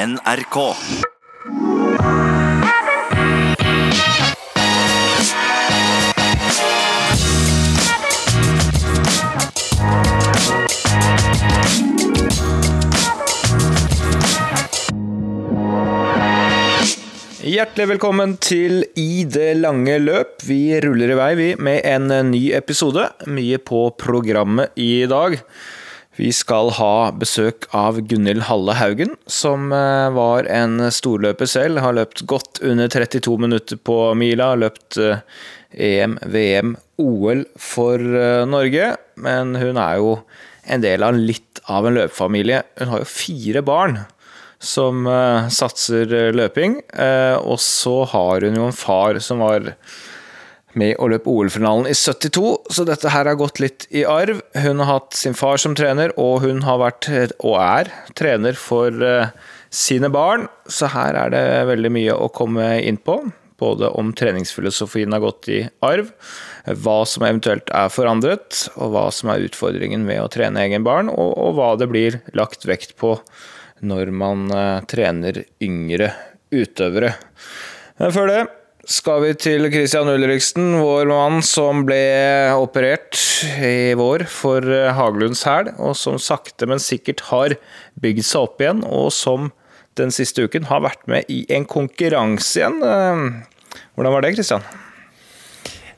[0.00, 0.58] NRK.
[17.40, 20.38] Hjertelig velkommen til I det lange løp.
[20.48, 23.04] Vi ruller i vei, vi, med en ny episode.
[23.28, 25.36] Mye på programmet i dag.
[26.20, 31.80] Vi skal ha besøk av Gunhild Halle Haugen, som eh, var en storløper selv.
[31.80, 34.50] Har løpt godt under 32 minutter på mila.
[34.60, 35.22] Løpt eh,
[35.72, 38.90] EM, VM, OL for eh, Norge.
[39.16, 40.12] Men hun er jo
[40.68, 42.60] en del av litt av en løpefamilie.
[42.82, 44.02] Hun har jo fire barn
[44.60, 45.06] som
[45.48, 46.74] satser løping.
[47.40, 49.70] Og så har hun jo en far som var
[50.78, 54.42] med å løpe OL-finalen i 72, så dette her har gått litt i arv.
[54.54, 57.10] Hun har hatt sin far som trener, og hun har vært,
[57.42, 58.94] og er, trener for
[59.70, 60.46] sine barn.
[60.70, 63.20] Så her er det veldig mye å komme inn på.
[63.60, 66.08] Både om treningsfilosofien har gått i arv,
[66.80, 71.10] hva som eventuelt er forandret, og hva som er utfordringen med å trene egen barn,
[71.12, 73.18] og, og hva det blir lagt vekt på
[73.84, 76.12] når man uh, trener yngre
[76.52, 77.14] utøvere.
[78.00, 78.40] Men før det
[78.90, 82.00] skal vi til Christian Ulriksen, vår mann som ble
[82.58, 83.18] operert
[83.62, 87.54] i vår for uh, Haglunds hæl, og som sakte, men sikkert har
[88.02, 89.52] bygd seg opp igjen, og som
[89.98, 92.80] den siste uken har vært med i en konkurranse igjen.
[92.82, 94.66] Uh, hvordan var det, Christian?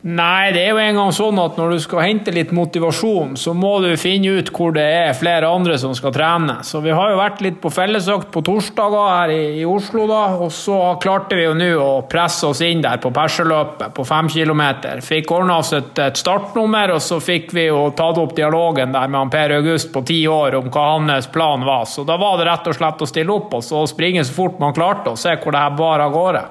[0.03, 3.53] Nei, det er jo en gang sånn at når du skal hente litt motivasjon, så
[3.55, 6.57] må du finne ut hvor det er flere andre som skal trene.
[6.67, 10.25] Så vi har jo vært litt på fellesøkt på torsdager her i, i, Oslo, da.
[10.43, 14.31] Og så klarte vi jo nå å presse oss inn der på perseløpet på fem
[14.33, 15.05] kilometer.
[15.07, 19.07] Fikk ordna oss et, et, startnummer, og så fikk vi jo tatt opp dialogen der
[19.07, 21.87] med han Per August på ti år om hva hans plan var.
[21.87, 24.59] Så da var det rett og slett å stille opp og så springe så fort
[24.59, 26.43] man klarte, og se hvor det her bar av gårde.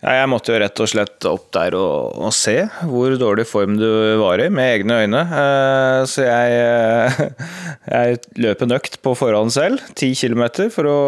[0.00, 2.56] Ja, jeg måtte jo rett og slett opp der og, og, se
[2.88, 3.88] hvor dårlig form du
[4.22, 5.24] var i, med egne øyne.
[5.28, 7.50] Uh, så jeg, uh,
[7.92, 11.00] jeg løp en på forhånd selv, ti kilometer, for å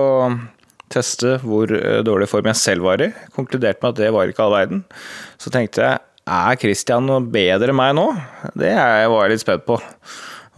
[0.92, 3.06] teste hvor eh, dårlig form jeg selv var i.
[3.32, 4.82] Konkluderte med at det var ikke all verden.
[5.40, 8.04] Så tenkte jeg er Christian noe bedre enn meg nå?
[8.52, 9.78] Det var jeg litt spent på.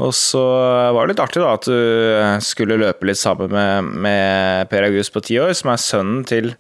[0.03, 0.43] Og så
[0.91, 5.15] var det litt artig da at du skulle løpe litt sammen med, med Per August
[5.15, 6.51] på ti år, som er sønnen til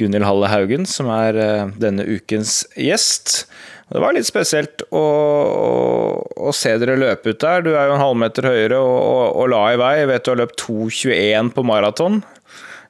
[0.00, 3.46] Gunhild Halle Haugen, som er eh, denne ukens gjest.
[3.86, 5.74] Det var litt spesielt å, å,
[6.48, 7.62] å, se dere løpe ut der.
[7.62, 9.92] Du er jo en halvmeter høyere og, og, og la i vei.
[10.00, 12.18] Jeg vet du har løpt 2,21 på maraton.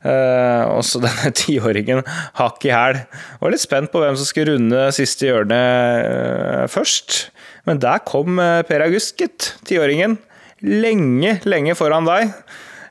[0.07, 2.03] Eh, også denne tiåringen
[2.39, 3.01] hakk i hæl.
[3.43, 5.61] Var litt spent på hvem som skulle runde siste hjørne
[6.07, 7.27] eh, først.
[7.69, 9.55] Men der kom eh, Per August, gitt.
[9.69, 10.19] Tiåringen.
[10.65, 12.33] Lenge, lenge foran deg.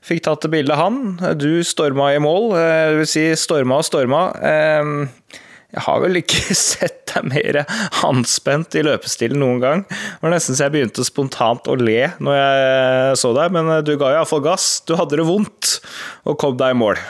[0.06, 1.00] Fikk tatt bilde av han.
[1.40, 2.52] Du storma i mål.
[2.60, 4.28] Eh, det vil si storma og storma.
[4.46, 5.08] Ehm,
[5.74, 7.62] jeg har vel ikke sett deg mer
[8.06, 9.84] anspent i løpestilen noen gang.
[9.90, 13.96] Det var nesten så jeg begynte spontant å le når jeg så deg, men du
[13.98, 14.70] ga iallfall gass.
[14.86, 15.80] Du hadde det vondt
[16.28, 17.02] og kom deg i mål.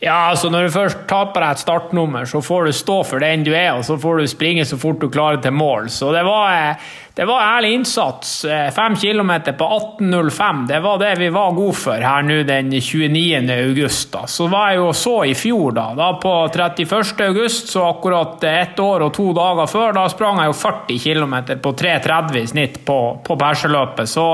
[0.00, 3.46] Ja, altså Når du først taper deg et startnummer, så får du stå for den
[3.46, 5.88] du er, og så får du springe så fort du klarer til mål.
[5.92, 6.76] Så det var, eh,
[7.16, 8.44] det var ærlig innsats.
[8.44, 12.70] Eh, fem kilometer på 18.05, det var det vi var gode for her nå den
[12.70, 13.48] 29.
[13.56, 14.12] august.
[14.12, 14.26] Da.
[14.26, 15.88] Så var jeg jo så i fjor, da.
[15.96, 17.24] da på 31.
[17.30, 21.36] august, så akkurat ett år og to dager før, da sprang jeg jo 40 km
[21.62, 24.08] på 3.30 i snitt på, på perseløpet.
[24.08, 24.28] Så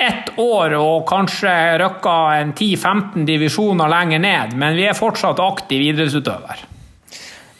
[0.00, 1.52] ett år og kanskje
[1.82, 6.66] rykka en 10-15 divisjoner lenger ned, men vi er fortsatt aktiv idrettsutøver.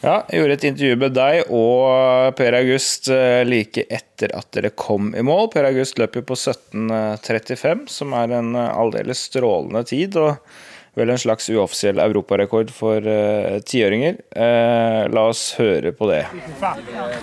[0.01, 4.71] Ja, jeg gjorde et intervju med deg og Per August eh, like etter at dere
[4.73, 5.51] kom i mål.
[5.53, 10.17] Per August løper på 17.35, som er en eh, aldeles strålende tid.
[10.17, 10.41] og
[10.97, 14.17] vel en slags uoffisiell europarekord for uh, tiåringer.
[14.35, 16.25] Uh, la oss høre på det.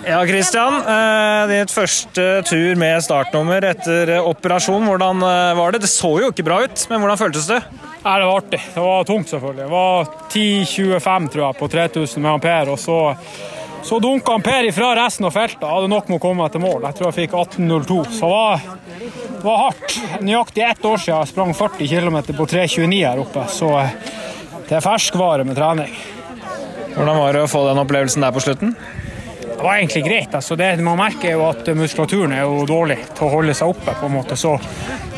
[0.07, 0.79] Ja, Christian.
[0.87, 4.87] Uh, ditt første tur med startnummer etter operasjon.
[4.89, 5.21] Hvordan
[5.59, 5.83] var det?
[5.85, 7.61] Det så jo ikke bra ut, men hvordan føltes det?
[7.99, 8.61] Ja, det var artig.
[8.73, 9.63] Det var tungt, selvfølgelig.
[9.63, 12.73] Det var 10,25 tror jeg, på 3000 med ampere.
[12.73, 12.99] og så
[13.83, 15.63] så dunka Per ifra resten av feltet.
[15.69, 16.83] Hadde nok med å komme til mål.
[16.87, 17.99] Jeg tror jeg fikk 18.02.
[18.19, 18.63] Så det var,
[19.43, 19.97] var hardt.
[20.21, 23.45] Nøyaktig ett år siden jeg sprang 40 km på 3.29 her oppe.
[23.51, 23.71] Så
[24.69, 25.93] det er ferskvare med trening.
[26.95, 28.75] Hvordan var det å få den opplevelsen der på slutten?
[29.59, 30.35] Det var egentlig greit.
[30.35, 33.95] Altså det, man merker jo at muskulaturen er jo dårlig til å holde seg oppe.
[33.99, 34.37] på en måte.
[34.39, 34.53] Så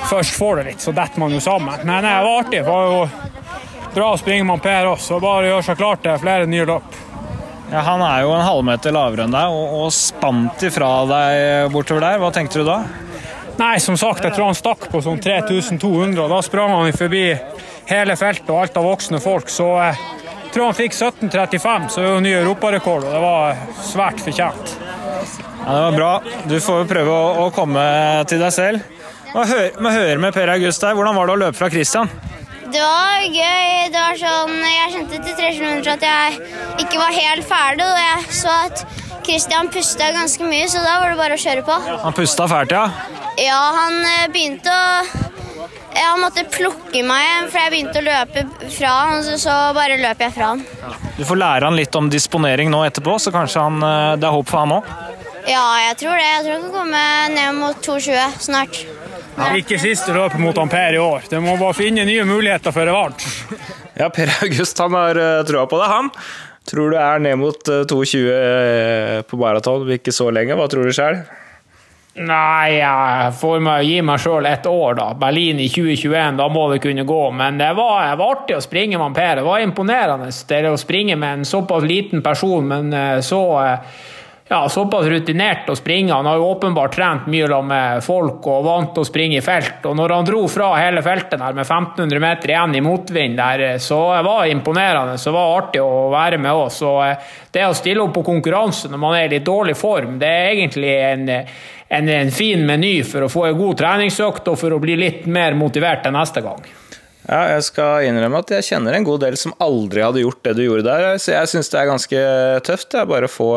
[0.10, 1.84] først får det litt, så detter man jo sammen.
[1.86, 2.64] Men det var artig.
[2.64, 3.04] Det var jo
[3.94, 5.20] bra å springe med Per også.
[5.22, 7.02] Bare gjøre seg klar til flere nye løp.
[7.72, 12.04] Ja, Han er jo en halvmeter lavere enn deg og, og spant ifra deg bortover
[12.04, 12.20] der.
[12.20, 12.82] Hva tenkte du da?
[13.62, 16.18] Nei, som sagt, jeg tror han stakk på sånn 3200.
[16.20, 17.26] og Da sprang han forbi
[17.90, 22.08] hele feltet og alt av voksne folk, så jeg tror han fikk 17.35, så det
[22.08, 24.74] er jo ny europarekord, og det var svært fortjent.
[25.62, 26.12] Ja, Det var bra.
[26.50, 27.84] Du får jo prøve å, å komme
[28.28, 29.00] til deg selv.
[29.32, 30.98] Må hører må høre med Per August her.
[30.98, 32.10] Hvordan var det å løpe fra Christian?
[32.72, 33.90] Det var gøy.
[33.92, 38.00] Det var sånn, Jeg kjente etter tre kilometer at jeg ikke var helt ferdig, og
[38.00, 38.86] jeg så at
[39.26, 41.76] Christian pusta ganske mye, så da var det bare å kjøre på.
[42.06, 42.88] Han pusta fælt, ja.
[43.42, 45.30] Ja, han eh, begynte å
[45.92, 50.24] han måtte plukke meg for jeg begynte å løpe fra han, så, så bare løp
[50.24, 50.64] jeg fra han.
[51.18, 54.36] Du får lære han litt om disponering nå etterpå, så kanskje han, eh, det er
[54.36, 54.90] håp for han òg.
[55.50, 56.26] Ja, jeg tror det.
[56.28, 58.84] Jeg tror han kan komme ned mot 2,20 snart.
[59.58, 61.28] Ikke siste løpet mot Ampere i år.
[61.30, 63.28] Det må bare finne nye muligheter før revansj.
[64.00, 66.10] Ja, Per August han har uh, troa på det, han.
[66.70, 70.54] Tror du er ned mot eh, 2,20 eh, på maraton om ikke så lenge.
[70.56, 71.18] Hva tror du sjøl?
[72.22, 75.08] Nei, jeg får meg, gi meg sjøl et år, da.
[75.18, 77.22] Berlin i 2021, da må det kunne gå.
[77.34, 79.40] Men det var, det var artig å springe med Per.
[79.40, 84.02] Det var imponerende det å springe med en såpass liten person, men eh, så eh,
[84.52, 86.12] ja, såpass rutinert å springe.
[86.12, 89.86] Han har jo åpenbart trent mye med folk og vant å springe i felt.
[89.88, 93.64] Og når han dro fra hele feltet der med 1500 meter igjen i motvind, der,
[93.80, 95.16] så var det imponerende.
[95.16, 96.68] Så var det artig å være med òg.
[96.90, 100.20] Og eh, det å stille opp på konkurranse når man er i litt dårlig form,
[100.20, 104.60] det er egentlig en, en, en fin meny for å få en god treningsøkt og
[104.60, 106.60] for å bli litt mer motivert til neste gang.
[107.22, 110.58] Ja, jeg skal innrømme at jeg kjenner en god del som aldri hadde gjort det
[110.60, 112.28] du gjorde der, så jeg syns det er ganske
[112.68, 112.92] tøft.
[112.92, 113.52] Det er bare å få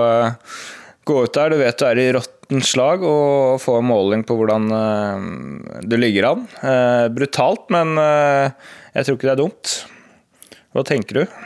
[1.05, 1.53] gå ut der.
[1.53, 5.99] Du vet du er i råttent slag, og få en måling på hvordan eh, du
[6.01, 6.47] ligger an.
[6.61, 9.75] Eh, brutalt, men jeg tror ikke det er dumt.
[10.75, 11.37] Hva tenker du?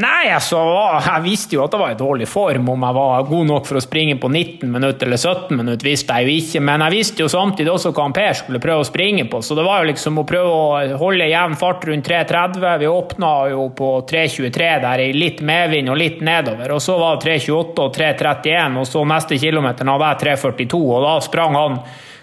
[0.00, 0.56] Nei, altså,
[1.04, 2.70] jeg visste jo at det var i dårlig form.
[2.72, 6.16] Om jeg var god nok for å springe på 19 minutter eller 17 minutter, visste
[6.16, 6.62] jeg jo ikke.
[6.64, 9.42] Men jeg visste jo samtidig også hva Per skulle prøve å springe på.
[9.44, 12.64] Så det var jo liksom å prøve å holde jevn fart rundt 3.30.
[12.80, 16.72] Vi åpna jo på 3.23 der i litt medvind og litt nedover.
[16.72, 21.04] Og så var det 3.28 og 3.31, og så neste kilometer hadde jeg 3.42, og
[21.04, 21.78] da sprang han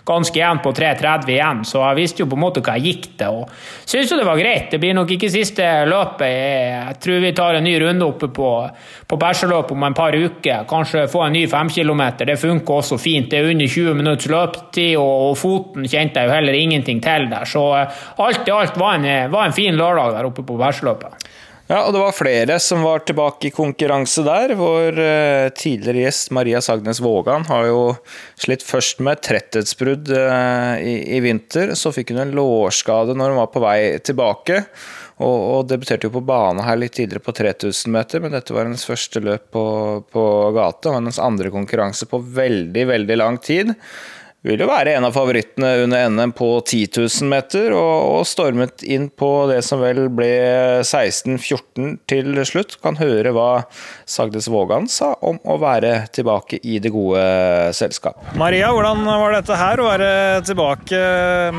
[0.05, 3.07] ganske jevnt på 3.30 igjen, så jeg visste jo på en måte hva jeg gikk
[3.19, 3.41] til.
[3.41, 4.69] og Syns jo det var greit.
[4.71, 6.29] Det blir nok ikke siste løpet.
[6.29, 8.49] Jeg tror vi tar en ny runde oppe på,
[9.07, 10.67] på Bæsjeløp om en par uker.
[10.69, 12.03] Kanskje få en ny 5 km.
[12.25, 13.29] Det funker også fint.
[13.31, 17.29] Det er under 20 minutts løpetid, og, og, foten kjente jeg jo heller ingenting til
[17.31, 17.49] der.
[17.49, 21.29] Så eh, alt i alt var en, var en fin lørdag der oppe på Bæsjeløpet.
[21.69, 24.55] Ja, og det var flere som var tilbake i konkurranse der.
[24.57, 27.83] Vår uh, tidligere gjest Maria Sagnes Vågan har jo
[28.41, 31.75] slitt først med tretthetsbrudd uh, i, i, vinter.
[31.77, 34.63] Så fikk hun en lårskade når hun var på vei tilbake.
[35.19, 38.65] Og, og debuterte jo på bane her litt tidligere på 3000 meter, men dette var
[38.65, 39.65] hennes første løp på,
[40.09, 40.23] på
[40.55, 43.75] gate og hennes andre konkurranse på veldig, veldig lang tid
[44.45, 48.83] vil jo være en av favorittene under NM på 10 000 meter, og, og stormet
[48.87, 50.29] inn på det som vel ble
[50.85, 52.77] 16-14 til slutt.
[52.83, 53.49] Kan høre hva
[54.07, 57.19] Sagdes Vågan sa om å være tilbake i det gode
[57.75, 58.15] selskap.
[58.39, 60.11] Maria, hvordan var dette her, å være
[60.47, 60.99] tilbake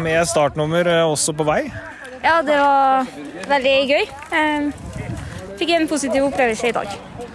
[0.00, 1.62] med startnummer også på vei?
[2.24, 3.06] Ja, det var
[3.48, 4.04] veldig gøy.
[5.60, 6.88] Fikk en positiv opplevelse i dag.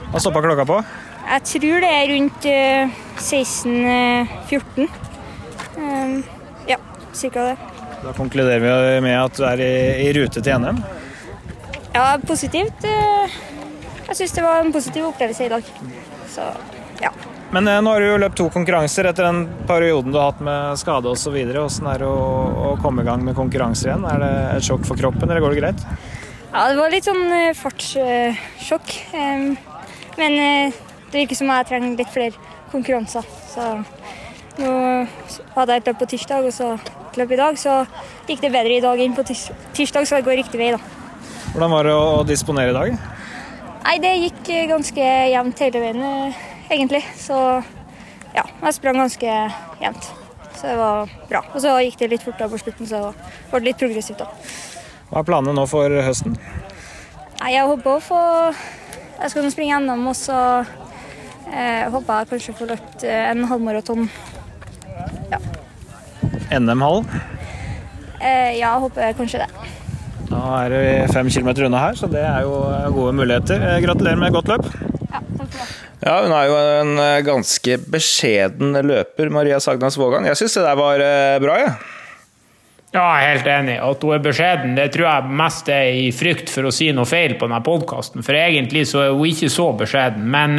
[0.10, 0.78] Hva stoppa klokka på?
[1.26, 2.46] Jeg tror det er rundt
[3.22, 4.90] 16-14.
[5.78, 6.24] Um,
[6.68, 6.78] ja,
[7.14, 7.58] cirka det.
[8.04, 9.76] Da konkluderer vi med at du er i,
[10.06, 10.82] i rute til NM?
[11.96, 12.84] Ja, positivt.
[12.84, 13.38] Eh,
[14.10, 15.70] jeg syns det var en positiv opplevelse i dag.
[16.30, 16.44] Så,
[17.02, 17.12] ja.
[17.56, 20.44] Men eh, nå har du jo løpt to konkurranser etter den perioden du har hatt
[20.44, 21.34] med skade osv.
[21.34, 22.26] Hvordan er det å,
[22.68, 24.08] å, komme i gang med konkurranser igjen?
[24.12, 25.86] Er det et sjokk for kroppen, eller går det greit?
[26.52, 28.98] Ja, det var litt sånn eh, fartssjokk.
[30.20, 33.26] Men det virker som jeg trenger litt flere konkurranser.
[33.50, 33.72] Så
[34.60, 34.72] nå
[35.56, 37.82] hadde jeg et løp på tirsdag og så et løp i dag, så
[38.28, 40.80] gikk det bedre i dag enn på tirsdag, så det går riktig vei, da.
[41.54, 42.98] Hvordan var det å disponere i dag?
[43.86, 46.40] Nei, Det gikk ganske jevnt hele veien, eh,
[46.74, 47.04] egentlig.
[47.16, 47.38] Så
[48.36, 49.36] ja, jeg sprang ganske
[49.80, 50.10] jevnt.
[50.56, 51.42] Så det var bra.
[51.54, 54.28] Og så gikk det litt fortere på slutten, så det ble litt progressivt da.
[55.12, 56.36] Hva er planene nå for høsten?
[57.42, 58.20] Nei, Jeg håper å få
[59.22, 60.66] Jeg skal springe NM, og så
[61.48, 64.10] eh, håper jeg kanskje få løpt eh, en halvmaraton
[66.56, 67.04] NM-hall?
[68.22, 69.50] Eh, ja, håper kanskje det.
[70.30, 72.56] Da er vi fem kilometer unna her, så det er jo
[72.96, 73.62] gode muligheter.
[73.62, 74.70] Eh, gratulerer med godt løp.
[75.12, 75.68] Ja, takk for det.
[76.06, 80.28] Ja, Hun er jo en eh, ganske beskjeden løper, Maria Sagnas Vågan.
[80.30, 81.76] Jeg syns det der var eh, bra, jeg.
[81.76, 81.92] Ja.
[82.96, 83.74] Ja, jeg er helt enig.
[83.84, 87.10] At hun er beskjeden, det tror jeg mest er i frykt for å si noe
[87.10, 88.24] feil på denne podkasten.
[88.24, 90.24] For egentlig så er hun ikke så beskjeden.
[90.32, 90.56] Men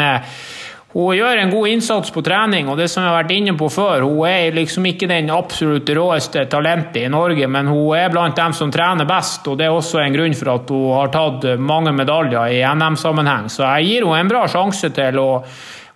[0.96, 3.66] hun gjør en god innsats på trening, og det som jeg har vært inne på
[3.68, 8.38] før, hun er liksom ikke den absolutt råeste talentet i Norge, men hun er blant
[8.38, 11.44] dem som trener best, og det er også en grunn for at hun har tatt
[11.60, 13.50] mange medaljer i NM-sammenheng.
[13.52, 15.30] Så jeg gir henne en bra sjanse til å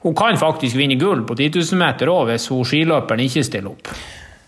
[0.01, 3.75] Hun kan faktisk vinne gull på 10 000 meter òg, hvis hun skiløperen ikke stiller
[3.75, 3.91] opp.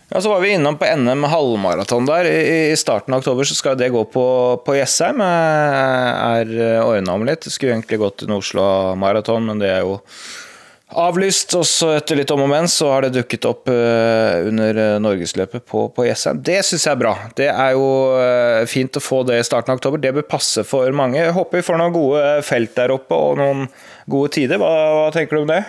[0.09, 2.25] Ja, så var vi innom på NM halvmaraton der.
[2.25, 4.25] I starten av oktober så skal det gå på,
[4.65, 5.21] på Jessheim.
[5.23, 7.47] Er ordna om litt.
[7.49, 9.97] Skulle egentlig gått en Oslo-maraton, men det er jo
[10.93, 11.55] avlyst.
[11.57, 14.97] Og så etter litt om og men så har det dukket opp uh, under eh,
[15.01, 16.41] Norgesløpet på, på Jessheim.
[16.45, 17.13] Det syns jeg er bra.
[17.39, 17.87] Det er jo
[18.69, 20.01] fint å få det i starten av oktober.
[20.03, 21.21] Det bør passe for mange.
[21.21, 23.65] Jeg håper vi får noen gode felt der oppe og noen
[24.09, 24.61] gode tider.
[24.61, 25.63] Hva, hva tenker du om det?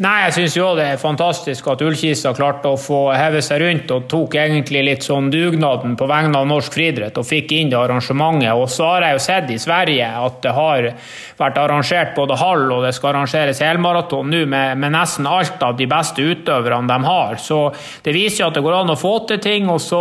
[0.00, 3.90] Nei, jeg syns jo det er fantastisk at Ullkisa klarte å få heve seg rundt
[3.92, 7.76] og tok egentlig litt sånn dugnaden på vegne av norsk friidrett og fikk inn det
[7.76, 8.54] arrangementet.
[8.56, 10.88] Og så har jeg jo sett i Sverige at det har
[11.36, 15.76] vært arrangert både halv og det skal arrangeres helmaraton nå med, med, nesten alt av
[15.76, 17.36] de beste utøverne de har.
[17.36, 17.60] Så
[18.00, 20.00] det viser jo at det går an å få til ting, og så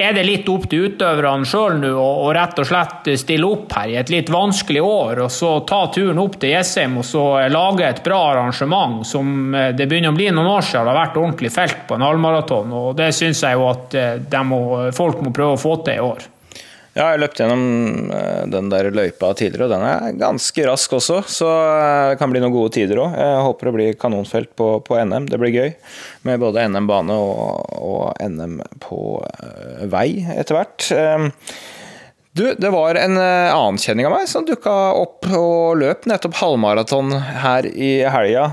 [0.00, 3.92] er det litt opp til utøverne sjøl nå å rett og slett stille opp her
[3.92, 7.84] i et litt vanskelig år, og så ta turen opp til Jessheim og så lage
[7.84, 11.20] et bra arrangement som eh, det begynner å bli noen år siden det har vært
[11.20, 12.74] ordentlig felt på en halvmaraton.
[12.76, 14.60] og Det syns jeg jo at eh, må,
[14.96, 16.28] folk må prøve å få til i år.
[16.90, 21.20] Ja, jeg løpt gjennom eh, den der løypa tidligere, og den er ganske rask også.
[21.30, 21.50] Så
[22.10, 23.14] det kan bli noen gode tider òg.
[23.14, 25.28] Jeg håper det blir kanonfelt på, på, NM.
[25.30, 25.74] Det blir gøy
[26.26, 29.02] med både NM bane og, og NM på
[29.92, 30.90] vei etter hvert.
[32.34, 37.14] Du, det var en annen kjenning av meg som dukka opp og løp nettopp halvmaraton
[37.42, 38.50] her i helga.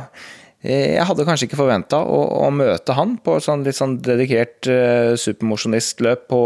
[0.66, 4.00] Eh, jeg hadde kanskje ikke forventa å, å, møte han på et sånn litt sånn
[4.02, 6.40] dedikert uh, supermosjonistløp på,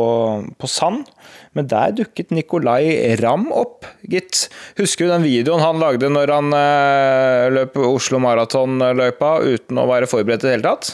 [0.59, 1.07] på, sand,
[1.55, 4.49] men der dukket Nicolay Ramm opp, gitt.
[4.75, 10.11] Husker du den videoen han lagde når han uh, løp Oslo Maraton-løypa uten å være
[10.11, 10.91] forberedt i det hele tatt?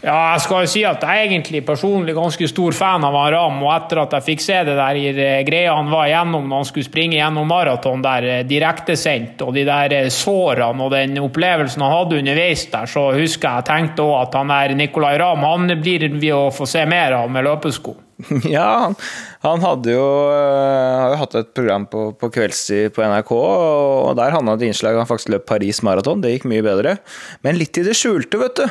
[0.00, 3.34] Ja, jeg skal jo si at jeg er egentlig personlig ganske stor fan av han
[3.34, 3.58] Ram.
[3.66, 6.68] Og etter at jeg fikk se det der eh, greia han var igjennom når han
[6.70, 11.84] skulle springe gjennom maraton der eh, direktesendt, og de der eh, sårene og den opplevelsen
[11.84, 15.76] han hadde underveis der, så husker jeg tenkte òg at han der Nicolay Ramm han
[15.82, 17.98] blir vi å få se mer av med løpesko.
[18.56, 18.96] Ja, han,
[19.44, 24.34] han hadde jo, har jo hatt et program på, på kveldstid på NRK, og der
[24.36, 26.22] han et innslag han faktisk løp Paris maraton.
[26.24, 26.98] Det gikk mye bedre.
[27.46, 28.66] Men litt i det skjulte, vet du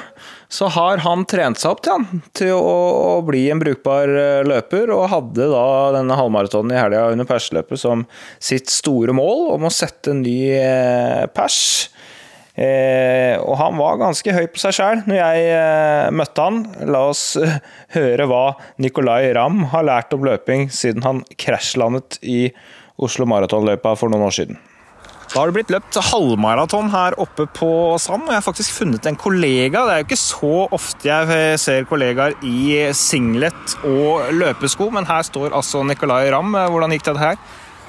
[0.50, 2.78] så har han trent seg opp til, han, til å,
[3.20, 7.78] å, bli en brukbar eh, løper, og hadde da denne halvmaratonen i helga under perseløpet
[7.78, 8.08] som
[8.42, 11.60] sitt store mål om å sette en ny eh, pers.
[12.60, 16.64] Eh, og han var ganske høy på seg sjæl når jeg eh, møtte han.
[16.92, 17.60] La oss eh,
[17.98, 18.44] høre hva
[18.84, 22.50] Nicolay Ramm har lært om løping siden han krasjlandet i
[23.00, 24.60] Oslo Maratonløypa for noen år siden.
[25.30, 27.70] Da har det blitt løpt halvmaraton her oppe på
[28.02, 29.84] Sand, og jeg har faktisk funnet en kollega.
[29.86, 35.22] Det er jo ikke så ofte jeg ser kollegaer i singlet og løpesko, men her
[35.30, 36.58] står altså Nicolay Ramm.
[36.58, 37.38] Hvordan gikk det her?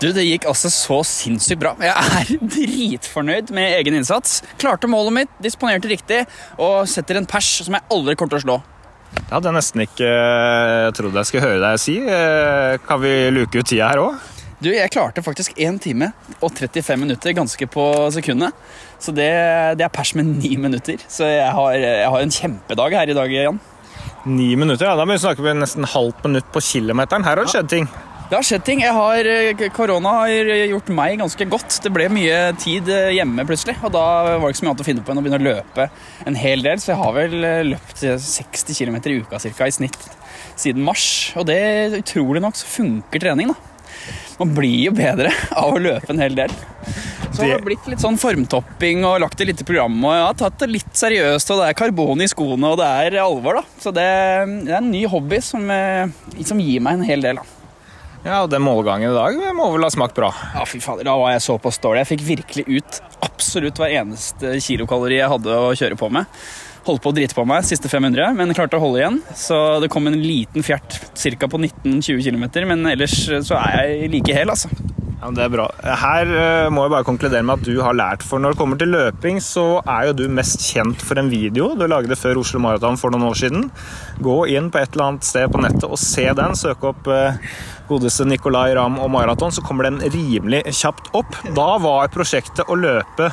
[0.01, 1.75] Du, Det gikk altså så sinnssykt bra.
[1.85, 4.39] Jeg er dritfornøyd med egen innsats.
[4.61, 6.23] Klarte målet mitt, disponerte riktig
[6.57, 8.57] og setter en pers som jeg aldri kommer til å slå.
[9.11, 11.99] Det hadde jeg nesten ikke eh, trodd jeg skulle høre deg si.
[12.01, 14.37] Eh, kan vi luke ut tida her òg?
[14.61, 18.57] Du, jeg klarte faktisk 1 time og 35 minutter ganske på sekundet.
[19.01, 19.31] Så det,
[19.81, 21.01] det er pers med ni minutter.
[21.13, 23.61] Så jeg har, jeg har, en kjempedag her i dag, Jan.
[24.29, 24.89] Ni minutter?
[24.89, 27.25] ja, Da må vi snakke med nesten halvt minutt på kilometeren.
[27.25, 27.89] Her har det skjedd ting.
[28.31, 28.81] Det har skjedd ting.
[28.87, 29.27] Har,
[29.75, 31.81] korona har gjort meg ganske godt.
[31.83, 34.87] Det ble mye tid hjemme plutselig, og da var det ikke så mye annet å
[34.87, 35.89] finne på enn å begynne å løpe
[36.31, 36.79] en hel del.
[36.79, 37.35] Så jeg har vel
[37.73, 39.99] løpt 60 km i uka cirka, i snitt
[40.55, 41.09] siden mars.
[41.35, 41.59] Og det
[41.99, 43.59] utrolig nok så funker trening, da
[44.41, 46.53] man blir jo bedre av å løpe en hel del.
[47.31, 50.03] Så det har blitt litt sånn formtopping og lagt det litt i programmet.
[50.09, 52.89] Og jeg har tatt det litt seriøst, og det er karbon i skoene, og det
[53.05, 53.61] er alvor.
[53.61, 53.81] da.
[53.81, 54.09] Så det,
[54.67, 56.11] det er en ny hobby som, eh,
[56.41, 57.41] som, gir meg en hel del.
[57.41, 57.60] da.
[58.25, 60.29] Ja, og den målgangen i dag må vel ha smakt bra?
[60.55, 62.05] Ja, fy fader, da var jeg såpass dårlig.
[62.05, 66.29] Jeg fikk virkelig ut absolutt hver eneste kilokalori jeg hadde å kjøre på med
[66.87, 69.19] holdt på å drite på meg siste 500, men klarte å holde igjen.
[69.37, 71.51] Så det kom en liten fjert ca.
[71.51, 74.71] på 19-20 km, men ellers så er jeg like hel, altså.
[75.21, 75.67] Ja, det er bra.
[75.85, 78.23] Her uh, må jeg bare konkludere med at du har lært.
[78.25, 81.75] For når det kommer til løping, så er jo du mest kjent for en video
[81.77, 83.67] du lagde før Oslo Maraton for noen år siden.
[84.25, 86.57] Gå inn på et eller annet sted på nettet og se den.
[86.57, 87.37] Søk opp uh,
[87.91, 91.35] godeste Nicolay Ramm og maraton, så kommer den rimelig kjapt opp.
[91.57, 93.31] Da var prosjektet å løpe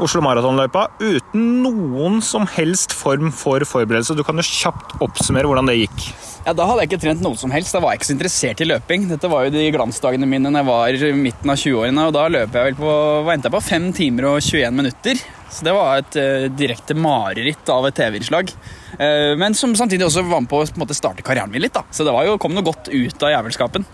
[0.00, 4.16] Oslo Maratonløypa uten noen som helst form for forberedelse.
[4.16, 6.10] Du kan jo kjapt oppsummere hvordan det gikk.
[6.46, 7.74] Ja, Da hadde jeg ikke trent noe som helst.
[7.74, 9.08] Da var jeg ikke så interessert i løping.
[9.10, 12.28] Dette var jo de glansdagene mine når jeg var i midten av 20-årene, og da
[12.32, 12.94] løp jeg vel på
[13.34, 15.20] endte jeg på, 5 timer og 21 minutter.
[15.50, 18.52] Så det var et uh, direkte mareritt av et TV-innslag.
[18.94, 21.74] Uh, men som samtidig også var med på å starte karrieren min litt.
[21.74, 21.82] da.
[21.90, 23.84] Så det jo, kom noe godt ut av jævelskapen.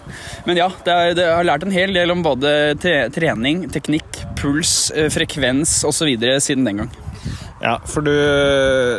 [0.46, 4.22] Men ja, det, er, det har lært en hel del om både tre, trening, teknikk,
[4.38, 6.14] puls, uh, frekvens osv.
[6.44, 6.94] siden den gang.
[7.62, 8.12] Ja, for du,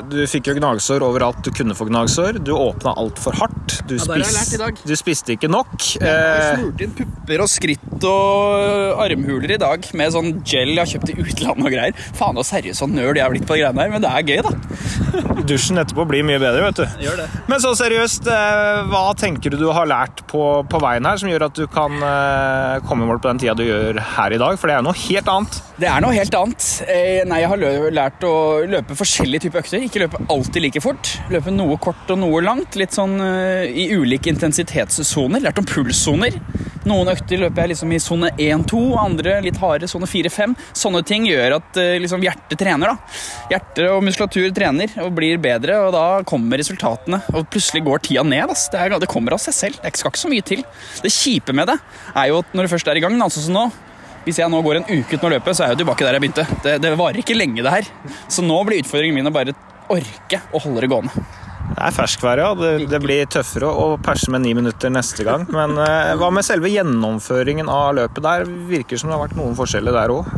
[0.09, 2.39] du fikk jo gnagsår overalt du kunne få gnagsår.
[2.43, 3.77] Du åpna altfor hardt.
[3.87, 4.17] Du, Ja,
[4.57, 4.79] dag.
[4.83, 5.75] du spiste ikke nok.
[5.77, 10.73] Jeg har Eh, smurt inn pupper og skritt og armhuler i dag med sånn gel
[10.73, 11.93] jeg har kjøpt i utlandet og greier.
[12.17, 14.25] Faen så seriøs og nerd jeg har blitt på de greiene her, men det er
[14.27, 14.53] gøy, da.
[15.51, 17.05] dusjen etterpå blir mye bedre, vet du.
[17.05, 17.27] Gjør det.
[17.47, 21.29] Men så seriøst, eh, hva tenker du du har lært på, på veien her som
[21.31, 24.41] gjør at du kan eh, komme i mål på den tida du gjør her i
[24.41, 24.57] dag?
[24.59, 25.61] For det er jo noe helt annet.
[25.77, 26.67] Det er noe helt annet.
[27.29, 28.33] Nei, jeg har lært å
[28.69, 29.83] løpe forskjellige typer økter.
[29.83, 31.11] Ikke løpe alltid like fort.
[31.33, 32.77] Løpe noe kort og noe langt.
[32.79, 35.43] Litt sånn uh, i ulike intensitetssoner.
[35.43, 36.37] Lært om pulssoner.
[36.87, 40.53] Noen økter løper jeg liksom i sone 1-2, andre litt hardere, sone 4-5.
[40.77, 42.93] Sånne ting gjør at uh, liksom hjertet trener.
[42.93, 43.19] da.
[43.51, 47.21] Hjerte og muskulatur trener og blir bedre, og da kommer resultatene.
[47.35, 48.53] Og plutselig går tida ned.
[48.53, 48.69] ass.
[48.73, 49.81] Det, er, det kommer av seg selv.
[49.83, 50.63] Det skal ikke så mye til.
[51.03, 51.79] Det kjipe med det
[52.15, 53.67] er jo at når du først er i gang, altså som nå,
[54.27, 56.17] hvis jeg nå går en uke uten å løpe, så er jeg jo tilbake der
[56.17, 56.43] jeg begynte.
[56.65, 57.89] Det, det varer ikke lenge, det her.
[58.27, 59.55] Så nå blir utfordringen min å bare
[59.93, 61.27] orke å holde det gående.
[61.67, 62.49] Det er ferskvær, ja.
[62.57, 65.45] Det, det blir tøffere å perse med ni minutter neste gang.
[65.53, 68.45] Men eh, hva med selve gjennomføringen av løpet der?
[68.67, 70.29] Virker som det har vært noen forskjeller der òg.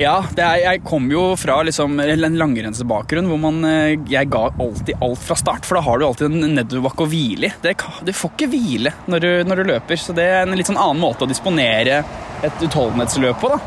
[0.00, 5.02] Ja, er, jeg kom jo fra liksom, en langrennsbakgrunn hvor man, eh, jeg ga alltid
[5.04, 5.68] alt fra start.
[5.68, 7.74] For da har du alltid en nedoverbakke å hvile i.
[8.06, 10.00] Du får ikke hvile når du, når du løper.
[10.00, 12.02] Så det er en litt sånn annen måte å disponere
[12.46, 13.52] et utholdenhetsløp på.
[13.52, 13.60] da.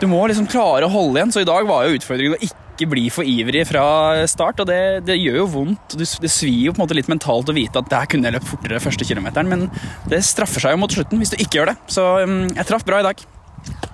[0.00, 1.32] Du må liksom klare å holde igjen.
[1.32, 3.84] Så i dag var jo utfordringen å ikke bli for ivrig fra
[4.30, 4.62] start.
[4.62, 5.96] Og det, det gjør jo vondt.
[5.96, 8.38] Det, det svir jo på en måte litt mentalt å vite at der kunne jeg
[8.38, 9.68] løpt fortere første kilometeren, men
[10.12, 11.78] det straffer seg jo mot slutten hvis du ikke gjør det.
[11.92, 13.28] Så um, jeg traff bra i dag.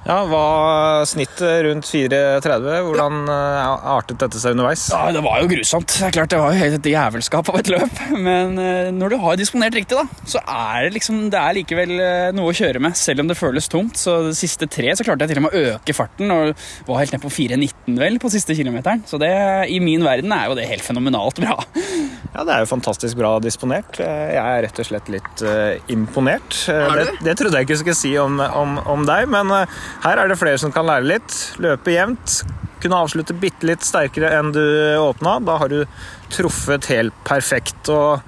[0.07, 2.67] Ja, var snittet rundt 4,30?
[2.87, 3.73] Hvordan ja.
[3.97, 4.85] artet dette seg underveis?
[4.93, 5.91] Ja, Det var jo grusomt.
[5.97, 8.03] Det er klart, det var jo helt et jævelskap av et løp.
[8.15, 11.95] Men eh, når du har disponert riktig, da, så er det liksom, det er likevel
[11.99, 12.95] eh, noe å kjøre med.
[13.01, 13.99] Selv om det føles tomt.
[13.99, 16.31] Så de siste tre så klarte jeg til og med å øke farten.
[16.31, 16.55] Og
[16.87, 19.03] var helt ned på 4,19 vel på siste kilometeren.
[19.11, 19.33] Så det,
[19.75, 21.59] i min verden er jo det helt fenomenalt bra.
[22.37, 23.99] Ja, Det er jo fantastisk bra disponert.
[23.99, 26.63] Eh, Jeg er rett og slett litt eh, imponert.
[26.71, 29.79] Eh, Er Det, det trodde jeg ikke skulle si om, om, om deg, men eh,
[30.05, 31.39] her er det flere som kan lære litt.
[31.63, 32.43] Løpe jevnt.
[32.83, 34.63] Kunne avslutte bitte litt sterkere enn du
[35.01, 35.39] åpna.
[35.47, 35.83] Da har du
[36.33, 37.89] truffet helt perfekt.
[37.89, 38.23] og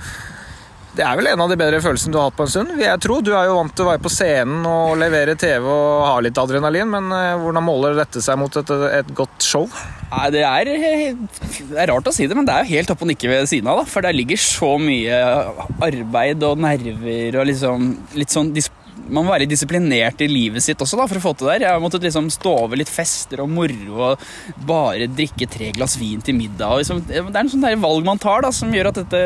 [0.99, 2.73] det er vel en av de bedre følelsene du har hatt på en stund.
[2.81, 3.21] jeg tro.
[3.23, 6.41] Du er jo vant til å være på scenen og levere TV og ha litt
[6.43, 9.69] adrenalin, men eh, hvordan måler dette seg mot et, et godt show?
[10.09, 13.05] Nei, det er, det er rart å si det, men det er jo helt opp
[13.05, 13.85] og nikke ved siden av.
[13.85, 15.21] da, For der ligger så mye
[15.87, 18.71] arbeid og nerver og liksom litt sånn dis
[19.09, 21.67] man må være disiplinert i livet sitt også da, for å få til det der.
[21.67, 24.27] Jeg har måttet liksom stå over litt fester og moro og
[24.69, 26.83] bare drikke tre glass vin til middag.
[26.83, 29.23] Liksom, det er en sånn der valg man tar da, som gjør at dette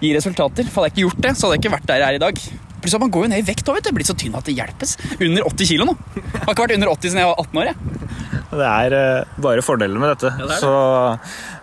[0.00, 0.66] gir resultater.
[0.70, 2.42] Hadde jeg ikke gjort det, så hadde jeg ikke vært der jeg er i dag.
[2.80, 3.68] Plutselig at Man går jo ned i vekt.
[3.68, 3.90] òg.
[3.92, 4.96] blitt så tynn at det hjelpes.
[5.20, 5.96] Under 80 kilo nå.
[6.16, 7.70] Jeg har ikke vært under 80 siden jeg var 18 år.
[7.70, 7.99] jeg.
[8.50, 10.32] Det er eh, bare fordeler med dette.
[10.34, 10.58] Ja, det det.
[10.58, 10.72] Så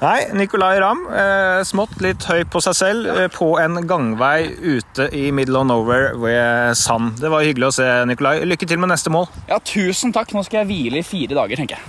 [0.02, 3.28] Nei, Nicolay Ramm, eh, smått litt høy på seg selv Ja.
[3.34, 7.20] på en gangvei ute i middle of nowhere ved Sand.
[7.20, 8.46] Det var hyggelig å se, Nicolay.
[8.48, 9.28] Lykke til med neste mål.
[9.50, 10.32] Ja, tusen takk.
[10.38, 11.84] Nå skal jeg hvile i fire dager, tenker jeg.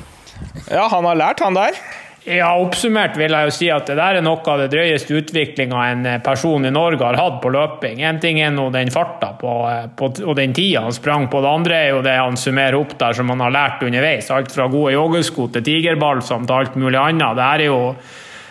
[0.71, 1.79] Ja, han har lært, han der.
[2.27, 5.85] Ja, Oppsummert vil jeg jo si at det der er noe av det drøyeste utviklinga
[5.93, 8.03] en eh, person i Norge har hatt på løping.
[8.05, 11.41] En ting er nå den farta på, eh, på, og den tida han sprang på.
[11.45, 14.33] Det andre er jo det han summerer opp der som han har lært underveis.
[14.35, 17.39] Alt fra gode joggesko til tigerbalsam til alt mulig annet.
[17.39, 17.79] Det er jo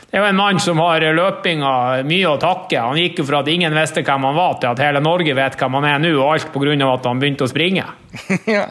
[0.07, 1.71] det er en mann som har løpinga
[2.07, 2.79] mye å takke.
[2.79, 5.57] Han gikk jo fra at ingen visste hvem han var, til at hele Norge vet
[5.59, 6.93] hvem han er nå, og alt pga.
[6.93, 7.83] at han begynte å springe.
[8.45, 8.65] ja,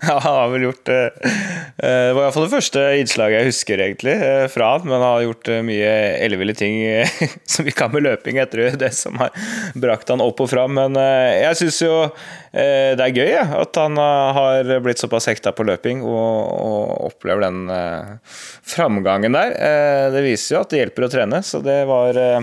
[0.00, 1.38] han har vel gjort det eh,
[1.78, 5.24] Det var iallfall det første innslaget jeg husker egentlig eh, fra han, men han har
[5.26, 5.90] gjort eh, mye
[6.22, 7.16] elleville ting eh,
[7.54, 9.32] som ikke har med løping etter det som har
[9.78, 10.76] brakt han opp og fram.
[10.78, 15.30] Men eh, jeg syns jo eh, det er gøy at han eh, har blitt såpass
[15.30, 18.38] hekta på løping og, opplever den eh,
[18.74, 19.56] framgangen der.
[19.56, 22.40] Eh, det viser jo at det hjelper å trene, så det var eh,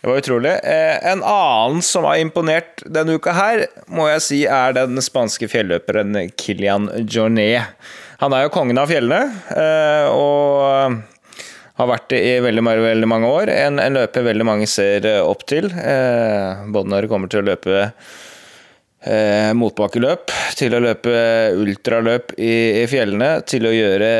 [0.00, 0.50] det var utrolig.
[0.64, 5.48] Eh, En annen som har imponert denne uka her, må jeg si er den spanske
[5.52, 7.68] fjelløperen Kilian Jornet.
[8.22, 10.96] Han er jo kongen av fjellene, eh, og
[11.80, 13.52] har vært det i veldig, veldig mange år.
[13.52, 17.48] En, en løper veldig mange ser eh, opp til, både når det kommer til å
[17.52, 17.92] løpe
[19.56, 21.12] motbakkeløp, til å løpe
[21.56, 24.10] ultraløp i, i fjellene, til å gjøre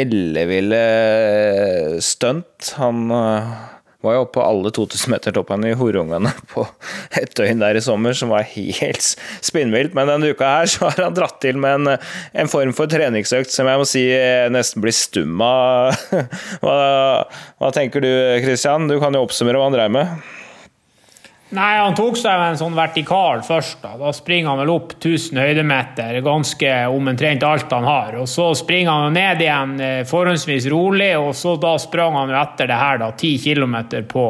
[0.00, 0.80] elleville
[2.00, 2.70] stunt.
[2.80, 3.12] Han
[4.06, 6.64] var jo oppe på alle 2000-metertoppene i Horungane på
[7.18, 9.04] et døgn der i sommer, som var helt
[9.44, 9.96] spinnvilt.
[9.96, 13.52] Men denne uka her så har han dratt til med en, en form for treningsøkt
[13.52, 14.06] som jeg må si
[14.54, 15.94] nesten blir stum av.
[16.62, 16.78] Hva,
[17.60, 18.10] hva tenker du,
[18.44, 18.88] Christian?
[18.90, 20.26] Du kan jo oppsummere hva han dreier med.
[21.54, 23.78] Nei, Han tok seg en sånn vertikal først.
[23.84, 28.16] Da Da springer han vel opp 1000 høydemeter, ganske omtrent alt han har.
[28.22, 32.66] Og Så springer han ned igjen eh, forholdsvis rolig, og så da sprang han etter
[32.70, 33.76] det her da, 10 km
[34.10, 34.26] på,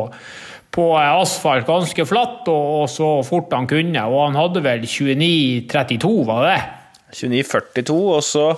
[0.77, 4.09] på asfalt, ganske flatt, og, og, så fort han kunne.
[4.13, 6.67] Og han hadde vel 29,32, var det det?
[7.17, 8.51] 29,42, og så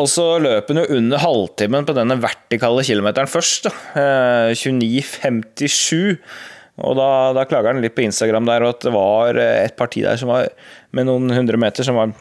[0.00, 3.68] og så løp han jo under halvtimen på denne vertikale kilometeren først.
[3.68, 3.72] da.
[4.56, 6.16] 29,57.
[6.78, 9.78] Eh, og da, da klager han litt på Instagram der, og at det var et
[9.78, 10.50] parti der som var
[10.96, 12.14] med noen hundre meter som var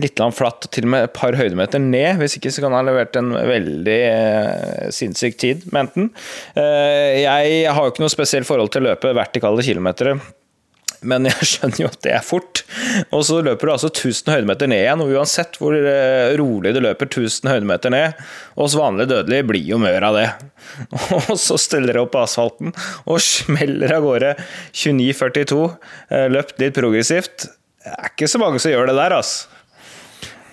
[0.00, 2.18] litt flatt, til og med et par høydemeter ned.
[2.20, 6.10] Hvis ikke så kan han ha levert en veldig eh, sinnssyk tid, mente han.
[6.58, 10.16] Eh, jeg har jo ikke noe spesielt forhold til å løpe vertikale kilometer
[11.08, 12.62] men jeg skjønner jo at det er fort.
[13.14, 16.82] Og så løper du altså 1000 høydemeter ned igjen, og uansett hvor eh, rolig du
[16.84, 18.22] løper 1000 høydemeter ned,
[18.60, 20.28] oss vanlige dødelige blir jo mør av det.
[21.22, 22.72] Og så stiller du opp asfalten
[23.06, 24.32] og smeller av gårde
[24.74, 25.60] 29,42,
[26.10, 27.50] eh, løpt litt progressivt.
[27.86, 29.55] Det er ikke så mange som gjør det der, altså.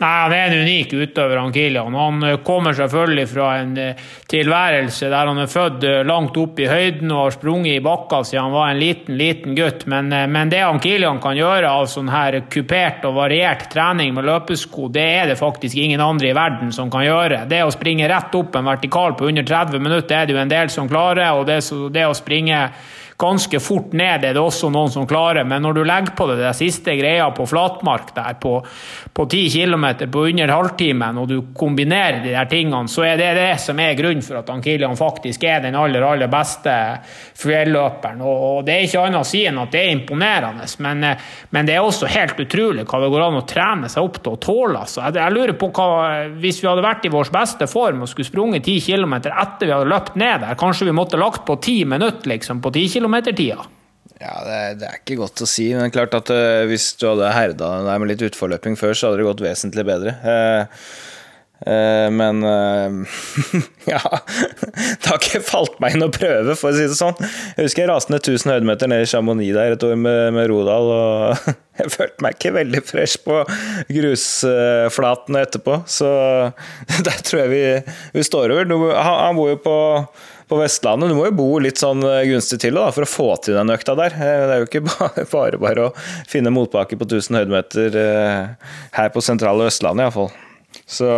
[0.01, 1.95] Nei, Han er en unik utøver, han Kilian.
[1.95, 3.99] Han eh, kommer selvfølgelig fra en eh,
[4.31, 8.23] tilværelse der han er født eh, langt opp i høyden og har sprunget i bakka
[8.25, 9.85] siden han var en liten, liten gutt.
[9.91, 14.27] Men, men det han Kilian kan gjøre av sånn her kupert og variert trening med
[14.27, 17.43] løpesko, det er det faktisk ingen andre i verden som kan gjøre.
[17.51, 20.51] Det å springe rett opp en vertikal på under 30 minutter er det jo en
[20.57, 21.61] del som klarer, og det,
[21.93, 22.65] det å springe
[23.23, 26.41] ganske fort ned er det også noen som klarer, men når du legger på det
[26.41, 28.57] den siste greia på flatmark der på,
[29.13, 33.31] på 10 km på under halvtimen, og du kombinerer de der tingene, så er det
[33.37, 36.73] det som er grunnen for at Kilian faktisk er den aller, aller beste
[37.39, 38.21] fjelløperen.
[38.23, 41.07] Og, og det er ikke annet å si enn at det er imponerende, men,
[41.53, 44.35] men, det er også helt utrolig hva det går an å trene seg opp til
[44.35, 44.83] å tåle.
[44.83, 45.03] Altså.
[45.05, 45.89] Jeg, jeg, lurer på hva,
[46.43, 49.73] Hvis vi hadde vært i vår beste form og skulle sprunget 10 km etter vi
[49.73, 53.12] hadde løpt ned der, kanskje vi måtte lagt på 10 minutter liksom, på 10 km
[53.13, 53.65] kilometertida?
[54.19, 57.33] Ja, det det er, ikke godt å si, men klart at uh, hvis du hadde
[57.33, 60.13] herda deg med litt utforløping før, så hadde det gått vesentlig bedre.
[60.23, 60.63] Uh,
[61.67, 62.39] uh, men
[63.91, 67.19] ja Det har ikke falt meg inn å prøve, for å si det sånn.
[67.57, 70.47] Jeg husker jeg raste ned 1000 høydemeter ned i Chamonix der et år med, med
[70.51, 71.49] Rodal, og
[71.81, 73.41] jeg følte meg ikke veldig fresh på
[73.91, 76.13] grusflatene etterpå, så
[77.09, 77.65] der tror jeg vi,
[78.15, 78.71] vi står over.
[78.71, 79.79] Han, han bor jo på
[80.53, 81.09] på Vestlandet.
[81.09, 83.73] Du må jo bo litt sånn eh, gunstig til da, for å få til den
[83.73, 84.13] økta der.
[84.13, 84.85] Eh, det er jo ikke
[85.33, 85.91] bare bare å
[86.29, 90.33] finne motbakke på 1000 høydemeter eh, her på sentrale Østlandet iallfall.
[90.89, 91.09] Så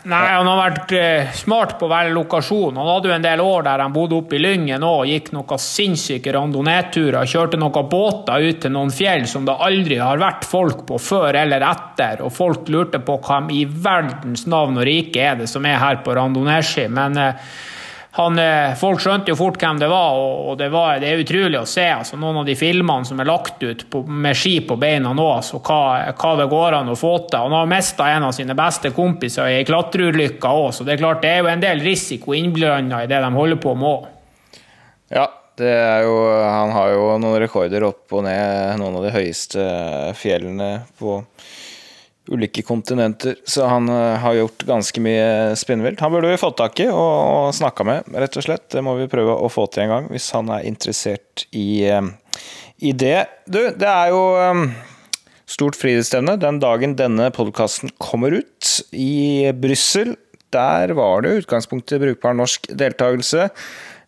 [0.00, 0.92] Nei, han har vært
[1.36, 2.78] smart på å velge lokasjon.
[2.80, 5.60] Han hadde jo en del år der han bodde oppe i Lyngen og gikk noen
[5.60, 7.28] sinnssyke randoneturer.
[7.28, 11.36] Kjørte noen båter ut til noen fjell som det aldri har vært folk på før
[11.42, 12.24] eller etter.
[12.24, 16.00] Og folk lurte på hvem i verdens navn og rike er det som er her
[16.00, 16.88] på randoneski.
[16.88, 17.20] Men
[18.12, 21.60] han, eh, folk skjønte jo fort hvem det var, og det, var, det er utrolig
[21.60, 21.86] å se.
[21.94, 25.26] Altså, noen av de filmene som er lagt ut på, med ski på beina nå,
[25.36, 27.38] altså, hva, hva, det går an å få til.
[27.44, 31.04] Han har mista en av sine beste kompiser i ei klatreulykke òg, så det er
[31.04, 34.10] klart det er jo en del risiko innblanda i det de holder på med òg.
[35.14, 35.28] Ja,
[35.60, 39.64] det er jo, han har jo noen rekorder opp og ned noen av de høyeste
[40.18, 41.20] fjellene på
[42.30, 43.36] ulike kontinenter.
[43.44, 46.00] Så han uh, har gjort ganske mye spinnvilt.
[46.00, 48.68] Han burde vi fått tak i og, snakka med, rett og slett.
[48.72, 52.14] Det må vi prøve å få til en gang, hvis han er interessert i, um,
[52.78, 53.26] i det.
[53.50, 54.66] Du, det er jo um,
[55.50, 60.16] stort frihetsstevne den dagen denne podkasten kommer ut, i Brussel.
[60.50, 63.50] Der var det utgangspunktet brukbar norsk deltakelse.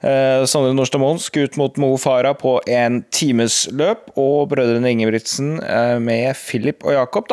[0.02, 5.98] Eh, Sondre Nordstamon skulle ut mot Mo Farah på en timesløp, og brødrene Ingebrigtsen eh,
[6.02, 7.30] med Philip og Jakob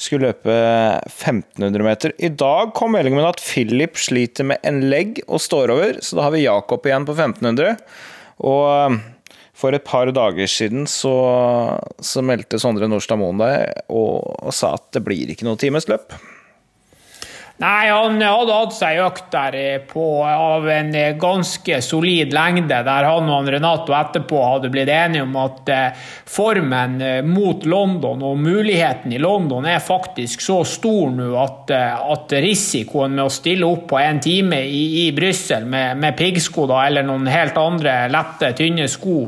[0.00, 0.56] skulle løpe
[1.06, 2.14] 1500 meter.
[2.18, 6.18] I dag kom meldingen med at Philip sliter med en legg og står over, så
[6.18, 7.78] da har vi Jakob igjen på 1500.
[8.50, 8.98] Og eh,
[9.60, 11.14] for et par dager siden så,
[12.00, 13.54] så meldte Sondre Nordstad Moen det
[13.92, 16.16] og, og sa at det blir ikke noe timesløp.
[17.60, 23.28] Nei, han hadde hatt seg økt der på, av en ganske solid lengde, der han
[23.28, 29.12] og Renato etterpå hadde blitt enige om at eh, formen eh, mot London og muligheten
[29.12, 33.90] i London er faktisk så stor nå at, eh, at risikoen med å stille opp
[33.92, 38.88] på en time i, i Brussel med, med piggsko eller noen helt andre lette, tynne
[38.88, 39.26] sko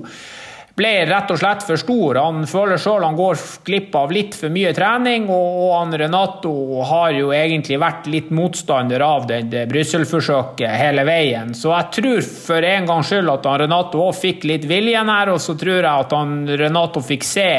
[0.75, 2.19] ble rett og slett for stor.
[2.23, 6.53] Han føler sjøl han går glipp av litt for mye trening, og, han Renato
[6.89, 11.55] har jo egentlig vært litt motstander av det, det Brussel-forsøket hele veien.
[11.57, 15.33] Så jeg tror for en gangs skyld at han Renato òg fikk litt viljen her,
[15.35, 17.51] og så tror jeg at han Renato fikk se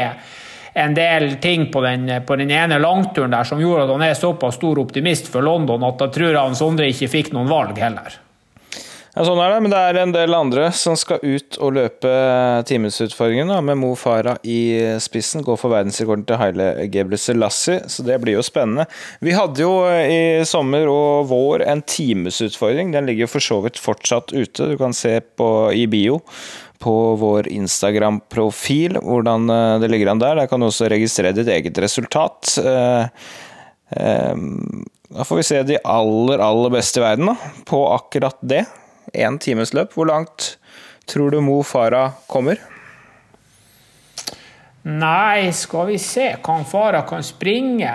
[0.73, 4.17] en del ting på den, på den ene langturen der som gjorde at han er
[4.17, 7.77] såpass stor optimist for London at da tror jeg han Sondre ikke fikk noen valg
[7.77, 8.17] heller.
[9.13, 12.09] Ja, sånn er det, men det er en del andre som skal ut og løpe
[12.65, 14.73] timesutfordringen, med Mo Farah i
[15.05, 15.43] spissen.
[15.45, 18.87] Gå for verdensrekorden til Haile Gebre Selassie, så det blir jo spennende.
[19.21, 22.89] Vi hadde jo i sommer og vår en timesutfordring.
[22.97, 24.71] Den ligger for så vidt fortsatt ute.
[24.73, 26.17] Du kan se på i bio
[26.81, 30.41] på vår Instagram-profil hvordan eh, det ligger an der.
[30.41, 32.57] Der kan du også registrere ditt eget resultat.
[32.57, 33.05] Eh,
[33.93, 34.45] eh,
[35.13, 38.65] da får vi se de aller, aller beste i verden da, på akkurat det
[39.13, 39.95] én times løp.
[39.95, 40.57] Hvor langt
[41.09, 42.57] tror du Mo Farah kommer?
[44.83, 47.87] Nei, skal vi se hva Farah kan springe.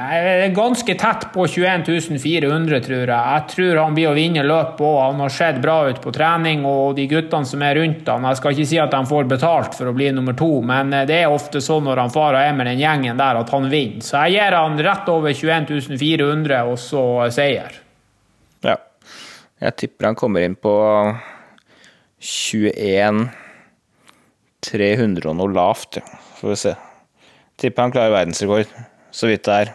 [0.56, 1.84] Ganske tett på 21
[2.16, 3.10] 400, tror jeg.
[3.12, 4.96] Jeg tror han blir å vinne løpet òg.
[5.02, 8.40] Han har sett bra ut på trening, og de guttene som er rundt han Jeg
[8.40, 11.28] skal ikke si at de får betalt for å bli nummer to, men det er
[11.28, 14.00] ofte sånn når han Farah er med den gjengen der, at han vinner.
[14.00, 17.04] Så jeg gir han rett over 21 400, og så
[17.36, 17.82] seier.
[18.64, 18.80] Ja.
[19.58, 20.74] Jeg tipper han kommer inn på
[22.22, 23.26] 21
[24.68, 26.18] 300 og noe lavt, ja.
[26.38, 26.72] Får vi se.
[27.58, 28.70] Tipper han klarer verdensrekord,
[29.14, 29.70] så vidt det er.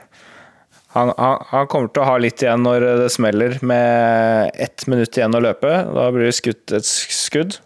[0.93, 5.17] Han, han, han, kommer til å ha litt igjen når det smeller, med ett minutt
[5.17, 5.72] igjen å løpe.
[5.89, 7.58] Da blir det skutt et skudd.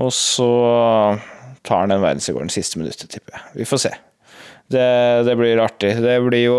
[0.00, 0.48] Og så
[1.66, 3.44] tar han den verdensrekorden siste minuttet, tipper jeg.
[3.60, 3.92] Vi får se.
[4.72, 4.88] Det,
[5.28, 5.92] det blir artig.
[6.02, 6.58] Det blir jo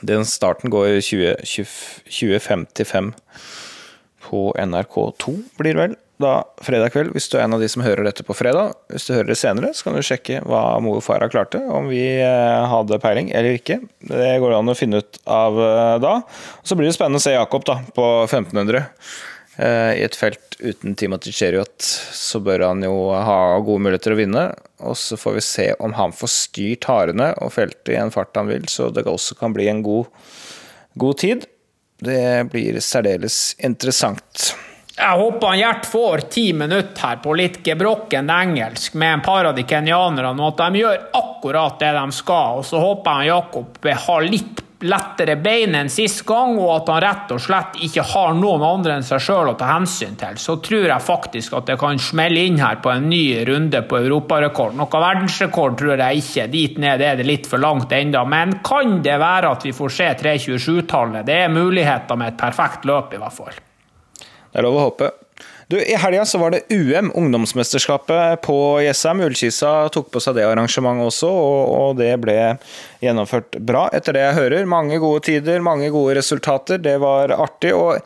[0.00, 3.10] den starten går 2055
[4.30, 5.98] på NRK2, blir det vel.
[6.20, 8.74] Da fredag kveld, hvis du er en av de som hører dette på fredag.
[8.92, 11.62] Hvis du hører det senere, så kan du sjekke hva Mo og Farah klarte.
[11.64, 13.78] Om vi eh, hadde peiling eller ikke.
[14.04, 16.18] Det går an å finne ut av eh, da.
[16.60, 18.84] Så blir det spennende å se Jakob da, på 1500.
[19.60, 21.84] Eh, I et felt uten Timothy Cheriot
[22.16, 24.44] så bør han jo ha gode muligheter å vinne.
[24.80, 28.36] Og så får vi se om han får styrt harene og feltet i en fart
[28.40, 30.08] han vil, så det også kan bli en god,
[31.00, 31.44] god tid.
[32.00, 34.54] Det blir særdeles interessant.
[35.00, 39.48] Jeg håper han Gjert får ti minutter her på litt gebrokken engelsk med en par
[39.48, 42.60] av de kenyanerne, og at de gjør akkurat det de skal.
[42.60, 47.00] Og så håper jeg Jakob har litt lettere bein enn sist gang, og at han
[47.04, 50.56] rett og slett ikke har noen andre enn seg sjøl å ta hensyn til, så
[50.64, 54.76] tror jeg faktisk at det kan smelle inn her på en ny runde på europarekord.
[54.78, 56.48] Noe verdensrekord tror jeg ikke.
[56.52, 58.24] Dit ned er det litt for langt enda.
[58.24, 61.26] Men kan det være at vi får se 3.27-tallet?
[61.28, 63.58] Det er muligheter med et perfekt løp, i hvert fall.
[64.20, 65.10] Det er lov å håpe.
[65.70, 69.20] Du, I helga så var det UM, ungdomsmesterskapet på Jessheim.
[69.22, 72.34] Ullkisa tok på seg det arrangementet også, og, og, det ble
[72.98, 74.66] gjennomført bra, etter det jeg hører.
[74.66, 76.82] Mange gode tider, mange gode resultater.
[76.82, 77.70] Det var artig.
[77.78, 78.02] Og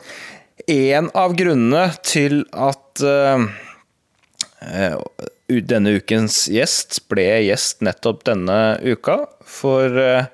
[0.69, 3.49] en av grunnene til at uh,
[5.49, 10.29] denne ukens gjest ble gjest nettopp denne uka, for uh,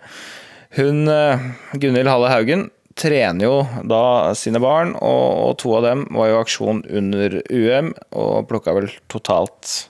[0.76, 1.48] hun, uh,
[1.80, 2.68] Gunhild Halle Haugen,
[2.98, 3.56] trener jo
[3.88, 8.90] da sine barn, og, to av dem var jo aksjon under UM og plukka vel
[9.12, 9.88] totalt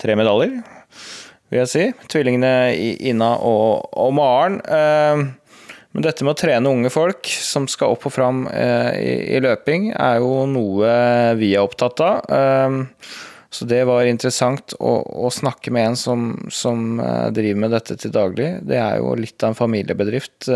[0.00, 0.60] tre medaljer,
[1.52, 1.84] vil jeg si.
[2.12, 2.72] Tvillingene
[3.12, 4.58] Ina og, og Maren.
[4.64, 5.24] Eh,
[5.92, 9.42] men dette med å trene unge folk som skal opp og fram eh, i, i,
[9.44, 10.94] løping, er jo noe
[11.38, 12.32] vi er opptatt av.
[12.32, 13.12] Eh,
[13.52, 14.94] så det var interessant å,
[15.26, 16.96] å snakke med en som, som,
[17.36, 18.48] driver med dette til daglig.
[18.64, 20.48] Det er jo litt av en familiebedrift.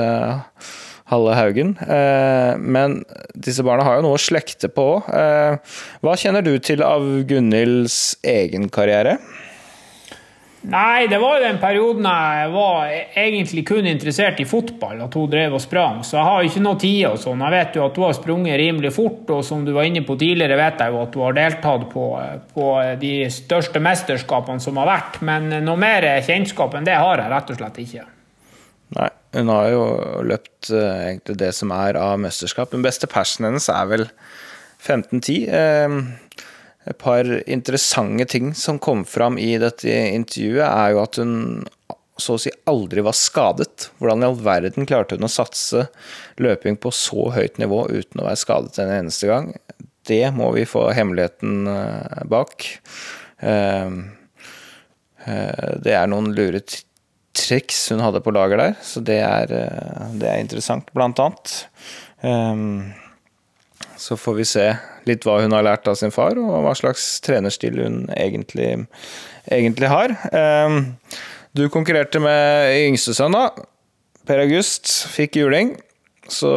[1.13, 1.77] Halle Haugen.
[1.79, 3.01] Eh, men
[3.35, 4.89] disse barna har jo noe å slekte på.
[5.07, 9.19] Eh, hva kjenner du til av Gunhilds egen karriere?
[10.67, 12.89] Nei, det var jo den perioden jeg var
[13.23, 16.01] egentlig kun interessert i fotball, at hun drev og sprang.
[16.03, 17.45] Så jeg har ikke noe tid og sånn.
[17.45, 20.17] Jeg vet jo at hun har sprunget rimelig fort, og som du var inne på
[20.19, 22.07] tidligere, vet jeg jo at hun har deltatt på,
[22.57, 22.67] på
[22.99, 25.21] de største mesterskapene som har vært.
[25.29, 28.09] Men noe mer kjennskap enn det har jeg rett og slett ikke.
[28.99, 29.13] Nei.
[29.35, 29.85] Hun har jo
[30.27, 32.71] løpt uh, egentlig det som er av mesterskap.
[32.73, 34.07] Den beste persen hennes er vel
[34.85, 35.49] 15-10.
[35.51, 36.47] Uh, eh,
[36.87, 41.33] et par interessante ting som kom fram i dette intervjuet, er jo at hun
[42.17, 43.91] så å si aldri var skadet.
[43.99, 45.89] Hvordan i all verden klarte hun å satse
[46.41, 49.51] løping på så høyt nivå uten å være skadet en eneste gang?
[50.07, 52.71] Det må vi få hemmeligheten eh, bak.
[55.27, 56.63] Det er noen lure
[57.37, 61.57] triks hun hadde på lager der, så det er, eh, det er interessant, blant annet.
[62.23, 62.95] Um,
[63.97, 64.65] Så får vi se
[65.09, 68.87] litt hva hun har lært av sin far, og hva slags trenerstil hun egentlig,
[69.49, 70.13] egentlig har.
[70.37, 70.97] Um,
[71.57, 73.49] du konkurrerte med yngstesønn, da.
[74.29, 75.77] Per August fikk juling,
[76.29, 76.53] så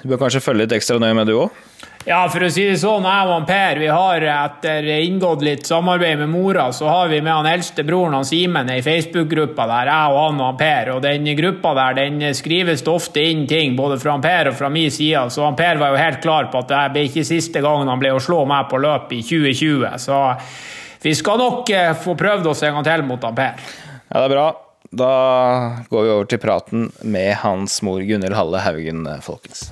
[0.00, 1.62] du bør kanskje følge litt ekstra nøye med, du òg.
[2.04, 6.18] Ja, for å si det sånn, jeg og Per vi har etter inngått litt samarbeid
[6.18, 10.16] med mora, så har vi med han eldste broren han Simen ei Facebook-gruppa der, jeg
[10.16, 10.90] og han og Per.
[10.96, 14.58] Og den gruppa der den skrives det ofte inn ting, både fra han Per og
[14.58, 15.28] fra min side.
[15.30, 18.02] Så han Per var jo helt klar på at det ble ikke siste gangen han
[18.02, 19.86] ble å slå meg på løp i 2020.
[20.02, 20.20] Så
[21.06, 23.62] vi skal nok eh, få prøvd oss en gang til mot han Per.
[24.08, 24.48] Ja, det er bra.
[24.92, 25.14] Da
[25.86, 29.68] går vi over til praten med hans mor Gunhild Halle Haugen, folkens.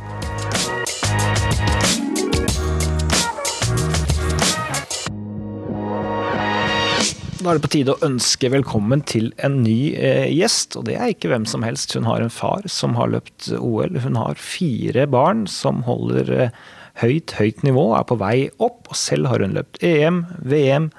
[7.40, 10.74] Da er det på tide å ønske velkommen til en ny eh, gjest.
[10.76, 11.94] Og det er ikke hvem som helst.
[11.96, 13.96] Hun har en far som har løpt OL.
[14.05, 16.59] Hun har fire barn som holder eh,
[17.00, 18.90] høyt, høyt nivå, er på vei opp.
[18.92, 20.90] Og selv har hun løpt EM, VM,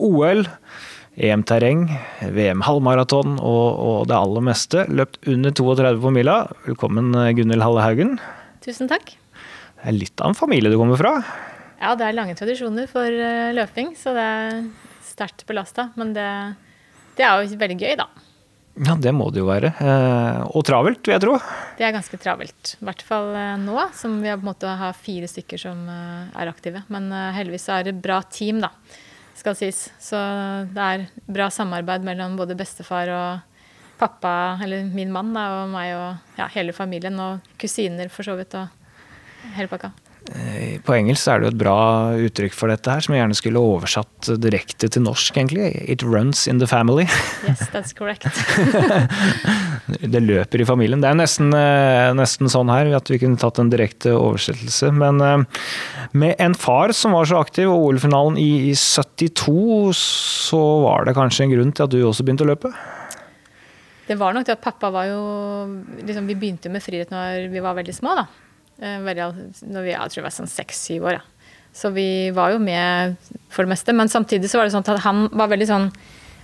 [0.00, 0.46] OL.
[1.14, 1.84] EM-terreng,
[2.32, 4.86] VM halvmaraton og, og, det aller meste.
[4.88, 6.38] Løpt under 32 på mila.
[6.64, 8.16] Velkommen, Gunhild Halle Haugen.
[8.64, 9.12] Tusen takk.
[9.12, 11.18] Det er litt av en familie du kommer fra?
[11.76, 14.58] Ja, det er lange tradisjoner for uh, løping, så det er
[15.06, 15.90] sterkt belasta.
[16.00, 16.28] Men det,
[17.16, 18.08] det, er jo veldig gøy, da.
[18.74, 19.70] Ja, det må det jo være.
[19.78, 21.38] Eh, og travelt, vil jeg tro.
[21.78, 22.74] Det er ganske travelt.
[22.80, 25.86] I hvert fall eh, nå, som vi har på en måte har fire stykker som
[25.88, 26.82] er aktive.
[26.92, 28.72] Men heldigvis er det bra team, da
[29.38, 29.88] skal sies.
[30.00, 30.18] Så
[30.74, 33.50] det er bra samarbeid mellom både bestefar og
[33.98, 37.18] pappa, eller min mann da, og meg og ja, hele familien.
[37.20, 39.92] Og kusiner, for så vidt, og hele pakka.
[40.32, 41.78] Eh, på engelsk er det jo et bra
[42.16, 45.68] uttrykk for dette her, som jeg gjerne skulle oversatt direkte til norsk, egentlig.
[45.84, 47.04] It runs in the family.
[47.44, 48.24] Yes, that's correct.
[50.14, 51.02] det løper i familien.
[51.04, 54.88] Det er nesten, eh, nesten, sånn her at vi kunne tatt en direkte oversettelse.
[54.96, 55.60] Men eh,
[56.16, 61.44] med en far som var så aktiv, og OL-finalen i 72, så var det kanskje
[61.44, 62.72] en grunn til at du også begynte å løpe?
[64.08, 65.20] Det var nok det at pappa var jo
[66.04, 68.26] liksom, Vi begynte med friidrett når vi var veldig små, da.
[68.82, 71.20] Eh, når vi jeg tror jeg var sånn seks-syv år.
[71.20, 71.24] Ja.
[71.74, 73.16] Så vi var jo med
[73.50, 73.94] for det meste.
[73.94, 75.88] Men samtidig så var det sånn at han var veldig sånn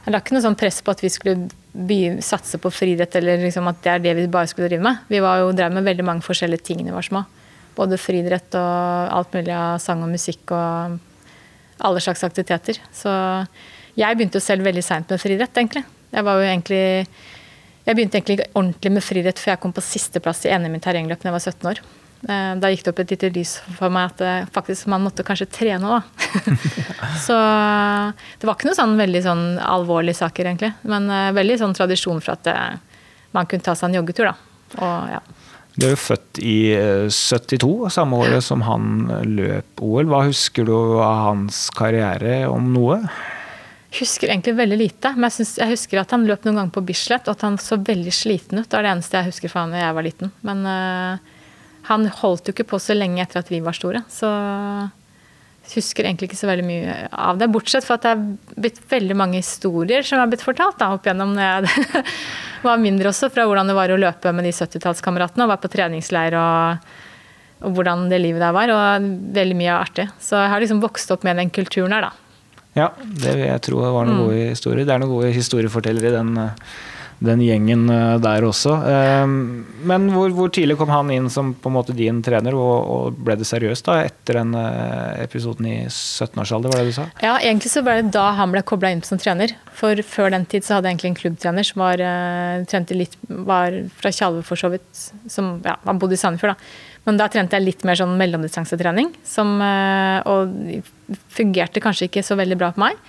[0.01, 3.66] Han la ikke noe sånn press på at vi skulle satse på friidrett, eller liksom
[3.69, 5.03] at det er det vi bare skulle drive med.
[5.12, 7.21] Vi var jo, drev med veldig mange forskjellige ting da vi var små.
[7.77, 10.97] Både friidrett og alt mulig av sang og musikk og
[11.85, 12.81] alle slags aktiviteter.
[12.97, 13.12] Så
[14.01, 15.85] jeg begynte jo selv veldig seint med friidrett, egentlig.
[16.16, 16.83] Jeg var jo egentlig
[17.85, 21.21] jeg begynte egentlig ordentlig med friidrett før jeg kom på sisteplass i NM i terrengløp
[21.21, 21.85] da jeg var 17 år.
[22.28, 25.24] Eh, da gikk det opp et lite lys for meg at eh, faktisk man måtte
[25.24, 26.26] kanskje trene òg.
[27.26, 27.37] så
[28.37, 30.74] det var ikke noe sånn veldig sånn alvorlige saker, egentlig.
[30.90, 32.80] Men uh, veldig sånn tradisjon for at
[33.37, 34.37] man kunne ta seg en joggetur, da.
[34.80, 35.22] Og, ja.
[35.80, 36.56] Du er jo født i
[37.14, 40.11] 72, samme året som han løp OL.
[40.11, 42.98] Hva husker du av hans karriere, om noe?
[43.96, 46.85] Husker egentlig veldig lite, men jeg, synes, jeg, husker at han løp noen ganger på
[46.90, 48.68] Bislett, og at han så veldig sliten ut.
[48.68, 50.35] Det er det eneste jeg husker fra han da jeg var liten.
[50.46, 51.39] Men uh,
[51.90, 54.05] han holdt jo ikke på så lenge etter at vi var store.
[54.11, 54.29] Så
[55.66, 57.50] jeg husker egentlig ikke så veldig mye av det.
[57.53, 61.07] Bortsett fra at det er blitt veldig mange historier som har blitt fortalt da, opp
[61.07, 62.05] igjennom når jeg
[62.68, 65.72] var mindre også, fra hvordan det var å løpe med de 70-tallskameratene og være på
[65.74, 66.88] treningsleir og,
[67.61, 68.74] og, hvordan det livet der var.
[68.74, 70.09] Og veldig mye artig.
[70.22, 72.14] Så jeg har liksom vokst opp med den kulturen her, da.
[72.79, 74.24] Ja, det vil jeg tro var noen mm.
[74.29, 74.87] gode historier.
[74.87, 76.37] Det er noen gode historiefortellere i den
[77.20, 78.72] den gjengen eh, der også.
[78.88, 79.35] Ehm,
[79.88, 83.20] men hvor, hvor, tidlig kom han inn som på en måte din trener, og, og
[83.26, 87.06] ble det seriøst da, etter den eh, episoden i 17-årsalder, var det du sa?
[87.20, 89.52] Ja, egentlig så ble det da han ble kobla inn som trener.
[89.76, 93.16] For før den tid så hadde jeg egentlig en klubbtrener som var, uh, trente litt,
[93.28, 94.88] var fra Tjalve for så vidt.
[95.28, 96.88] Som, ja, han bodde i Sandefjord, da.
[97.09, 99.14] Men da trente jeg litt mer sånn mellomdistansetrening.
[99.24, 99.54] Som,
[100.28, 100.52] og
[101.33, 103.00] fungerte kanskje ikke så veldig bra på meg.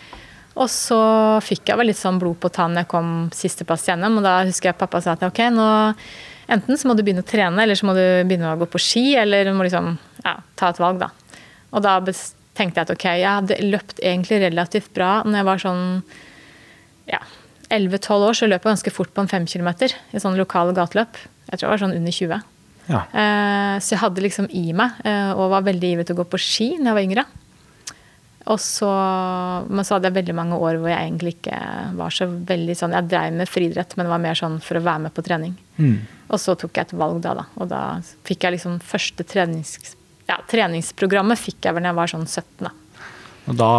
[0.60, 1.00] Og så
[1.46, 4.20] fikk jeg vel litt sånn blod på tann jeg kom sisteplass gjennom.
[4.20, 5.68] Og da husker jeg pappa sa at ok, nå
[6.52, 8.82] enten så må du begynne å trene, eller så må du begynne å gå på
[8.82, 9.94] ski, eller du må liksom
[10.26, 11.12] ja, ta et valg, da.
[11.72, 15.62] Og da tenkte jeg at ok, jeg hadde løpt egentlig relativt bra når jeg var
[15.64, 15.86] sånn
[17.08, 17.22] ja,
[17.72, 21.20] 11-12 år, så løp jeg ganske fort på en 5 km i sånn lokale gateløp.
[21.48, 22.50] Jeg tror jeg var sånn under 20.
[22.92, 23.02] Ja.
[23.08, 26.28] Eh, så jeg hadde liksom i meg, eh, og var veldig ivrig til å gå
[26.34, 27.26] på ski når jeg var yngre.
[28.52, 28.90] Og så,
[29.72, 31.60] men så hadde jeg veldig mange år hvor jeg egentlig ikke
[31.96, 34.84] var så veldig sånn Jeg drev med friidrett, men det var mer sånn for å
[34.84, 35.56] være med på trening.
[35.78, 35.96] Mm.
[36.32, 37.48] Og så tok jeg et valg da, da.
[37.62, 37.82] Og da
[38.28, 39.96] fikk jeg liksom første trenings,
[40.28, 42.68] ja, treningsprogrammet fikk jeg vel da jeg var sånn 17.
[42.68, 42.76] da.
[43.50, 43.71] Og da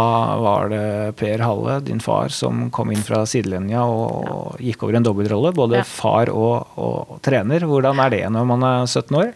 [0.42, 0.86] var det
[1.20, 4.38] Per Halle, din far, som kom inn fra sidelinja og ja.
[4.70, 5.53] gikk over en dobbeltrolle.
[5.55, 5.86] Både ja.
[5.86, 7.62] far og, og, trener.
[7.68, 9.30] Hvordan er det når man er 17 år?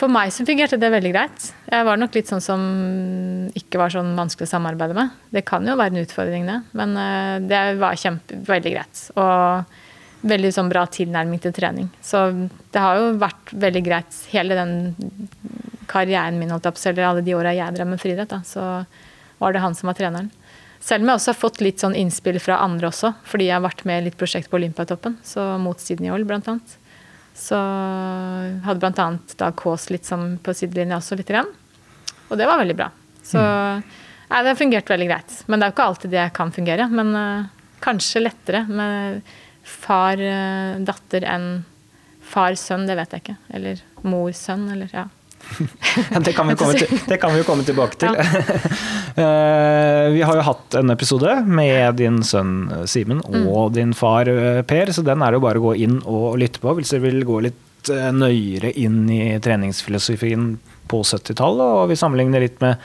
[0.00, 1.50] For meg så fungerte det veldig greit.
[1.68, 2.62] Jeg var nok litt sånn som
[3.58, 5.12] ikke var sånn vanskelig å samarbeide med.
[5.28, 6.56] Det kan jo være en utfordring, det.
[6.80, 9.02] Men eh, det var kjempe, veldig greit.
[9.20, 11.90] Og veldig sånn bra tilnærming til trening.
[12.04, 12.24] Så
[12.72, 14.74] det har jo vært veldig greit hele den
[15.90, 18.66] karrieren min, holdt på, eller alle de åra jeg drev med friidrett, så
[19.40, 20.30] var det han som var treneren.
[20.80, 23.64] Selv om jeg også har fått litt sånn innspill fra andre også, fordi jeg har
[23.66, 26.79] vært med i litt prosjekt på Olympiatoppen, så mot Sydney Oil, blant annet.
[27.40, 27.56] Så
[28.66, 29.08] hadde bl.a.
[29.40, 31.30] Dag Kaas litt som på sidelinja også, litt.
[31.30, 31.48] Grann.
[32.28, 32.90] Og det var veldig bra.
[33.24, 35.36] Så nei, det har fungert veldig greit.
[35.46, 36.88] Men det er jo ikke alltid det kan fungere.
[36.92, 37.48] Men uh,
[37.82, 39.22] kanskje lettere med
[39.66, 41.48] far-datter uh, enn
[42.30, 43.38] far-sønn, det vet jeg ikke.
[43.56, 45.08] Eller mor-sønn, eller ja.
[46.24, 48.16] Det, kan til, det, kan vi jo komme tilbake til.
[49.10, 53.72] Eh, vi har jo hatt en episode med din sønn Simen og mm.
[53.74, 56.62] din far eh, Per, så den er det jo bare å gå inn og lytte
[56.62, 60.46] på hvis dere vil gå litt eh, nøyere inn i treningsfilosofien
[60.88, 62.78] på 70-tallet, og vi sammenligner litt med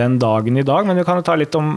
[0.00, 0.88] den dagen i dag.
[0.88, 1.70] Men vi kan jo ta litt om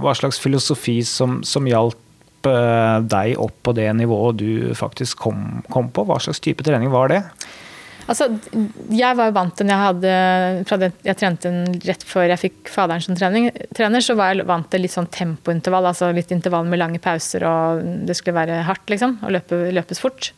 [0.00, 1.98] hva slags filosofi som, som hjalp
[2.42, 6.06] deg opp på det nivået du faktisk kom, kom på.
[6.08, 7.20] Hva slags type trening var det?
[8.12, 8.28] Altså,
[8.92, 10.14] jeg var jo vant til, jeg hadde,
[10.68, 11.52] fra det, jeg trente
[11.88, 15.08] rett før jeg fikk faderen som trening, trener, så var jeg vant til litt sånn
[15.12, 15.88] tempointervall.
[15.88, 19.16] altså Litt intervall med lange pauser, og det skulle være hardt, liksom.
[19.24, 20.32] Og løpe, løpes fort.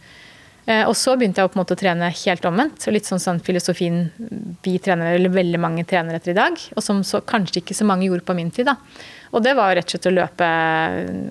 [0.64, 2.86] Eh, og så begynte jeg på en måte å trene helt omvendt.
[2.86, 4.06] og Litt sånn, sånn filosofien
[4.64, 6.56] vi trener, eller veldig mange trener etter i dag.
[6.76, 8.70] Og som så, kanskje ikke så mange gjorde på min tid.
[8.70, 8.78] da.
[9.34, 10.48] Og det var rett og slett å løpe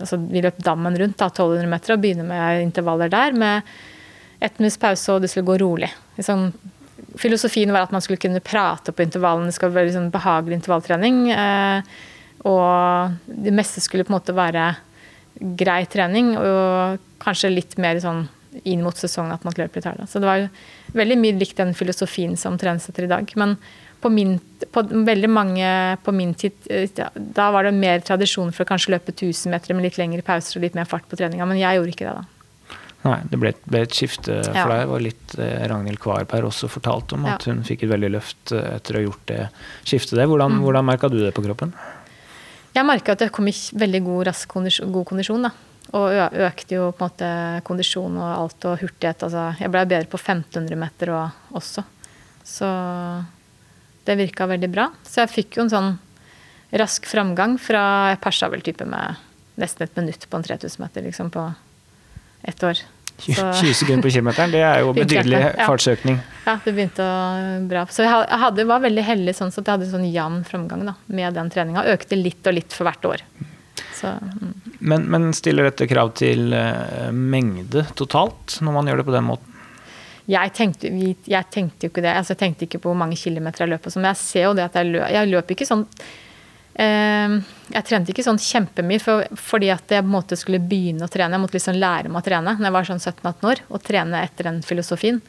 [0.04, 3.32] altså Vi løp dammen rundt, da, 1200 meter, og begynne med intervaller der.
[3.32, 3.74] med
[4.44, 5.90] ett minutts pause, og det skulle gå rolig.
[6.18, 6.50] Liksom,
[7.20, 11.20] filosofien var at man skulle kunne prate på intervallene, det skulle være liksom behagelig intervalltrening.
[11.32, 11.94] Eh,
[12.50, 14.74] og det meste skulle på en måte være
[15.60, 18.26] grei trening, og kanskje litt mer sånn
[18.70, 20.10] inn mot sesongen at man løper litt hardere.
[20.10, 20.44] Så det var
[20.94, 23.32] veldig mye likt den filosofien som trenes etter i dag.
[23.40, 23.56] Men
[24.04, 24.36] på, min,
[24.76, 25.68] på veldig mange
[26.04, 29.74] på min tid, eh, da var det mer tradisjon for å kanskje løpe 1000 meter
[29.74, 32.18] med litt lengre pauser og litt mer fart på treninga, men jeg gjorde ikke det
[32.20, 32.26] da.
[33.04, 34.64] Nei, det ble, ble et skifte for ja.
[34.70, 34.86] deg.
[34.86, 37.52] Det var litt eh, Ragnhild Kvarberg også fortalte om, at ja.
[37.52, 39.42] hun fikk et veldig løft eh, etter å ha gjort det
[39.84, 40.28] skiftet Det.
[40.32, 40.64] Hvordan, mm.
[40.64, 41.74] hvordan merka du det på kroppen?
[42.74, 45.50] Jeg merka at jeg kom i veldig god, rask kondisjon, god kondisjon.
[45.50, 45.52] da.
[46.00, 46.16] Og
[46.48, 47.34] økte jo på en måte
[47.68, 49.28] kondisjon og alt og hurtighet.
[49.28, 51.84] Altså, jeg ble bedre på 1500 meter og, også.
[52.48, 52.72] Så
[54.08, 54.88] det virka veldig bra.
[55.04, 55.92] Så jeg fikk jo en sånn
[56.74, 57.84] rask framgang fra
[58.14, 59.22] Jeg persa vel type med
[59.62, 61.46] nesten et minutt på en 3000 meter liksom på
[62.44, 62.80] ett år.
[63.18, 65.68] Så, 20 sekunder på kilometeren, det er jo betydelig ja.
[65.68, 66.18] fartsøkning.
[66.44, 67.06] Ja, det begynte
[67.70, 67.86] bra.
[67.88, 71.38] Så jeg hadde, var veldig heldig sånn at jeg hadde sånn jevn framgang da, med
[71.38, 71.86] den treninga.
[71.94, 73.24] Økte litt og litt for hvert år.
[73.94, 74.52] Så, mm.
[74.80, 79.30] men, men, stiller dette krav til uh, mengde totalt, når man gjør det på den
[79.30, 79.62] måten?
[80.28, 82.18] Jeg tenkte, jeg tenkte jo ikke det.
[82.18, 83.88] Altså, jeg tenkte ikke på hvor mange kilometer jeg løp.
[83.96, 85.88] Men jeg ser jo det at jeg løp, jeg løp ikke sånn
[86.74, 87.44] Ehm,
[87.74, 91.12] jeg trente ikke sånn kjempemye for, fordi at jeg på en måte skulle begynne å
[91.12, 91.34] trene.
[91.34, 94.22] Jeg måtte liksom lære meg å trene når jeg var sånn 17-18 år, og trene
[94.22, 95.22] etter den filosofien.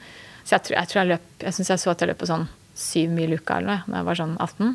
[0.45, 2.29] Så jeg tror jeg, tror jeg løp Jeg syns jeg så at jeg løp på
[2.29, 4.75] sånn syv mil i uka eller noe da jeg var sånn 18.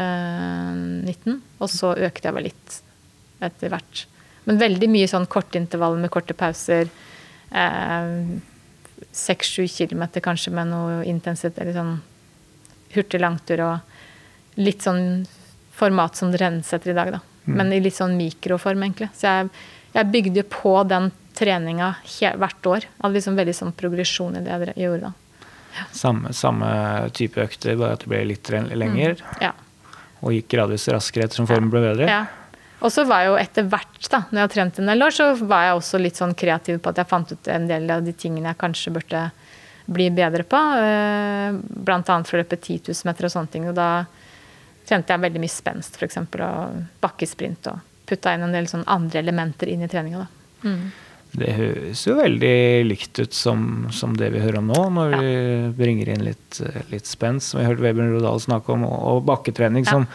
[0.00, 0.72] Eh,
[1.14, 1.38] 19.
[1.62, 2.80] Og så økte jeg vel litt
[3.44, 4.04] etter hvert.
[4.44, 6.90] Men veldig mye sånn korte intervaller med korte pauser.
[9.14, 11.96] Seks-sju eh, kilometer kanskje med noe intensitet, eller sånn
[12.94, 15.24] hurtig langtur og litt sånn
[15.74, 17.20] format som det rennes etter i dag, da.
[17.44, 17.56] Mm.
[17.58, 19.10] Men i litt sånn mikroform, egentlig.
[19.16, 19.50] Så jeg,
[19.96, 21.94] jeg bygde på den treninga
[22.38, 22.86] hvert år.
[22.86, 25.12] Jeg Hadde liksom veldig sånn progresjon i det jeg gjorde da.
[25.74, 25.84] Ja.
[25.90, 26.70] Samme, samme,
[27.18, 29.18] type økter, bare at det ble litt lenger?
[29.18, 29.42] Mm.
[29.42, 29.52] Ja.
[30.22, 32.08] Og gikk gradvis raskere ettersom formen ble bedre?
[32.08, 32.22] Ja.
[32.84, 35.14] Og så var jeg jo etter hvert, da, når jeg har trent en del år,
[35.16, 38.04] så var jeg også litt sånn kreativ på at jeg fant ut en del av
[38.04, 39.22] de tingene jeg kanskje burde
[39.84, 40.60] bli bedre på.
[40.80, 41.56] Eh,
[41.86, 43.66] blant annet for å løpe 10 000 meter og sånne ting.
[43.70, 43.88] Og da
[44.88, 46.20] trente jeg veldig mye spenst, f.eks.
[46.20, 47.70] og bakkesprint.
[47.72, 50.26] Og putta inn en del sånn andre elementer inn i treninga.
[50.64, 50.84] Mm.
[51.34, 52.56] Det høres jo veldig
[52.86, 55.22] likt ut som, som, det vi hører om nå, når ja.
[55.24, 55.32] vi
[55.80, 56.60] bringer inn litt,
[56.92, 59.96] litt spenst, som vi hørte Webern Rodal snakke om, og, og bakketrening, ja.
[59.96, 60.06] som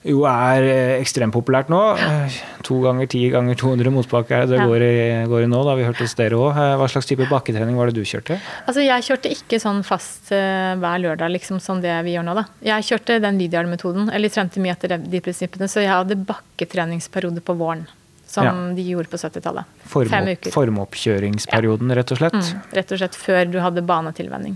[0.00, 1.78] jo er eh, ekstremt populært nå.
[2.00, 4.68] Eh, to ganger ti ganger 200 motbakke er det det ja.
[4.70, 5.60] går, i, går, i, nå.
[5.66, 6.60] da vi hørte hos dere òg.
[6.80, 8.38] Hva slags type bakketrening var det du kjørte?
[8.64, 12.36] Altså Jeg kjørte ikke sånn fast uh, hver lørdag, liksom som det vi gjør nå.
[12.38, 12.46] da.
[12.64, 15.68] Jeg kjørte den Lydiard-metoden, eller trente mye etter de prinsippene.
[15.68, 17.84] Så jeg hadde bakketreningsperiode på våren.
[18.30, 18.54] Som ja.
[18.76, 19.68] de gjorde på 70-tallet.
[19.90, 20.54] Fem uker.
[20.54, 22.38] Formoppkjøringsperioden, rett og slett?
[22.38, 24.54] Mm, rett og slett før du hadde banetilvenning.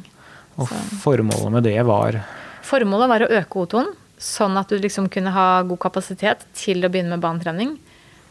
[0.55, 0.79] Og så.
[1.03, 2.21] formålet med det var?
[2.65, 3.91] Formålet var å øke O2-en
[4.25, 7.75] Sånn at du liksom kunne ha god kapasitet til å begynne med banetrening.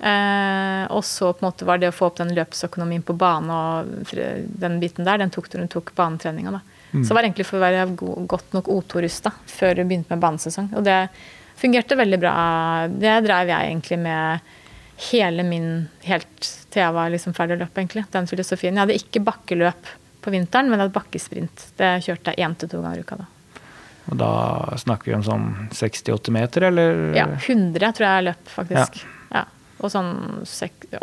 [0.04, 3.54] Eh, og så på en måte var det å få opp den løpsøkonomien på bane
[3.54, 6.60] og den biten der, den tok du tok banetreninga.
[6.94, 10.68] Så det egentlig for å være go godt nok O2-rusta før du begynte med banesesong.
[10.78, 11.08] Og det
[11.58, 12.34] fungerte veldig bra.
[12.92, 14.52] Det drev jeg egentlig med
[15.10, 15.70] hele min
[16.06, 18.04] Helt til jeg var liksom ferdig å løpe, egentlig.
[18.14, 18.76] Den filosofien.
[18.76, 21.66] Jeg hadde ikke bakkeløp på vinteren, men jeg hadde bakkesprint.
[21.80, 23.33] Det kjørte jeg én til to ganger i uka da.
[24.12, 24.32] Og da
[24.82, 27.04] snakker vi om sånn 60-80 meter, eller?
[27.16, 29.04] Ja, 100 tror jeg jeg løp, faktisk.
[29.32, 29.46] Ja.
[29.84, 30.12] Og sånn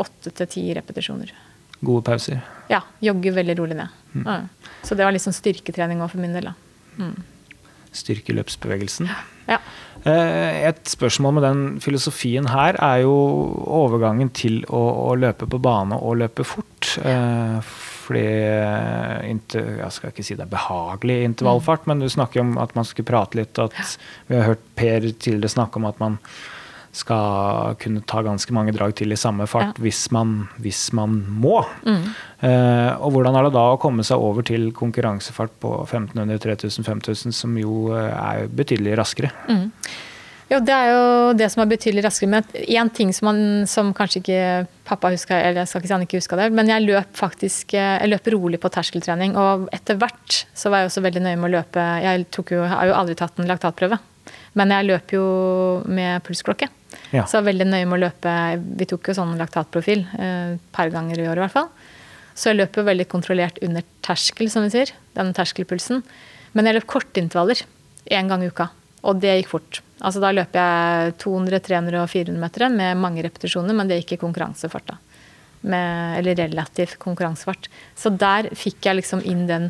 [0.01, 1.32] åtte til ti repetisjoner.
[1.80, 2.42] Gode pauser.
[2.68, 2.82] Ja.
[3.01, 4.01] Jogger veldig rolig ned.
[4.12, 4.24] Mm.
[4.26, 4.38] Ja.
[4.84, 6.51] Så det var litt sånn styrketrening òg for min del.
[6.51, 6.57] da.
[7.01, 7.14] Mm.
[7.96, 9.09] Styrkeløpsbevegelsen.
[9.48, 9.59] Ja.
[10.05, 13.14] Eh, et spørsmål med den filosofien her er jo
[13.80, 14.80] overgangen til å,
[15.11, 16.92] å løpe på bane og løpe fort.
[17.01, 17.72] Eh,
[18.11, 18.26] fordi
[19.54, 23.06] Jeg skal ikke si det er behagelig intervallfart, men du snakker om at man skulle
[23.06, 23.58] prate litt.
[23.58, 23.76] at
[24.26, 26.18] Vi har hørt Per tidligere snakke om at man
[26.90, 29.82] skal kunne ta ganske mange drag til i samme fart ja.
[29.84, 31.61] hvis, man, hvis, man, må.
[31.86, 32.08] Mm.
[32.42, 36.86] Eh, og hvordan er det da å komme seg over til konkurransefart på 1500, 3000,
[36.88, 39.30] 5000, som jo eh, er betydelig raskere?
[39.46, 39.68] Mm.
[40.51, 41.03] Jo, det er jo
[41.38, 42.30] det som er betydelig raskere.
[42.32, 44.40] Men én ting som, man, som kanskje ikke
[44.88, 47.76] pappa huska, eller jeg skal ikke si han ikke huska det, men jeg løp faktisk
[47.78, 49.36] eh, jeg løp rolig på terskeltrening.
[49.38, 51.84] Og etter hvert så var jeg også veldig nøye med å løpe.
[52.03, 52.26] Jeg
[52.57, 54.01] jo, har jo aldri tatt en laktatprøve,
[54.59, 55.28] men jeg løper jo
[55.86, 56.66] med pulsklokke.
[57.14, 57.22] Ja.
[57.22, 58.32] Så jeg var veldig nøye med å løpe
[58.78, 61.70] Vi tok jo sånn laktatprofil et eh, par ganger i året i hvert fall.
[62.34, 64.90] Så jeg løper veldig kontrollert under terskel, som vi sier.
[65.14, 66.03] Den terskelpulsen.
[66.59, 67.62] Men jeg løp kortintervaller
[68.11, 68.70] én gang i uka.
[69.07, 69.82] Og det gikk fort.
[70.01, 74.16] Altså Da løper jeg 200, 300 og 400 meter med mange repetisjoner, men det gikk
[74.16, 74.94] i konkurransefart.
[74.94, 74.98] da.
[75.61, 77.68] Med, eller relativ konkurransefart.
[77.96, 79.68] Så der fikk jeg liksom inn den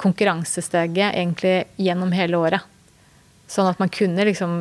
[0.00, 2.64] konkurransesteget egentlig gjennom hele året.
[3.48, 4.56] Sånn at man kunne liksom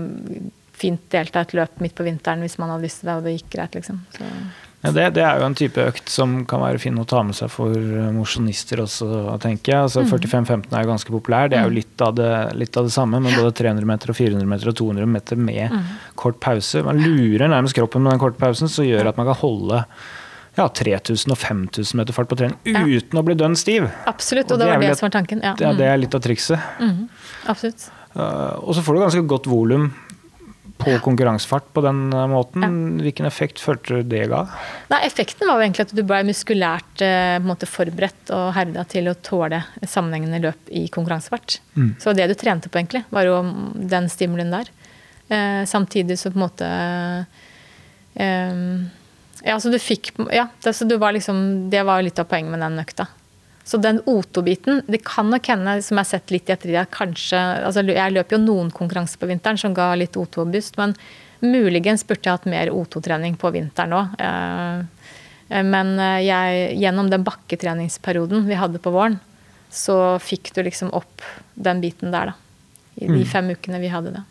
[0.75, 3.37] fint delta et løp midt på vinteren hvis man hadde lyst til det, og det
[3.37, 4.01] gikk greit, liksom.
[4.85, 7.37] Ja, det, det, er jo en type økt som kan være fin å ta med
[7.37, 9.07] seg for eh, mosjonister også,
[9.43, 9.87] tenker jeg.
[9.87, 10.11] Altså, mm.
[10.13, 11.49] 45-15 er jo ganske populær.
[11.51, 11.77] Det er jo mm.
[11.79, 14.77] litt av det, litt av det samme, men både 300 meter og 400 meter og
[14.81, 15.89] 200 meter med mm.
[16.21, 16.85] kort pause.
[16.85, 19.81] Man lurer nærmest kroppen med den korte pausen, som gjør at man kan holde
[20.55, 23.19] ja, 3000 og 5000 meter fart på trening uten ja.
[23.19, 23.89] å bli dønn stiv.
[24.07, 25.43] Absolutt, og, og det, var det, det som var tanken.
[25.43, 25.53] Ja.
[25.59, 26.71] Det, det, er litt av trikset.
[26.79, 27.05] Mm.
[27.51, 27.89] Absolutt.
[28.15, 29.89] Uh, og så får du ganske godt volum
[30.77, 32.65] på konkurransefart på den eh, måten.
[32.65, 33.03] Ja.
[33.05, 34.43] Hvilken effekt følte du det ga?
[34.91, 39.09] Nei, effekten var jo egentlig at du ble muskulært eh, måte, forberedt og herda til
[39.11, 41.59] å tåle sammenhengende løp i konkurransefart.
[41.75, 41.93] Mm.
[42.01, 43.39] Så det du trente på, egentlig, var jo
[43.95, 44.71] den stimulien der.
[45.29, 46.67] Eh, samtidig så på en måte
[48.13, 48.59] eh,
[49.41, 52.53] Ja, så du fikk Ja, det, så du var liksom, det var litt av poenget
[52.53, 53.07] med den økta.
[53.65, 57.39] Så den O2-biten Det kan nok hende, som jeg har sett litt i ettertid, kanskje
[57.65, 60.93] altså Jeg løper jo noen konkurranser på vinteren som ga litt O2-boost, men
[61.41, 64.13] muligens burde jeg hatt mer O2-trening på vinteren òg.
[64.21, 69.19] Eh, men eh, jeg, gjennom den bakketreningsperioden vi hadde på våren,
[69.69, 72.71] så fikk du liksom opp den biten der, da.
[72.95, 73.27] I de mm.
[73.27, 74.23] fem ukene vi hadde det.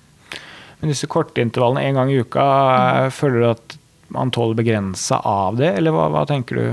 [0.81, 3.15] Men disse korte intervallene én gang i uka, mm.
[3.15, 3.79] føler du at
[4.15, 6.67] man tåler begrensa av det, eller hva, hva tenker du?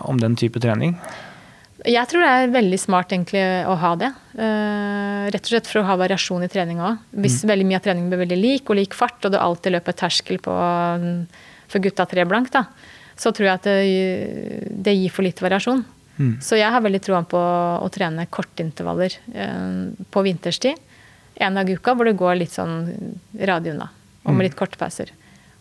[0.00, 0.96] Om den type trening?
[1.82, 4.10] Jeg tror det er veldig smart egentlig å ha det.
[4.36, 7.00] Uh, rett og slett for å ha variasjon i trening òg.
[7.24, 7.48] Hvis mm.
[7.50, 10.38] veldig mye av treningen blir veldig lik og lik fart, og du alltid løper terskel
[10.42, 10.54] på
[11.72, 12.66] for gutta tre blank, da,
[13.18, 15.82] så tror jeg at det, det gir for litt variasjon.
[16.20, 16.36] Mm.
[16.44, 20.78] Så jeg har veldig troa på å trene kortintervaller uh, på vinterstid.
[21.42, 22.76] En dag i uka hvor det går litt sånn
[23.40, 23.88] radig unna,
[24.22, 24.46] og med mm.
[24.46, 25.10] litt korte pauser.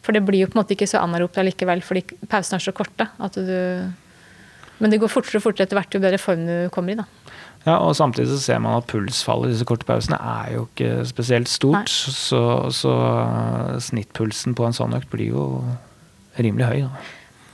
[0.05, 2.73] For det blir jo på en måte ikke så anaropt allikevel, fordi pausene er så
[2.75, 3.57] korte at du
[4.81, 6.99] men det går fortere og fortere etter hvert jo bedre form du kommer i.
[6.99, 7.05] da.
[7.67, 11.05] Ja, og Samtidig så ser man at pulsfallet i disse korte pausene er jo ikke
[11.09, 11.91] spesielt stort.
[11.91, 12.41] Så,
[12.73, 12.95] så,
[13.91, 15.45] snittpulsen på en sånn økt blir jo
[16.41, 16.79] rimelig høy.
[16.87, 17.05] Da.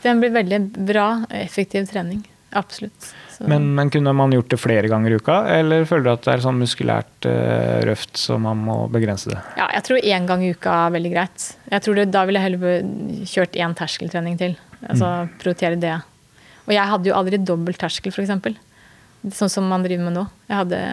[0.06, 2.24] Den blir veldig bra, effektiv trening.
[2.56, 3.10] Absolutt.
[3.44, 6.32] Men, men, kunne man gjort det flere ganger i uka, eller føler du at det
[6.34, 9.42] er sånn muskulært uh, røft så man må begrense det?
[9.60, 11.50] Ja, jeg tror én gang i uka er veldig greit.
[11.68, 14.56] Jeg tror det, Da ville jeg heller kjørt én terskeltrening til.
[14.88, 15.36] Altså mm.
[15.44, 15.98] prioritere det.
[16.68, 18.60] Og jeg hadde jo aldri dobbelt terskel, f.eks.
[19.38, 20.28] Sånn som man driver med nå.
[20.50, 20.84] Jeg hadde,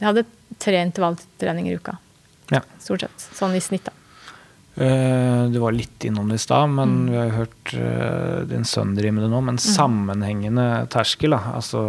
[0.00, 0.26] jeg hadde
[0.58, 1.98] tre intervalltreninger i uka.
[2.52, 2.64] Ja.
[2.80, 3.30] Stort sett.
[3.36, 3.94] Sånn i snitt, da.
[4.78, 7.06] Uh, du var litt innom det i stad, men mm.
[7.10, 9.40] vi har jo hørt uh, din sønn drive med det nå.
[9.42, 9.62] Men mm.
[9.64, 11.82] sammenhengende terskel, da, altså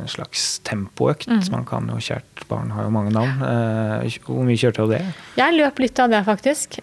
[0.00, 1.30] en slags tempoøkt.
[1.30, 1.44] Mm.
[1.54, 3.38] Man kan jo kjært barn har jo mange navn.
[3.38, 5.02] Uh, hvor mye kjørte du det?
[5.38, 6.80] Jeg løp litt av det, faktisk.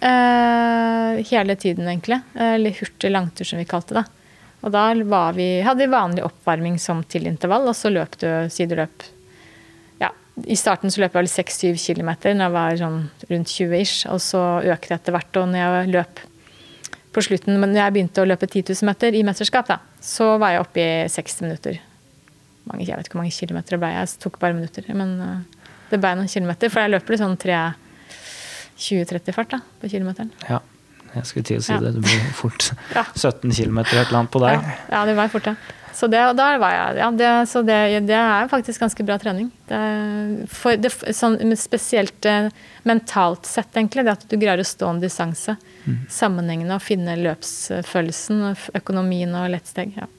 [1.36, 2.22] hele tiden, egentlig.
[2.34, 4.06] Eller hurtig langtur, som vi kalte det.
[4.66, 4.88] Og da
[5.38, 9.06] vi, hadde vi vanlig oppvarming som til intervall, og så løp du sideløp.
[10.02, 10.10] Ja,
[10.42, 12.98] I starten så løp jeg vel 6-7 km når jeg var sånn
[13.30, 15.42] rundt 20 ish, og så økte jeg etter hvert.
[15.42, 16.24] Og når jeg løp
[17.14, 20.34] på slutten, men når jeg begynte å løpe 10 000 meter i mesterskap, da, så
[20.42, 21.82] var jeg oppe i 60 minutter.
[22.66, 24.94] mange, Jeg vet ikke hvor mange kilometer det ble, jeg tok bare minutter.
[24.98, 27.38] Men eh, det ble noen kilometer, for jeg løper i sånn
[28.76, 30.34] 20-30 fart da, på kilometeren.
[30.50, 30.60] Ja,
[31.16, 31.80] jeg skulle til å si Ja.
[31.84, 31.94] det.
[31.96, 33.04] Det blir fort Ja.
[33.16, 34.70] 17 km et eller annet på deg.
[34.92, 35.56] Ja, det var fort, ja.
[35.96, 39.16] Så det, og da var jeg, ja, det, så det, det er faktisk ganske bra
[39.22, 39.48] trening.
[39.70, 39.78] Det,
[40.52, 40.76] for,
[41.16, 42.50] sånn, spesielt eh,
[42.84, 45.56] mentalt sett, egentlig, det at du greier å stå en distanse
[46.12, 48.44] sammenhengende og finne løpsfølelsen,
[48.76, 49.96] økonomien og lettsteg.
[49.96, 50.10] Ja.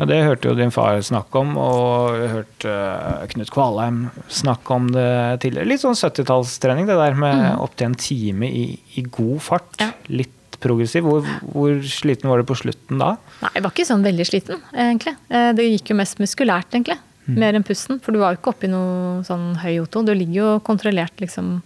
[0.00, 3.98] Ja, Det hørte jo din far snakke om, og jeg hørte uh, Knut Kvalheim
[4.32, 5.08] snakke om det
[5.44, 5.68] tidligere.
[5.68, 8.62] Litt sånn 70-tallstrening, det der med opptil en time i,
[8.96, 9.68] i god fart.
[9.82, 9.90] Ja.
[10.08, 11.04] Litt progressiv.
[11.04, 13.14] Hvor, hvor sliten var du på slutten da?
[13.42, 15.14] Nei, jeg var ikke sånn veldig sliten, egentlig.
[15.28, 16.96] Eh, Det gikk jo mest muskulært, egentlig.
[17.30, 18.00] Mer enn pusten.
[18.02, 20.02] For du var jo ikke oppe i noe sånn høy O2.
[20.08, 21.58] Du ligger jo kontrollert, liksom,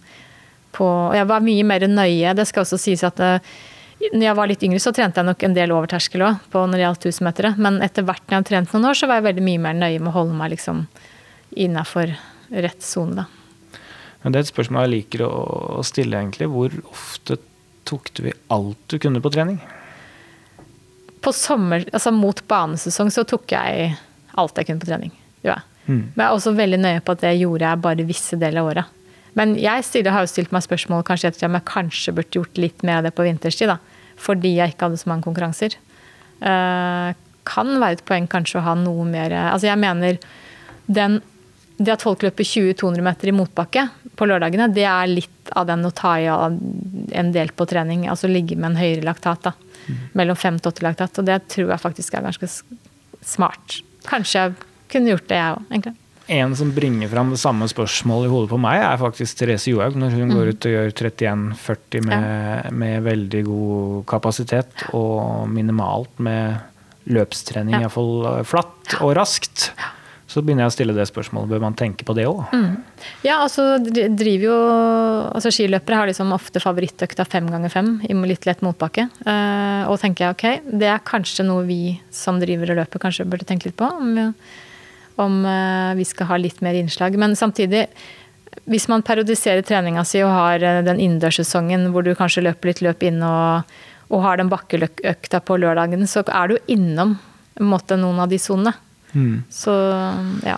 [0.75, 2.35] på Og jeg var mye mer nøye.
[2.35, 3.55] Det skal også sies at eh,
[4.03, 6.75] når jeg var litt yngre, så trente jeg nok en del over terskel òg, når
[6.75, 7.53] det gjaldt 1000-metere.
[7.61, 9.77] Men etter hvert når jeg har trent noen år, så var jeg veldig mye mer
[9.77, 10.85] nøye med å holde meg liksom
[11.65, 12.11] innafor
[12.51, 13.81] rett sone, da.
[14.23, 15.31] Men Det er et spørsmål jeg liker å,
[15.79, 16.47] å stille, egentlig.
[16.49, 17.37] Hvor ofte
[17.85, 19.59] tok du i alt du kunne på trening?
[21.21, 23.93] På sommer, altså mot banesesong, så tok jeg
[24.35, 25.13] alt jeg kunne på trening.
[25.45, 25.59] Ja.
[25.85, 26.09] Mm.
[26.15, 28.71] Men jeg er også veldig nøye på at det gjorde jeg bare visse deler av
[28.71, 29.04] året.
[29.35, 32.59] Men jeg stiller, har jo stilt meg spørsmål kanskje etter om jeg kanskje burde gjort
[32.61, 33.67] litt av det på vinterstid.
[33.67, 33.77] da,
[34.15, 35.75] Fordi jeg ikke hadde så mange konkurranser.
[36.39, 37.11] Eh,
[37.45, 40.17] kan være et poeng kanskje å ha noe mer Altså jeg mener
[40.87, 41.19] den,
[41.77, 45.85] det at folk løper 20-200 meter i motbakke på lørdagene, det er litt av den
[45.85, 48.07] å ta i en del på trening.
[48.09, 49.43] Altså ligge med en høyere laktat.
[49.43, 49.53] da,
[50.13, 51.19] Mellom 5 til 8 laktat.
[51.19, 52.49] Og det tror jeg faktisk er ganske
[53.25, 53.81] smart.
[54.07, 54.57] Kanskje jeg
[54.93, 55.95] kunne gjort det, jeg òg, egentlig.
[56.27, 59.97] En som bringer fram det samme spørsmålet i hodet på meg, er faktisk Therese Johaug.
[60.01, 66.57] Når hun går ut og gjør 31,40 med, med veldig god kapasitet og minimalt med
[67.05, 67.85] løpstrening, Ja.
[67.85, 69.69] iallfall flatt og raskt.
[70.25, 71.51] Så begynner jeg å stille det spørsmålet.
[71.53, 72.41] Bør man tenke på det òg?
[73.23, 74.55] Ja, altså driver jo
[75.29, 79.05] altså Skiløpere har liksom ofte favorittøkta fem ganger fem i litt lett motbakke.
[79.21, 83.27] Uh, og tenker jeg ok, det er kanskje noe vi som driver og løper kanskje
[83.29, 83.85] burde tenke litt på.
[83.85, 84.33] Om,
[85.21, 87.15] om eh, vi skal ha litt mer innslag.
[87.21, 87.85] Men samtidig,
[88.65, 92.81] hvis man periodiserer treninga si og har eh, den innendørssesongen hvor du kanskje løper litt
[92.85, 93.63] løp inn og,
[94.11, 97.17] og har den bakkeøkta på lørdagen, så er du innom
[97.55, 98.73] en måte, noen av de sonene.
[99.49, 99.71] Så
[100.43, 100.57] ja.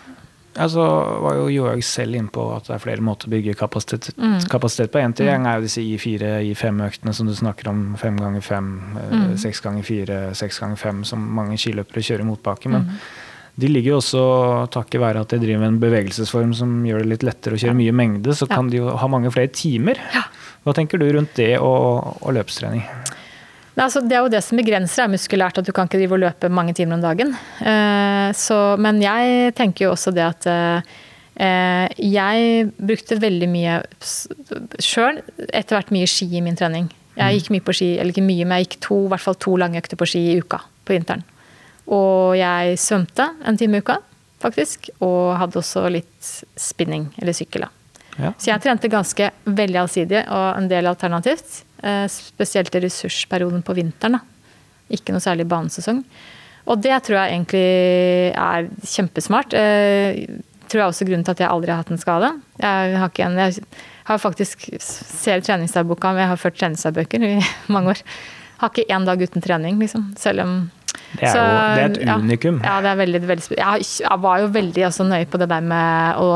[0.57, 0.81] Altså
[1.21, 4.39] var jo Johaug selv inne på at det er flere måter å bygge kapasitet, Mm.
[4.49, 4.97] kapasitet på.
[4.97, 7.83] En ting er jo disse I4, I5-øktene som du snakker om.
[8.01, 9.37] Fem ganger fem, eh, Mm.
[9.37, 12.65] seks ganger fire, seks ganger fem, som mange skiløpere kjører motbakke.
[12.73, 12.89] Mm.
[13.57, 14.23] De ligger jo også,
[14.73, 17.77] takket være at de driver med en bevegelsesform som gjør det litt lettere å kjøre
[17.79, 19.97] mye mengde, så kan de jo ha mange flere timer.
[20.61, 22.83] Hva tenker du rundt det og, og løpstrening?
[23.77, 26.17] Nei, altså, det er jo det som begrenser er muskulært, at du kan ikke drive
[26.17, 27.33] og løpe mange timer om dagen.
[27.61, 30.95] Eh, så, men jeg tenker jo også det at eh,
[32.01, 33.79] jeg brukte veldig mye
[34.81, 36.89] sjøl, etter hvert mye ski i min trening.
[37.17, 39.37] Jeg gikk mye på ski, eller ikke mye, men jeg gikk to, i hvert fall
[39.45, 41.25] to lange økter på ski i uka på vinteren.
[41.87, 43.97] Og jeg svømte en time i uka,
[44.43, 44.89] faktisk.
[44.99, 47.67] Og hadde også litt spinning, eller sykkel.
[47.67, 47.73] da.
[48.17, 48.33] Ja.
[48.37, 51.61] Så jeg trente ganske veldig allsidig og en del alternativt.
[51.85, 54.17] Eh, spesielt i ressursperioden på vinteren.
[54.17, 54.19] da.
[54.89, 56.03] Ikke noe særlig banesesong.
[56.67, 57.67] Og det tror jeg egentlig
[58.35, 59.53] er kjempesmart.
[59.55, 60.25] Eh,
[60.67, 62.31] tror jeg også grunnen til at jeg aldri har hatt en skade.
[62.59, 63.67] Jeg har, en, jeg
[64.09, 67.37] har faktisk ser treningsdagboka, men jeg har ført treningsdagbøker i
[67.73, 68.01] mange år.
[68.57, 70.09] Har ikke én dag uten trening, liksom.
[70.19, 70.57] Selv om
[71.17, 72.59] Det er Så, jo det er et unikum.
[72.65, 76.21] Ja, det er veldig, veldig jeg var jo veldig altså, nøye på det der med
[76.23, 76.31] å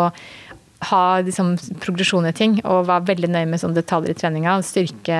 [0.90, 1.54] ha liksom,
[1.84, 4.56] progresjon i ting, og var veldig nøye med sånn detaljer i treninga.
[4.66, 5.20] Styrke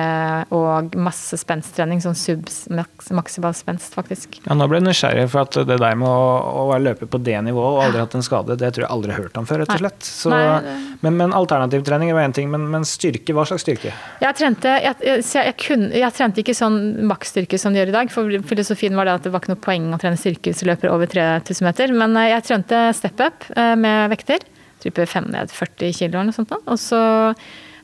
[0.54, 4.40] og masse spensttrening, sånn subs, maks, maksimal spenst, faktisk.
[4.46, 7.36] Ja, nå ble jeg nysgjerrig, for at det der med å, å løper på det
[7.46, 9.74] nivået og aldri hatt en skade, det tror jeg aldri har hørt om før, rett
[9.76, 10.02] og slett.
[10.08, 13.92] Så, Nei, det- men, men alternativtrening var én ting, men, men styrke, hva slags styrke?
[14.22, 17.96] Jeg trente, jeg, jeg, jeg, kunne, jeg trente ikke sånn maksstyrke som de gjør i
[17.98, 18.10] dag.
[18.14, 20.68] For filosofien var det at det var ikke noe poeng å trene styrke hvis du
[20.70, 21.94] løper over 3000 meter.
[22.02, 24.42] Men eh, jeg trente step up eh, med vekter.
[24.82, 26.52] Type 5 ned 40 kg eller noe sånt.
[26.66, 27.00] Og så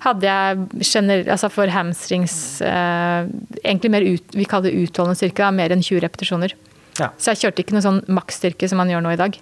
[0.05, 3.26] hadde jeg gener, altså for hamstrings eh,
[3.64, 6.55] egentlig mer ut, vi kaller det utholdende styrke, da, mer enn 20 repetisjoner.
[6.99, 7.09] Ja.
[7.18, 9.38] Så jeg kjørte ikke noe sånn maksstyrke som man gjør nå i dag.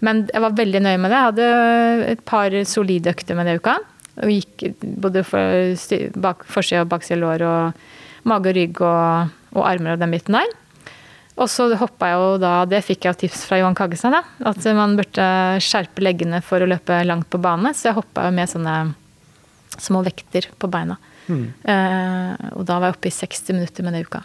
[0.00, 1.18] Men jeg var veldig nøye med det.
[1.18, 1.48] Jeg hadde
[2.14, 3.76] et par solide økter med det uka.
[4.20, 4.64] Og gikk
[5.02, 7.84] både for sty- bak, forside og bakside lår og
[8.28, 10.50] mage og rygg og, og armer og den biten der.
[11.40, 14.24] Og så hoppa jeg jo da, det fikk jeg jo tips fra Johan Kaggestad, da,
[14.50, 15.28] at man burde
[15.64, 17.72] skjerpe leggene for å løpe langt på bane.
[17.76, 18.74] Så jeg hoppa jo med sånne
[19.80, 20.98] små vekter på beina.
[21.30, 24.22] Eh, og da var jeg oppe i 60 minutter med det uka.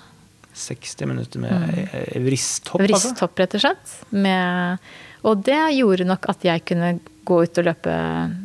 [0.55, 2.23] 60 minutter med mm.
[2.25, 3.11] vristhopp, altså?
[3.11, 3.95] Vristhopp, rett og slett.
[4.15, 4.85] Med,
[5.27, 6.95] Og det gjorde nok at jeg kunne
[7.25, 7.93] gå ut og løpe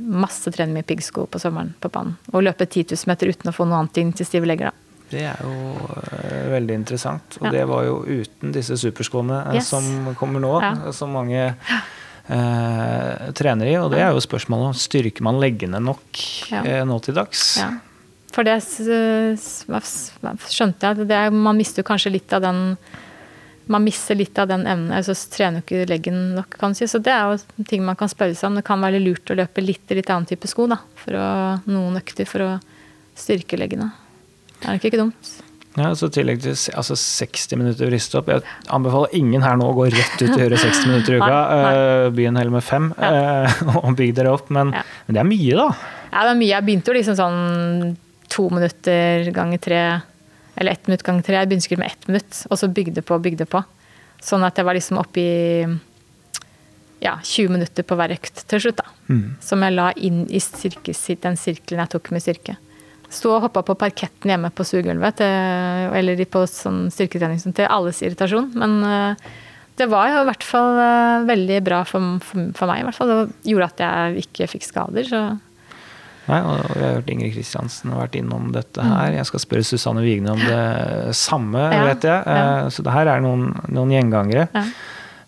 [0.01, 2.17] masse trening med piggsko på sommeren på banen.
[2.33, 4.73] Og løpe 10 000 meter uten å få noe annet inn til stive legger.
[4.73, 4.90] da.
[5.11, 5.51] Det er jo
[6.23, 7.37] eh, veldig interessant.
[7.41, 7.53] Og Ja.
[7.59, 9.67] det var jo uten disse superskoene eh, Yes.
[9.69, 10.93] som kommer nå, Ja.
[10.93, 11.55] som mange
[12.29, 13.75] eh, trener i.
[13.81, 16.07] Og det er jo spørsmålet om styrker man leggene nok
[16.51, 16.63] Ja.
[16.65, 17.57] eh, nå til dags.
[17.59, 17.71] Ja.
[18.33, 19.37] For det skjønte
[20.87, 22.77] jeg det er, man mister kanskje litt av den
[23.71, 24.91] man mister litt av den evnen.
[24.91, 26.87] altså Trener jo ikke leggen nok, kan si.
[26.91, 28.55] Så det er jo ting man kan spørre seg om.
[28.57, 30.77] Det kan være lurt å løpe litt i litt annen type sko, da.
[30.97, 32.61] For å, noen økter for å
[33.15, 33.93] styrke leggene.
[34.61, 35.31] Det er nok ikke dumt.
[35.79, 38.29] Ja, så i tillegg til altså 60 minutter vristehopp.
[38.33, 38.43] Jeg
[38.75, 41.29] anbefaler ingen her nå å gå rett ut og gjøre 60 minutter i uka.
[41.31, 41.75] Nei, nei.
[41.79, 43.47] Eh, Begynn heller med fem, ja.
[43.85, 44.51] og bygg dere opp.
[44.51, 44.83] Men, Ja.
[45.07, 45.69] men det er mye, da.
[46.11, 46.51] Ja, det er mye.
[46.51, 47.93] Jeg begynte jo liksom sånn
[48.31, 49.83] to minutter ganger tre,
[50.59, 51.39] eller ett minutt ganger tre.
[51.39, 53.63] Jeg begynte med ett minutt, og så bygde på og bygde på.
[54.21, 55.79] Sånn at jeg var liksom oppe i
[57.01, 58.91] ja, 20 minutter på hver økt til slutt, da.
[59.41, 62.59] Som jeg la inn i den sirkelen jeg tok med styrke.
[63.11, 67.99] Sto og hoppa på parketten hjemme på stuegulvet, til- eller på sånn styrketrening til alles
[68.07, 68.53] irritasjon.
[68.55, 69.31] Men eh,
[69.81, 72.83] det var jo i hvert fall eh, veldig bra for, for, for meg.
[72.83, 73.09] i hvert fall.
[73.15, 75.09] Det gjorde at jeg ikke fikk skader.
[75.11, 75.23] så...
[76.31, 79.17] Nei, og vi har hørt Ingrid Kristiansen har vært innom dette her.
[79.17, 81.75] Jeg skal spørre Susanne Wigne om det samme, Mm.
[81.75, 82.23] Ja, vet jeg.
[82.29, 82.45] ja.
[82.61, 84.47] Eh, Så det her er noen, noen gjengangere.
[84.55, 84.63] Ja.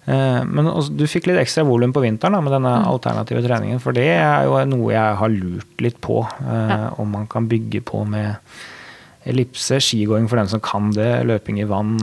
[0.07, 2.88] Eh, Men også, du fikk litt ekstra volum på vinteren da, med denne Mm.
[2.90, 3.80] alternative treningen.
[3.80, 6.24] For det er jo noe jeg har lurt litt på.
[6.40, 6.90] eh, Ja.
[6.98, 8.36] Om man kan bygge på med
[9.24, 11.96] ellipse, skigåing for dem som kan det, løping i vann,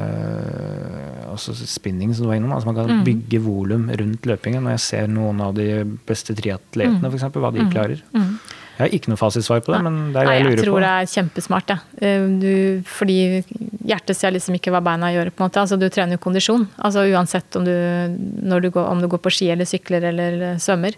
[0.00, 2.52] øh, også spinning som du var innom.
[2.56, 3.04] Altså man kan Mm.
[3.04, 4.62] bygge volum rundt løpingen.
[4.64, 8.02] Når jeg ser noen av de beste triatletene, f.eks., for eksempel, hva de klarer.
[8.14, 10.80] Jeg har ikke noe fasitsvar på det, men det er det jeg jeg tror på.
[10.80, 11.70] det er kjempesmart.
[12.00, 13.44] Eh, Du, fordi
[13.90, 15.62] hjertet ser liksom ikke hva beina gjør, på en måte.
[15.62, 16.68] Altså, du trener jo kondisjon.
[16.78, 17.74] Altså uansett om du,
[18.14, 20.96] du går, om du går på ski eller sykler eller svømmer.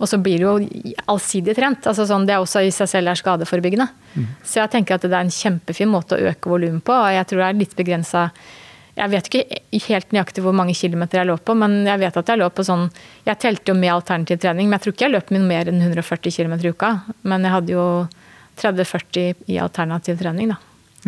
[0.00, 0.54] Og så blir du jo
[1.12, 1.84] allsidig trent.
[1.86, 3.86] Altså sånn, det er også i seg selv er skadeforebyggende.
[4.40, 6.96] Så jeg tenker at det er en kjempefin måte å øke volumet på.
[6.96, 8.30] Og jeg tror det er litt begrensa
[8.96, 12.32] Jeg vet ikke helt nøyaktig hvor mange kilometer jeg lå på, men jeg vet at
[12.32, 12.88] jeg lå på sånn
[13.24, 15.80] Jeg telte jo med alternativ trening, men jeg tror ikke jeg løp min mer enn
[15.84, 16.90] 140 km i uka.
[17.22, 17.84] Men jeg hadde jo
[18.60, 20.58] 30-40 i alternativ trening da,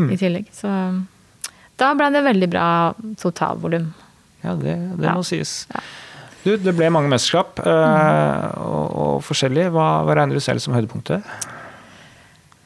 [0.05, 0.53] i tillegg.
[0.53, 0.69] Så
[1.81, 2.67] da ble det veldig bra
[3.21, 3.89] totalvolum.
[4.43, 5.15] Ja, det, det Ja.
[5.15, 5.67] må sies.
[5.73, 5.81] Ja.
[6.43, 9.69] Du, det ble mange mesterskap, øh, og, og forskjellig.
[9.71, 11.23] Hva, hva regner du selv som høydepunktet?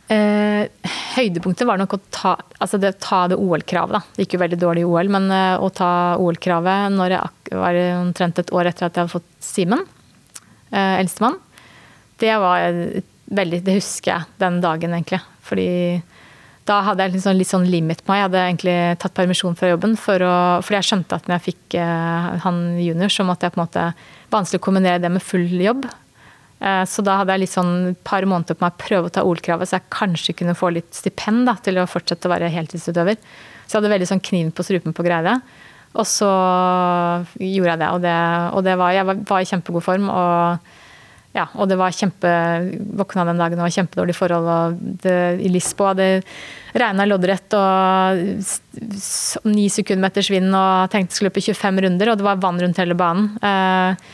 [0.09, 0.69] Eh,
[1.17, 3.97] høydepunktet var nok å ta, altså det, ta det OL-kravet.
[3.99, 4.01] da.
[4.15, 5.91] Det gikk jo veldig dårlig i OL, men eh, å ta
[6.23, 9.83] OL-kravet når jeg var omtrent et år etter at jeg hadde fått Simen,
[10.71, 11.37] eh, eldstemann,
[12.23, 12.71] det var
[13.27, 15.19] veldig Det husker jeg den dagen, egentlig.
[15.45, 15.67] Fordi
[16.67, 18.19] da hadde jeg liksom litt sånn limit på meg.
[18.19, 20.35] Jeg hadde egentlig tatt permisjon fra jobben for å,
[20.67, 23.67] fordi jeg skjønte at når jeg fikk eh, han junior, så måtte jeg på en
[23.69, 23.89] måte
[24.27, 25.85] Vanskelig å kombinere det med full jobb.
[26.59, 29.13] Eh, Så da hadde jeg litt sånn et par måneder på meg å prøve å
[29.15, 32.51] ta OL-kravet, så jeg kanskje kunne få litt stipend da, til å fortsette å være
[32.51, 33.21] heltidsutøver.
[33.67, 35.37] Så jeg hadde veldig sånn kniven på strupen på greia.
[35.95, 36.27] Og så
[37.39, 38.17] gjorde jeg det, og, det,
[38.59, 40.11] og det var, jeg var, var i kjempegod form.
[40.11, 40.59] og
[41.37, 42.31] ja, og det var kjempe
[42.97, 44.47] Våkna den dagen og var kjempedårlig forhold.
[44.49, 46.11] og det, I Lisboa det
[46.77, 52.27] regna loddrett og ni sekundmeters vind og tenkte jeg skulle løpe 25 runder, og det
[52.27, 53.35] var vann rundt hele banen.
[53.41, 54.07] Eh,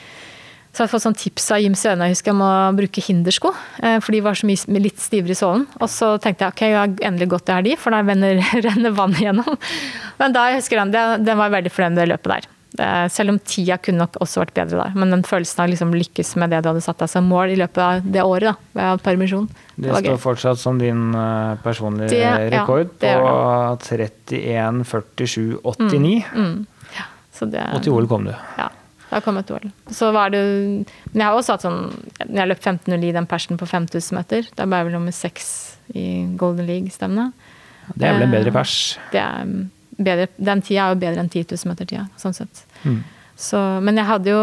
[0.72, 3.52] så jeg har fått sånn tips av Jim Søna jeg husker, om å bruke hindersko,
[3.84, 5.66] eh, for de var så mye litt stivere i sålen.
[5.82, 8.00] Og så tenkte jeg ok, jeg har endelig gått det her de, for da
[8.66, 9.58] renner, vann igjennom.
[10.18, 12.51] Men da jeg husker den, den var veldig fornøyd med det løpet der.
[12.78, 14.94] Eh, Selv om tida kunne nok også vært bedre der.
[14.96, 17.50] Men den følelsen av å liksom lykkes med det du hadde satt deg som mål
[17.52, 18.54] i løpet av det året, da,
[18.94, 20.20] ved permisjon, det, Det står gøy.
[20.22, 26.24] fortsatt som din øh, personlige Det- ja, rekord det på gjør 31, 47, 89.
[26.34, 26.66] Mm.
[26.96, 27.04] ja,
[27.74, 28.32] Og til OL kom du.
[28.58, 28.68] Ja,
[29.10, 29.68] da kom et OL.
[29.90, 30.86] Så var det Men
[31.20, 31.92] jeg har også hatt sånn
[32.30, 35.76] Når jeg løp 15.09 den persen på 5000 meter, da ble jeg vel nummer seks
[35.94, 36.06] i
[36.40, 37.32] Golden League-stevnet.
[37.96, 38.98] Det er vel en bedre Eh, pers.
[39.12, 39.44] Det er
[39.98, 42.64] bedre, den tida er jo bedre enn 10 000 meter-tida, sånn sett.
[42.84, 43.00] Mm.
[43.36, 44.42] Så, men jeg hadde jo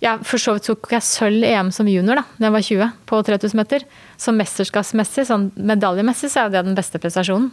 [0.00, 2.62] ja, For så vidt tok jeg sølv i EM som junior da da jeg var
[2.64, 3.82] 20, på 3000 meter.
[4.16, 7.50] Så mesterskapsmessig, sånn medaljemessig, så er det den beste prestasjonen.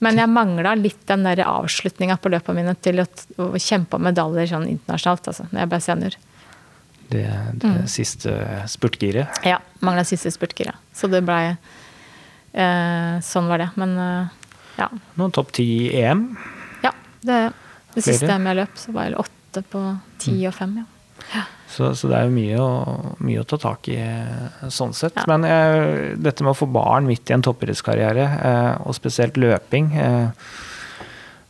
[0.00, 3.06] Men jeg mangla litt den der avslutninga på løpene mine til å,
[3.44, 6.16] å kjempe om medaljer sånn internasjonalt, altså, når jeg ble senior.
[7.12, 7.26] Det,
[7.60, 7.86] det Mm.
[7.92, 8.32] siste
[8.72, 9.42] spurtgiret.
[9.44, 10.74] Ja, mangla siste spurtgiret.
[10.96, 11.50] Så det blei
[12.56, 13.68] eh, Sånn var det.
[13.76, 14.26] Men eh,
[14.78, 14.88] ja.
[15.20, 16.26] Noen topp ti i EM.
[16.84, 16.92] ja
[17.22, 17.40] det,
[17.94, 18.30] det siste?
[18.32, 19.84] EM jeg løp, så var jeg åtte på
[20.22, 20.88] ti og fem, ja.
[21.72, 22.72] Så, så det er jo mye å,
[23.24, 25.16] mye å ta tak i eh, sånn sett.
[25.16, 25.24] Ja.
[25.30, 29.88] Men eh, dette med å få barn midt i en toppidrettskarriere, eh, og spesielt løping
[29.96, 30.50] eh,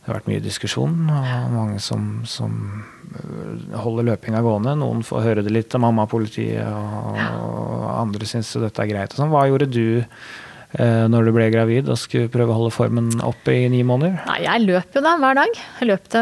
[0.03, 2.55] det har vært mye diskusjon, og mange som, som
[3.15, 4.73] øh, holder løpinga gående.
[4.75, 8.89] Noen får høre det litt av mamma og politiet, og, og andre syns dette er
[8.91, 9.15] greit.
[9.15, 9.31] Sånn.
[9.31, 10.09] Hva gjorde du eh,
[10.73, 14.23] når du ble gravid og skulle prøve å holde formen oppe i ni måneder?
[14.25, 15.59] Nei, jeg løp jo da hver dag.
[15.79, 16.21] Jeg løpte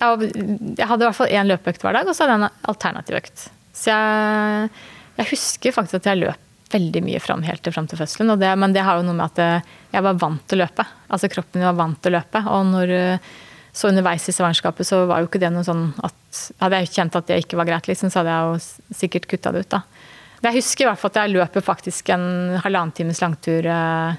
[0.00, 0.30] Jeg,
[0.78, 3.18] jeg hadde i hvert fall én løpeøkt hver dag, og så hadde jeg en alternativ
[3.20, 3.44] økt.
[3.76, 4.70] Så jeg,
[5.18, 8.32] jeg husker faktisk at jeg løp veldig mye fram helt til, fram til fødselen.
[8.60, 10.86] Men det har jo noe med at eh, jeg var vant til å løpe.
[11.10, 12.42] Altså kroppen min var vant til å løpe.
[12.54, 13.30] Og når, eh,
[13.72, 16.16] så underveis i svangerskapet så var jo ikke det noe sånn at
[16.60, 19.50] Hadde jeg kjent at det ikke var greit, liksom, så hadde jeg jo sikkert kutta
[19.50, 19.80] det ut, da.
[20.40, 22.26] Jeg husker i hvert fall at jeg løper faktisk en
[22.64, 24.14] halvannen times langtur eh,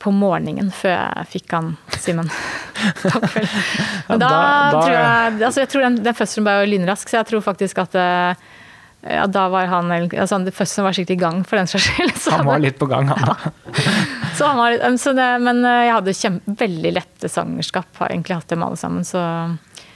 [0.00, 2.30] på morgenen før jeg fikk han Simen.
[4.08, 7.10] Men da, da- da- tror jeg altså Jeg tror den, den fødselen ble jo lynrask,
[7.10, 8.46] så jeg tror faktisk at eh,
[9.10, 12.10] ja, da var han altså, Fødselen var sikkert i gang, for den saks skyld.
[12.36, 13.52] Han var litt på gang, han da.
[14.36, 17.88] så han var, så det, men eh, jeg hadde kjempe, veldig lette svangerskap.
[17.96, 19.06] Har egentlig hatt dem alle sammen.
[19.08, 19.22] Så,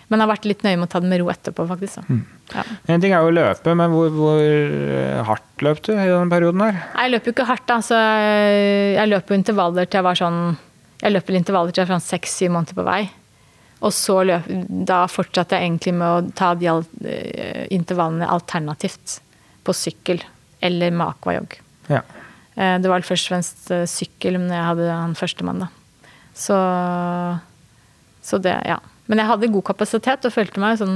[0.09, 2.05] men jeg har vært litt nøye med å ta det med ro etterpå, faktisk.
[2.09, 2.23] Mm.
[2.53, 2.63] Ja.
[2.93, 6.31] En ting er jo å løpe, men hvor, hvor eh, hardt løp du i den
[6.33, 6.81] perioden her?
[6.99, 7.79] Jeg løper jo ikke hardt, da.
[7.83, 10.41] Så jeg løp jo intervaller til jeg var sånn
[11.05, 13.03] Jeg løper intervaller til jeg var sånn seks-syv måneder på vei.
[13.85, 14.47] Og så løp,
[14.89, 19.19] da fortsatte jeg egentlig med å ta de eh, intervallene alternativt.
[19.65, 20.21] På sykkel
[20.65, 21.57] eller med aquajog.
[21.89, 22.01] Ja.
[22.57, 25.69] Eh, Det var først og fremst sykkel når jeg hadde han førstemann, da.
[26.35, 26.57] Så,
[28.25, 28.79] så det, ja.
[29.07, 30.95] Men jeg hadde god kapasitet og følte meg sånn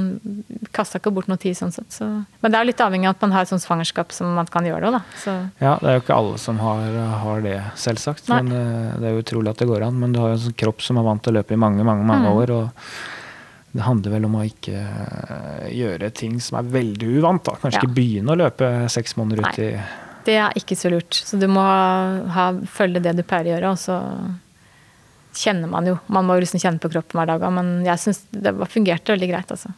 [0.73, 1.91] Kasta ikke bort noe tid sånn sett.
[1.93, 2.07] Så.
[2.41, 4.65] Men det er litt avhengig av at man har et sånt svangerskap som man kan
[4.65, 5.01] gjøre det.
[5.21, 6.81] Så Ja, det er jo ikke alle som har,
[7.25, 8.29] har det, selvsagt.
[8.33, 8.41] Nei.
[8.43, 9.99] Men eh, det er jo utrolig at det går an.
[10.01, 11.85] Men du har jo en sånn kropp som er vant til å løpe i mange,
[11.85, 12.37] mange, mange Mm.
[12.41, 12.51] år.
[12.57, 17.45] Og det handler vel om å ikke eh, gjøre ting som er veldig uvant.
[17.45, 17.53] da.
[17.61, 17.85] Kanskje Ja.
[17.85, 19.73] ikke begynne å løpe seks måneder ut Nei.
[19.75, 19.81] i
[20.29, 21.11] det er ikke så lurt.
[21.25, 23.95] Så du må ha, følge det du pleier å gjøre, og så
[25.39, 25.97] kjenner man jo.
[26.11, 29.33] Man må jo liksom kjenne på kroppen hver dag, men jeg syns det fungerte veldig
[29.33, 29.71] greit, altså.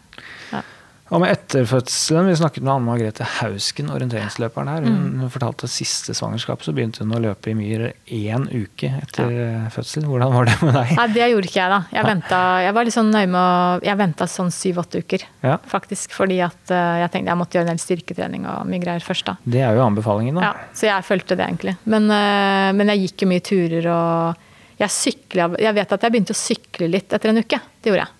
[0.54, 0.62] Ja.
[1.10, 4.84] Og med etterfødselen, vi snakket med Anne Margrethe Hausken, orienteringsløperen her.
[4.86, 5.30] Hun Mm.
[5.34, 9.64] fortalte at siste svangerskap så begynte hun å løpe i myr én uke etter ja.
[9.74, 10.04] fødsel.
[10.06, 10.92] Hvordan var det med deg?
[11.00, 11.80] Nei, det gjorde ikke jeg, da.
[11.96, 15.56] Jeg, ventet, jeg var litt sånn nøye med å Jeg venta sånn syv-åtte uker, Ja.
[15.66, 16.14] faktisk.
[16.14, 19.24] Fordi at eh, jeg tenkte jeg måtte gjøre en del styrketrening og mye greier først,
[19.26, 19.34] da.
[19.44, 20.52] Det er jo anbefalingen, da.
[20.52, 21.74] Ja, så jeg fulgte det, egentlig.
[21.90, 24.46] Men, eh, men jeg gikk jo mye turer, og
[24.80, 27.58] jeg syklet, Jeg vet at jeg begynte å sykle litt etter en uke.
[27.80, 28.14] Det gjorde jeg.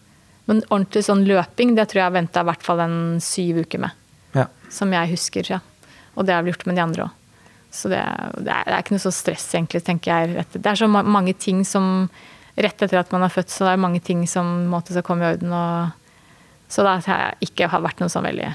[0.51, 3.83] Men ordentlig sånn løping, det tror jeg jeg venta i hvert fall en syv uker
[3.85, 3.97] med.
[4.35, 4.47] Ja.
[4.73, 5.61] Som jeg husker, ja.
[6.17, 7.17] Og det har jeg gjort med de andre òg.
[7.71, 8.01] Så det,
[8.43, 10.45] det, er, det er ikke noe så stress, egentlig, tenker jeg.
[10.57, 12.09] Det er så ma- mange ting som
[12.61, 15.23] Rett etter at man har født, så det er mange ting som måtte skal komme
[15.23, 15.53] i orden.
[15.55, 16.27] Og,
[16.69, 18.49] så det har ikke har vært noe sånn veldig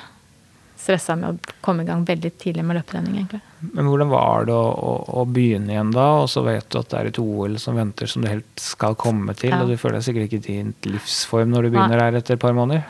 [0.85, 3.41] stressa med å komme i gang veldig tidlig med løpetrening, egentlig.
[3.73, 6.89] Men hvordan var det å, å, å begynne igjen da, og så vet du at
[6.93, 9.63] det er et OL som venter som du helt skal komme til, Ja.
[9.65, 12.43] og du føler deg sikkert ikke i din livsform når du begynner der etter et
[12.45, 12.85] par måneder?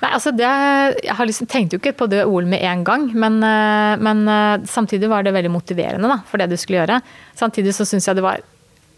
[0.00, 0.48] Nei, altså det,
[1.04, 4.22] Jeg har liksom, tenkte jo ikke på det OL med en gang, men, eh, men
[4.32, 7.00] eh, samtidig var det veldig motiverende da, for det du skulle gjøre.
[7.36, 8.40] Samtidig så syns jeg det var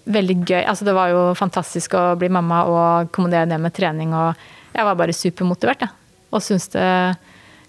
[0.07, 0.63] veldig gøy.
[0.67, 4.15] altså Det var jo fantastisk å bli mamma og kommandere det med trening.
[4.15, 4.35] og
[4.75, 5.81] Jeg var bare supermotivert.
[5.87, 5.91] jeg.
[6.33, 6.87] Og syns det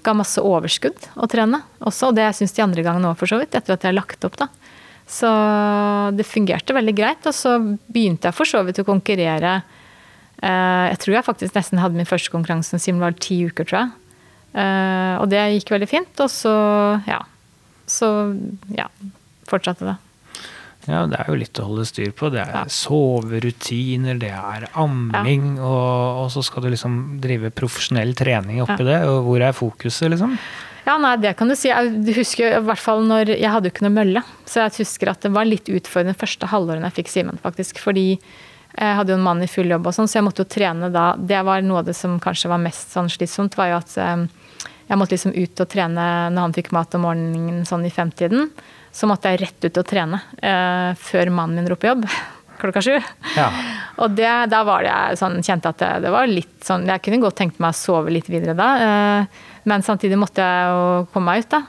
[0.04, 2.10] ga masse overskudd å trene også.
[2.12, 3.56] Og det syns de andre gangene òg, for så vidt.
[3.56, 4.47] Etter at jeg har lagt opp, da.
[5.10, 5.30] Så
[6.16, 7.26] det fungerte veldig greit.
[7.30, 7.58] Og så
[7.91, 9.58] begynte jeg for så vidt å konkurrere.
[10.41, 13.80] Eh, Jeg tror jeg faktisk nesten hadde min første konkurranse det var ti uker, tror
[13.80, 13.91] jeg.
[14.56, 16.20] Eh, Og det gikk veldig fint.
[16.20, 16.56] Og så,
[17.08, 17.22] ja.
[17.88, 18.08] Så
[18.76, 18.88] ja,
[19.47, 19.97] fortsatte det.
[20.89, 22.27] Ja, det er jo litt å holde styr på.
[22.34, 22.63] Det er Ja.
[22.67, 28.99] soverutiner, det er amming, og, og så skal du liksom drive profesjonell trening oppi det.
[29.07, 30.38] Og hvor er fokuset, liksom?
[30.84, 31.69] Ja, nei, det kan du si.
[31.71, 35.13] Jeg husker i hvert fall når Jeg hadde jo ikke noe mølle, så jeg husker
[35.13, 37.79] at det var litt utfordrende første halvåret jeg fikk Simen, faktisk.
[37.79, 38.09] Fordi
[38.73, 40.91] jeg hadde jo en mann i full jobb og sånn, så jeg måtte jo trene
[40.91, 41.13] da.
[41.15, 44.25] Det var noe av det som kanskje var mest sånn slitsomt, var jo at eh,
[44.89, 48.49] jeg måtte liksom ut og trene når han fikk mat om morgenen sånn i femtiden.
[48.94, 52.06] Så måtte jeg rett ut og trene eh, før mannen min dro på jobb.
[52.62, 52.94] Klokka sju.
[53.36, 53.48] Ja.
[54.04, 57.02] Og det, da var det jeg sånn, kjente at det, det var litt sånn Jeg
[57.04, 61.06] kunne godt tenkt meg å sove litt videre da, eh, men samtidig måtte jeg jo
[61.14, 61.64] komme meg ut, da.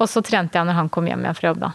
[0.00, 1.70] Og så trente jeg når han kom hjem igjen fra jobb, da.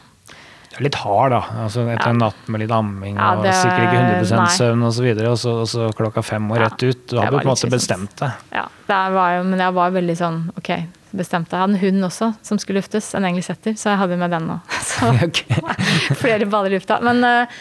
[0.70, 1.40] Du er litt hard, da.
[1.64, 2.12] Altså, etter Ja.
[2.14, 4.46] en natt med litt amming Ja, og sikkert ikke 100 nei.
[4.54, 7.02] søvn osv., og, og, så, og så klokka fem og rett ut.
[7.10, 8.32] Du det hadde på en måte bestemt deg.
[8.54, 10.70] Ja, det var men jeg var veldig sånn ok,
[11.18, 11.50] bestemt.
[11.50, 14.30] Jeg hadde en hund også som skulle luftes, en engelsk setter, så jeg hadde med
[14.36, 14.60] den nå.
[14.90, 15.10] Så
[16.22, 17.00] flere baller i lufta.
[17.02, 17.58] Men, eh,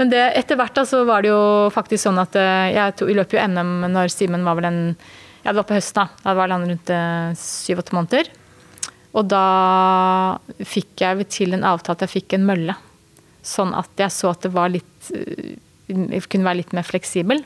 [0.00, 3.10] men det, etter hvert da, så var det jo faktisk sånn at eh, jeg to,
[3.12, 4.80] løp jo NM når Simen var vel en
[5.44, 6.24] Ja, det var på høsten, da.
[6.24, 6.90] Da var han rundt
[7.38, 8.32] syv-åtte måneder.
[9.16, 12.76] Og da fikk jeg til en avtale at jeg fikk en mølle.
[13.46, 15.56] Sånn at jeg så at det var litt eh,
[15.86, 17.44] kunne være litt mer fleksibel.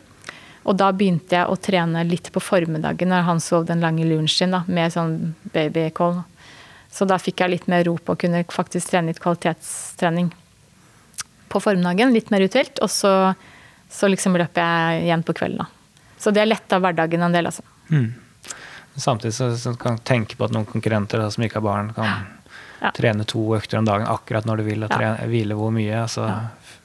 [0.68, 4.64] Og da begynte jeg å trene litt på formiddagen når han sov den lange da,
[4.66, 6.22] med sånn babycall.
[6.90, 10.32] Så da fikk jeg litt mer ro på å kunne faktisk trene litt kvalitetstrening
[11.50, 12.12] på formiddagen.
[12.12, 12.80] Litt mer uthvilt.
[12.82, 13.12] Og så,
[13.88, 15.62] så liksom løper jeg igjen på kvelden.
[15.62, 16.16] da.
[16.20, 17.64] Så det letta hverdagen en del, altså.
[19.00, 21.92] Samtidig så, så kan du tenke på at noen konkurrenter da, som ikke har barn,
[21.96, 22.10] kan
[22.80, 22.90] Ja.
[22.96, 24.96] trene to økter om dagen akkurat når du vil, og Ja.
[24.96, 25.98] trene, hvile hvor mye.
[26.06, 26.24] Altså,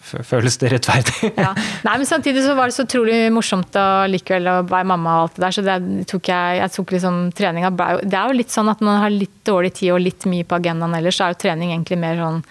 [0.03, 1.29] f- Føles det rettferdig?
[1.37, 1.53] Ja.
[1.85, 5.21] Nei, men samtidig så var det så utrolig morsomt å likevel å være mamma og
[5.29, 7.71] alt det der, så det tok jeg, jeg tok liksom treninga
[8.03, 10.59] Det er jo litt sånn at man har litt dårlig tid og litt mye på
[10.59, 12.43] agendaen ellers, så er jo trening egentlig mer sånn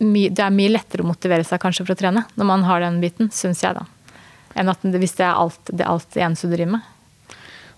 [0.00, 2.80] my- Det er mye lettere å motivere seg kanskje for å trene, når man har
[2.80, 3.84] den biten, syns jeg da.
[4.56, 6.88] Enn at hvis det er alt det, alt det eneste du driver med.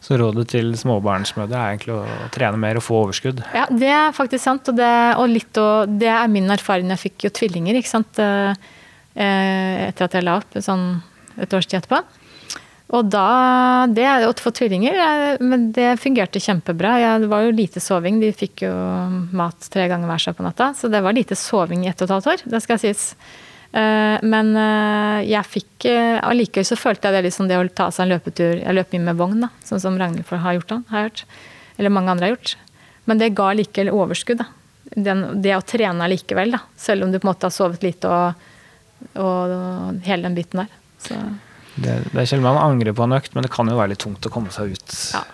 [0.04, 3.40] Så rådet til småbarnsmødre er egentlig å trene mer og få overskudd.
[3.56, 4.68] Ja, det er faktisk sant.
[4.68, 6.90] Og det, og litt, og det er min erfaring.
[6.92, 8.20] Jeg fikk jo tvillinger ikke sant?
[8.20, 8.52] Eh,
[9.16, 10.84] eh, etter at jeg la opp sånn
[11.40, 12.02] et års tid etterpå.
[12.94, 16.98] Og da det, Å få tvillinger, eh, men det fungerte kjempebra.
[17.00, 18.20] Jeg, det var jo lite soving.
[18.20, 18.74] De fikk jo
[19.32, 22.10] mat tre ganger hver seg på natta, så det var lite soving i ett og
[22.10, 22.44] et halvt år.
[22.52, 23.14] Det skal sies.
[23.74, 27.88] Eh, Men eh, jeg fikk eh, allikevel så følte jeg det liksom det å ta
[27.90, 30.68] seg en løpetur Jeg løp mye med vogn, da, sånn som Ragnhild har gjort.
[30.70, 31.24] da, har hørt.
[31.76, 32.54] Eller mange andre har gjort.
[33.10, 34.44] Men det ga likevel overskudd.
[34.94, 36.60] Den, det å trene likevel, da.
[36.78, 38.46] Selv om du på en måte har sovet lite og,
[39.18, 40.70] og, og hele den biten der.
[41.02, 41.18] Så,
[41.74, 44.04] Det, det er sjelden man angrer på en økt, men det kan jo være litt
[44.04, 44.94] tungt å komme seg ut.
[45.16, 45.24] ja.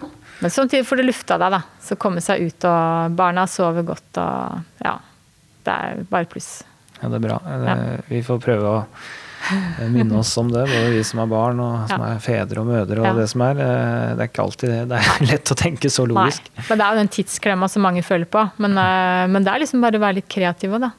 [0.40, 1.58] Men samtidig får du lufta deg, da.
[1.84, 4.96] Så komme seg ut, og barna sover godt og Ja.
[5.60, 6.62] Det er bare pluss.
[7.02, 7.40] Ja, det er bra.
[7.46, 7.74] Ja.
[8.08, 8.78] Vi får prøve å
[9.50, 12.10] eh, minne oss om det, både vi som har barn og som Ja.
[12.14, 13.12] er fedre og mødre og Ja.
[13.16, 13.58] det som er.
[13.58, 14.80] Eh, Det er ikke alltid det.
[14.88, 16.42] Det er lett å tenke så logisk.
[16.56, 18.44] Nei, men det er jo den tidsklemma som mange føler på.
[18.58, 20.92] Men, eh, men det er liksom bare å være litt kreativ òg, da.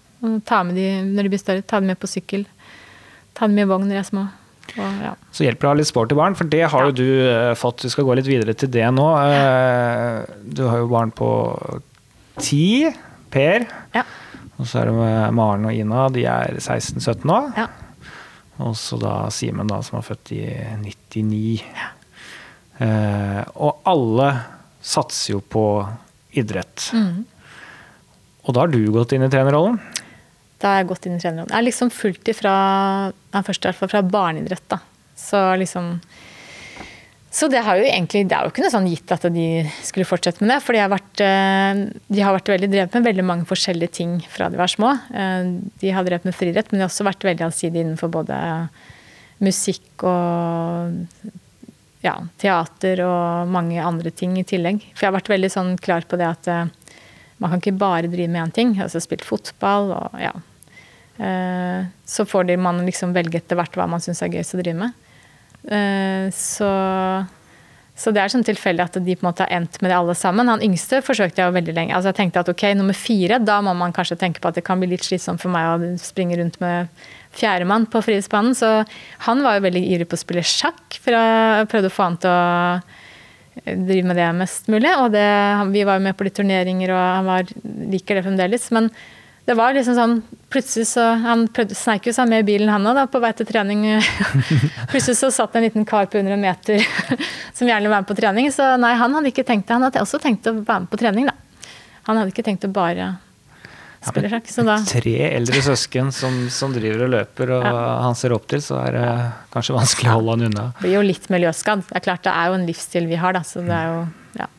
[0.46, 1.64] Ta med de når de blir større.
[1.66, 2.46] Ta dem med på sykkel.
[3.34, 4.28] Ta dem med i vogn når de er små.
[4.78, 5.14] Og, ja.
[5.34, 7.82] Så hjelper det å ha litt sporty barn, for det har jo du eh, fått.
[7.84, 9.08] Vi skal gå litt videre til det nå.
[9.26, 11.82] Eh, Du har jo barn på
[12.40, 12.92] ti,
[13.32, 13.66] Per.
[13.96, 14.04] Ja.
[14.62, 17.40] Og så er det med Maren og Ina, de er 16-17 nå.
[17.58, 17.70] ja.
[18.62, 20.44] Og så da Simen, da, som er født i
[20.84, 21.64] 99.
[22.82, 24.28] Eh, og alle
[24.86, 25.64] satser jo på
[26.38, 26.92] idrett.
[26.94, 27.24] Mm.
[28.46, 29.80] Og da har du gått inn i trenerrollen.
[30.62, 31.50] Da har jeg gått inn i trenerrollen.
[31.50, 34.82] Jeg har liksom fulgt ifra, fra, ja, først i hvert fall fra barneidrett, da.
[35.18, 35.96] Så liksom
[37.32, 39.46] Så det har jo egentlig Det er jo ikke noe sånn gitt at de
[39.88, 40.58] skulle fortsette med det.
[40.66, 44.18] For de har vært, eh, de har vært veldig drevet med veldig mange forskjellige ting
[44.28, 44.92] fra de var små.
[45.16, 45.46] Eh,
[45.80, 48.36] De har drevet med friidrett, men de har også vært veldig allsidige innenfor både
[49.42, 51.32] musikk og
[52.04, 54.82] ja, teater og mange andre ting i tillegg.
[54.94, 56.66] For jeg har vært veldig sånn klar på det at eh,
[57.40, 58.76] man kan ikke bare drive med én ting.
[58.82, 60.34] Altså spilt fotball og ja.
[61.22, 64.78] Så får de- man liksom velge etter hvert hva man syns er gøyest å drive
[64.80, 64.94] med.
[65.70, 66.70] Eh, Så,
[68.02, 70.16] så det er sånn tilfeldig at de på en måte har endt med det alle
[70.18, 70.50] sammen.
[70.50, 71.94] Han yngste forsøkte jeg jo veldig lenge.
[71.94, 74.66] Altså jeg tenkte at ok, nummer fire, da må man kanskje tenke på at det
[74.66, 76.90] kan bli litt slitsomt for meg å springe rundt med
[77.38, 78.58] fjerdemann på frihetsbanen.
[78.58, 78.72] Så
[79.28, 82.20] han var jo veldig ivrig på å spille sjakk, for jeg prøvde å få han
[82.24, 82.82] til å
[83.62, 84.92] drive med det mest mulig.
[84.98, 85.30] Og det,
[85.76, 87.56] vi var jo med på litt turneringer, og han var,
[87.92, 88.72] liker det fremdeles.
[88.74, 88.90] Men
[89.52, 90.22] det var liksom sånn
[90.52, 93.48] Plutselig så Han prøvde, sneik jo seg med i bilen, han òg, på vei til
[93.48, 93.86] trening.
[94.92, 96.84] plutselig så satt en liten kar på under en meter
[97.56, 98.50] som gjerne ville være med på trening.
[98.52, 99.78] Så nei, han hadde ikke tenkt det.
[99.78, 101.70] Han hadde også tenkt å være med på trening, da.
[102.10, 103.14] Han hadde ikke tenkt å bare
[104.04, 104.50] spille sjakk.
[104.52, 107.68] Så da Tre eldre søsken som, som driver og løper, og
[108.08, 109.10] han ser opp til, så er det
[109.54, 110.66] kanskje vanskelig å holde han unna.
[110.82, 111.86] blir jo litt miljøskadd.
[111.90, 113.46] Det er klart det er jo en livsstil vi har, da.
[113.48, 114.02] Så det er jo
[114.42, 114.50] ja.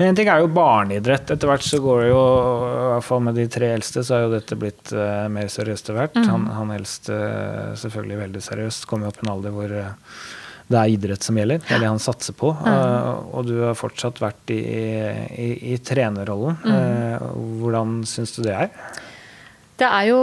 [0.00, 1.28] Men en ting er jo barneidrett.
[1.28, 2.20] Etter hvert så går det jo,
[2.64, 5.84] i hvert fall med de tre eldste, så er jo dette blitt uh, mer seriøst
[5.84, 6.16] etter hvert.
[6.24, 8.88] Han, han eldste eh, selvfølgelig veldig seriøst.
[8.88, 10.14] Kommer jo opp i en alder hvor uh,
[10.70, 11.62] det er idrett som gjelder.
[11.64, 12.52] Det er det han satser på.
[12.54, 14.60] Eh, og du har fortsatt vært i,
[15.34, 16.60] i, i trenerrollen.
[16.62, 17.24] Eh,
[17.58, 18.70] hvordan syns du det er?
[19.80, 20.20] Det er jo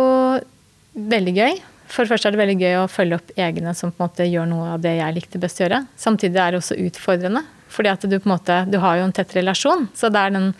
[1.15, 1.59] veldig gøy.
[1.91, 4.27] For det første er det veldig gøy å følge opp egne som på en måte
[4.27, 5.83] gjør noe av det jeg likte best å gjøre.
[5.99, 7.43] Samtidig er det også utfordrende.
[7.71, 9.87] Fordi at du på en måte, du har jo en tett relasjon.
[9.97, 10.51] Så det er, den,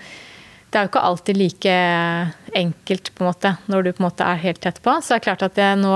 [0.72, 1.76] det er jo ikke alltid like
[2.58, 4.98] enkelt på en måte, når du på en måte er helt tett på.
[5.02, 5.94] Så det er klart at det nå,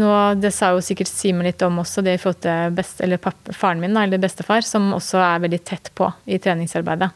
[0.00, 3.22] nå Det sa jo sikkert Simen litt om også, det i forhold til best, eller
[3.22, 7.12] papp, faren min, eller bestefar, som også er veldig tett på i treningsarbeidet.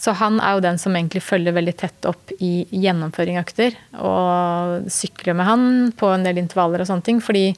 [0.00, 3.74] Så han er jo den som egentlig følger veldig tett opp i gjennomføring av økter.
[4.00, 7.18] Og sykler med han på en del intervaller og sånne ting.
[7.20, 7.50] Fordi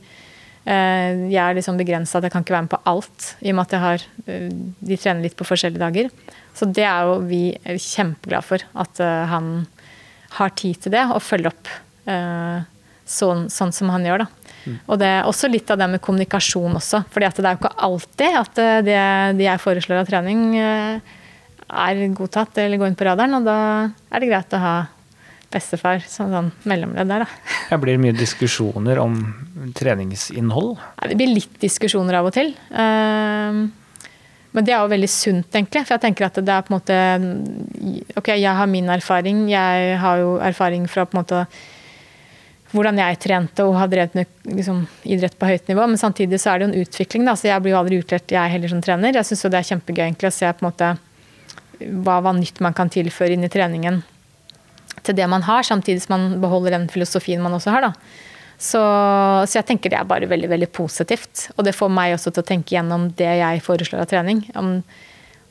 [0.65, 3.29] jeg er liksom begrensa jeg kan ikke være med på alt.
[3.43, 6.11] I og med at jeg har eh, De trener litt på forskjellige dager.
[6.55, 8.67] Så det er jo vi kjempeglade for.
[8.79, 9.65] At eh, han
[10.39, 11.73] har tid til det, og følger opp
[12.11, 12.63] eh,
[13.09, 14.43] sånn, sånn som han gjør, da.
[14.87, 17.03] Og det er også litt av det med kommunikasjon også.
[17.11, 19.01] For det er jo ikke alltid at eh, det,
[19.41, 21.15] det jeg foreslår av trening eh,
[21.73, 23.59] er godtatt eller går inn på radaren, og da
[24.13, 24.75] er det greit å ha
[25.53, 27.53] bestefar som sånn mellomledd der, da.
[27.71, 29.19] Det blir mye diskusjoner om
[29.77, 30.75] treningsinnhold.
[30.99, 32.55] Ja, det blir litt diskusjoner av og til.
[32.73, 33.67] Ehm,
[34.53, 35.85] men det er jo veldig sunt, egentlig.
[35.87, 36.97] For jeg tenker at det er på en måte
[38.21, 39.47] Ok, jeg har min erfaring.
[39.51, 41.47] Jeg har jo erfaring fra på en måte
[42.73, 45.87] hvordan jeg trente og har drevet med liksom, idrett på høyt nivå.
[45.89, 47.27] Men samtidig så er det jo en utvikling.
[47.29, 47.37] Da.
[47.37, 49.17] Så jeg blir jo aldri utlært, jeg heller, som trener.
[49.17, 50.95] Jeg syns det er kjempegøy egentlig å se på en måte
[51.83, 54.03] hva, hva nytt man kan tilføre inn i treningen
[55.07, 57.89] til det man har, samtidig som man beholder den filosofien man også har.
[58.63, 58.81] Så,
[59.49, 61.49] så, jeg tenker det er bare veldig veldig positivt.
[61.57, 64.45] Og det får meg også til å tenke gjennom det jeg foreslår av trening.
[64.59, 64.77] Om,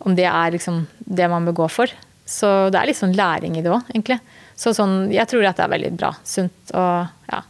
[0.08, 1.92] om det er liksom det man bør gå for.
[2.32, 4.22] Så det er litt sånn læring i det òg, egentlig.
[4.56, 6.14] Så sånn, jeg tror at det er veldig bra.
[6.24, 7.42] Sunt og ja,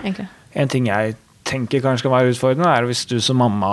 [0.00, 0.30] egentlig.
[0.56, 1.18] En ting jeg
[1.52, 3.72] tenker kanskje kan være utfordrende, er hvis du som mamma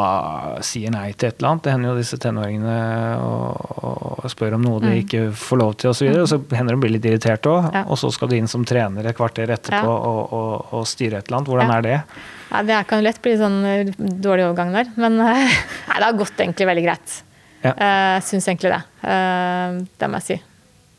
[0.65, 1.63] sier nei til et eller annet.
[1.65, 2.79] Det hender jo disse tenåringene
[3.23, 4.97] og, spør om noe de mm.
[5.03, 6.09] ikke får lov til osv.
[6.09, 7.69] Og, så og så hender de blir litt irriterte òg.
[7.75, 7.85] Ja.
[7.87, 9.95] Og så skal du inn som trener et kvarter etterpå ja.
[10.11, 11.53] og, og, og, styre et eller annet.
[11.53, 11.77] Hvordan ja.
[11.77, 12.27] er det?
[12.49, 14.91] Ja, det kan lett bli sånn eh, dårlig overgang der.
[14.99, 17.19] Men nei, det har gått egentlig veldig greit.
[17.59, 17.75] Ja.
[17.75, 18.83] Uh, syns egentlig det.
[19.03, 20.39] Uh, det må jeg si.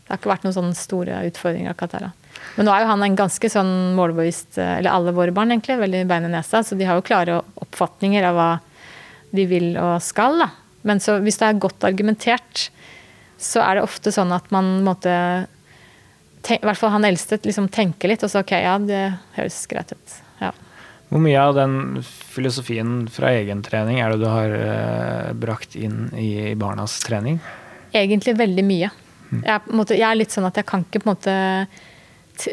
[0.01, 2.11] Det har ikke vært noen sånne store utfordringer akkurat der.
[2.57, 5.79] Men nå er jo han en ganske sånn målbevisst Eller alle våre barn, egentlig.
[5.81, 6.65] Veldig bein i nesa.
[6.67, 8.51] Så de har jo klare oppfatninger av hva
[9.37, 10.41] de vil og skal.
[10.43, 10.51] Da.
[10.87, 12.69] Men så, hvis det er godt argumentert,
[13.41, 15.13] så er det ofte sånn at man måtte
[16.51, 19.05] I hvert fall han eldste liksom tenker litt, og så ok, ja, det
[19.37, 20.17] høres greit ut.
[20.41, 20.53] Ja.
[21.11, 26.09] Hvor mye av den filosofien fra egen trening er det du har eh, brakt inn
[26.17, 27.41] i barnas trening?
[27.93, 28.91] Egentlig veldig mye.
[29.31, 29.43] Mm.
[29.43, 31.35] Jeg, måte, jeg, er litt sånn at jeg kan ikke på en måte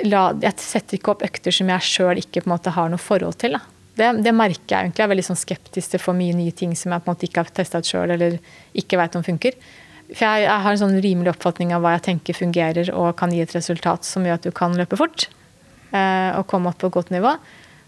[0.07, 3.01] la, Jeg setter ikke opp økter som jeg sjøl ikke på en måte har noe
[3.01, 3.57] forhold til.
[3.97, 5.01] Det, det, merker jeg egentlig.
[5.01, 7.27] Jeg er veldig sånn skeptisk til for mye nye ting som jeg på en måte
[7.27, 8.37] ikke har testa ut sjøl eller
[8.77, 9.57] ikke veit om funker.
[10.11, 13.33] For jeg, jeg, har en sånn rimelig oppfatning av hva jeg tenker fungerer og kan
[13.33, 15.27] gi et resultat som gjør at du kan løpe fort
[15.91, 17.33] eh, og komme opp på et godt nivå.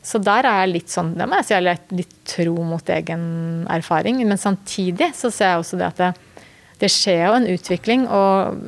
[0.03, 2.91] Så der er jeg litt sånn, det må jeg si, jeg er litt tro mot
[2.95, 3.23] egen
[3.71, 4.21] erfaring.
[4.27, 6.11] Men samtidig så ser jeg også det at det,
[6.79, 8.59] det skjer jo en utvikling, og,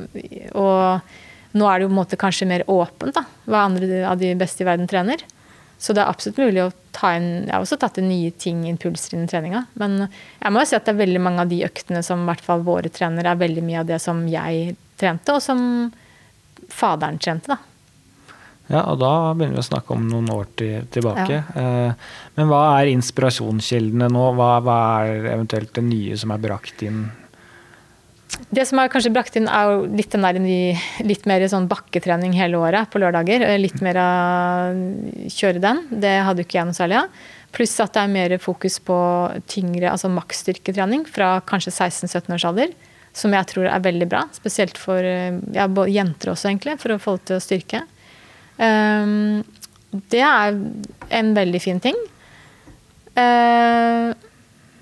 [0.59, 1.13] og,
[1.57, 4.33] nå er det jo på en måte kanskje mer åpent da, hva andre av de
[4.39, 5.23] beste i verden trener.
[5.81, 8.61] Så det er absolutt mulig å ta inn Jeg har også tatt inn nye ting,
[8.69, 9.63] impulser inn i treninga.
[9.81, 12.29] Men jeg må jo si at det er veldig mange av de øktene som i
[12.29, 15.63] hvert fall våre trenere er veldig mye av det som jeg trente, og som
[16.71, 17.57] faderen trente, da.
[18.71, 21.41] Ja, og da begynner vi å snakke om noen år til, tilbake.
[21.41, 21.63] Ja.
[21.89, 24.27] Eh, men hva er inspirasjonskildene nå?
[24.37, 27.03] Hva, hva, er eventuelt det nye som er brakt inn
[28.51, 30.39] det som har kanskje brakt inn, er jo litt, der,
[31.07, 33.43] litt mer sånn bakketrening hele året på lørdager.
[33.59, 34.81] Litt mer av
[35.31, 35.83] kjøre den.
[36.03, 37.21] Det hadde ikke jeg noe særlig av.
[37.55, 38.97] Pluss at det er mer fokus på
[39.51, 42.75] tyngre, altså maksstyrketrening fra kanskje 16-17 års alder.
[43.15, 44.23] Som jeg tror er veldig bra.
[44.35, 47.83] Spesielt for ja, jenter også, egentlig, for å få det til å styrke.
[48.55, 49.41] Um,
[50.11, 50.55] det er
[51.19, 51.97] en veldig fin ting.
[53.11, 54.15] Uh,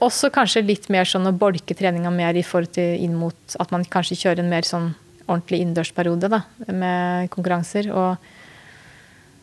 [0.04, 3.72] også kanskje litt mer sånn å bolke treninga mer i forhold til inn mot at
[3.74, 4.92] man kanskje kjører en mer sånn
[5.30, 6.30] ordentlig innendørsperiode
[6.74, 7.92] med konkurranser.
[7.94, 8.30] Og,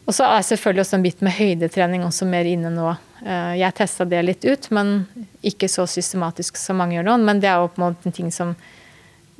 [0.06, 2.90] og, så er selvfølgelig også en bit med høydetrening også mer inne nå.
[3.22, 4.98] Eh, jeg testa det litt ut, men
[5.46, 7.16] ikke så systematisk som mange gjør nå.
[7.28, 8.56] Men det er jo på en måte en ting som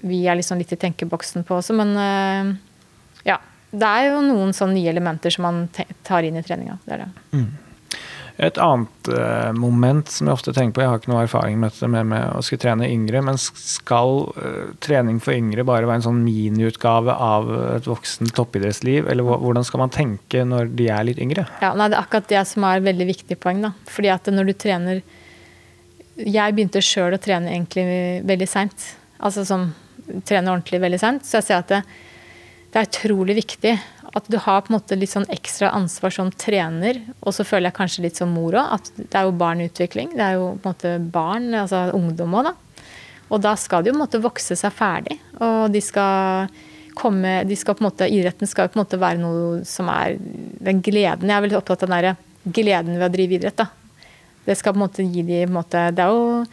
[0.07, 1.77] vi er liksom litt i tenkeboksen på også.
[1.77, 2.57] Men eh,
[3.33, 3.41] ja.
[3.77, 5.65] Det er jo noen sånne nye elementer som man
[6.07, 6.79] tar inn i treninga.
[6.87, 7.09] Det er det.
[7.35, 7.49] Mm.
[8.37, 11.73] Et annet uh, moment som jeg ofte tenker på, jeg har ikke noe erfaring med
[11.73, 16.03] dette med, med å skulle trene yngre, men skal uh, trening for yngre bare være
[16.03, 19.09] en sånn miniutgave av et voksen toppidrettsliv?
[19.09, 21.47] Eller hvordan skal man tenke når de er litt yngre?
[21.65, 23.65] Ja, nei, Det er akkurat det som er et veldig viktig poeng.
[23.65, 23.73] da.
[23.89, 25.03] Fordi at når du trener
[26.17, 28.85] Jeg begynte sjøl å trene egentlig veldig seint.
[29.21, 29.67] Altså som
[30.25, 31.25] trener ordentlig veldig seint.
[31.25, 31.83] Så jeg ser at det,
[32.73, 33.75] det er utrolig viktig
[34.17, 37.69] at du har på en måte litt sånn ekstra ansvar som trener, og så føler
[37.69, 40.15] jeg kanskje litt som mor òg, at det er jo barn i utvikling.
[40.17, 42.55] Det er jo på en måte barn, altså ungdom òg, da.
[43.27, 45.19] Og da skal de jo på vokse seg ferdig.
[45.43, 46.49] Og de skal
[46.97, 49.91] komme de skal på en måte, Idretten skal jo på en måte være noe som
[49.93, 53.59] er den gleden Jeg er veldig opptatt av den der gleden ved å drive idrett.
[53.59, 53.67] da.
[54.47, 56.47] Det skal på en måte gi de på en måte, Det er jo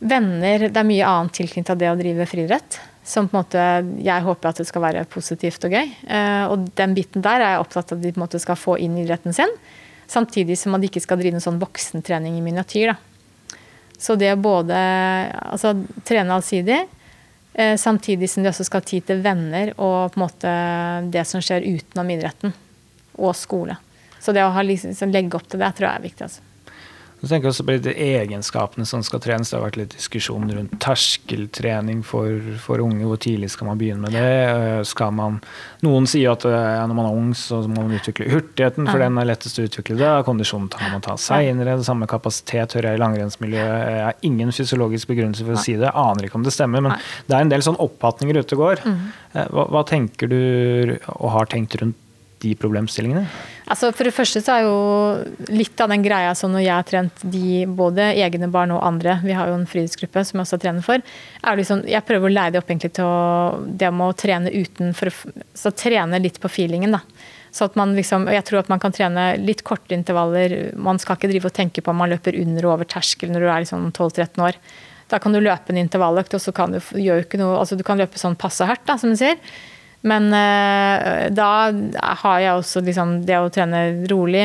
[0.00, 3.62] venner, det er mye annet tilknyttet det å drive friidrett som på en måte
[4.04, 5.88] jeg håper at det skal være positivt og gøy.
[6.06, 8.58] Eh, og den biten der er jeg opptatt av at de på en måte skal
[8.58, 9.50] få inn idretten sin.
[10.10, 12.92] Samtidig som at de ikke skal drive noen sånn voksentrening i miniatyr.
[12.92, 13.58] Da.
[14.02, 14.76] Så det å både
[15.46, 15.74] altså,
[16.06, 16.78] trene allsidig,
[17.54, 20.54] eh, samtidig som de også skal ha tid til venner og på en måte
[21.14, 22.54] det som skjer utenom idretten
[23.18, 23.78] og skole.
[24.22, 26.30] Så det å liksom, legge opp til det, tror jeg er viktig.
[26.30, 26.51] altså.
[27.22, 29.52] Så tenker jeg også på de egenskapene som skal trenes.
[29.52, 32.34] Det har vært litt diskusjon rundt terskeltrening for,
[32.64, 33.04] for, unge.
[33.06, 34.24] Hvor tidlig skal man begynne med det?
[34.50, 35.36] Eh, skal man,
[35.86, 39.22] noen sier at ja, når man er ung, så må man utvikle hurtigheten, for den
[39.22, 40.10] er lettest å utvikle det.
[40.26, 41.78] Kondisjonen tar man ta seinere.
[41.78, 43.86] Det samme kapasitet hører jeg i langrennsmiljøet.
[43.94, 45.92] Jeg har ingen fysiologisk begrunnelse for å si det.
[45.92, 46.98] Jeg aner ikke om det stemmer, men
[47.30, 48.82] det er en del sånn oppfatninger ute og går.
[48.82, 49.02] Mm.
[49.30, 50.40] Eh, hva, hva tenker du
[51.20, 52.01] og har tenkt rundt
[52.42, 53.24] de problemstillingene?
[53.72, 56.88] Altså for det første så er jo litt av den greia som når jeg har
[56.88, 60.60] trent de, både egne barn og andre, vi har jo en friluftsgruppe som jeg også
[60.62, 64.10] trener for, er liksom, jeg prøver å lære det opp egentlig til å, det med
[64.10, 66.98] å trene uten for å trene litt på feelingen.
[66.98, 67.02] da.
[67.52, 70.72] Så at man liksom, jeg tror at man kan trene litt korte intervaller.
[70.72, 73.44] Man skal ikke drive og tenke på om man løper under og over terskel når
[73.44, 74.56] du er liksom 12-13 år.
[75.12, 77.84] Da kan du løpe en intervalløkt, og så kan du gjøre ikke noe, altså du
[77.84, 79.36] kan løpe sånn passe hardt, da, som du sier.
[80.02, 81.48] Men uh, da
[82.22, 84.44] har jeg også liksom det å trene rolig.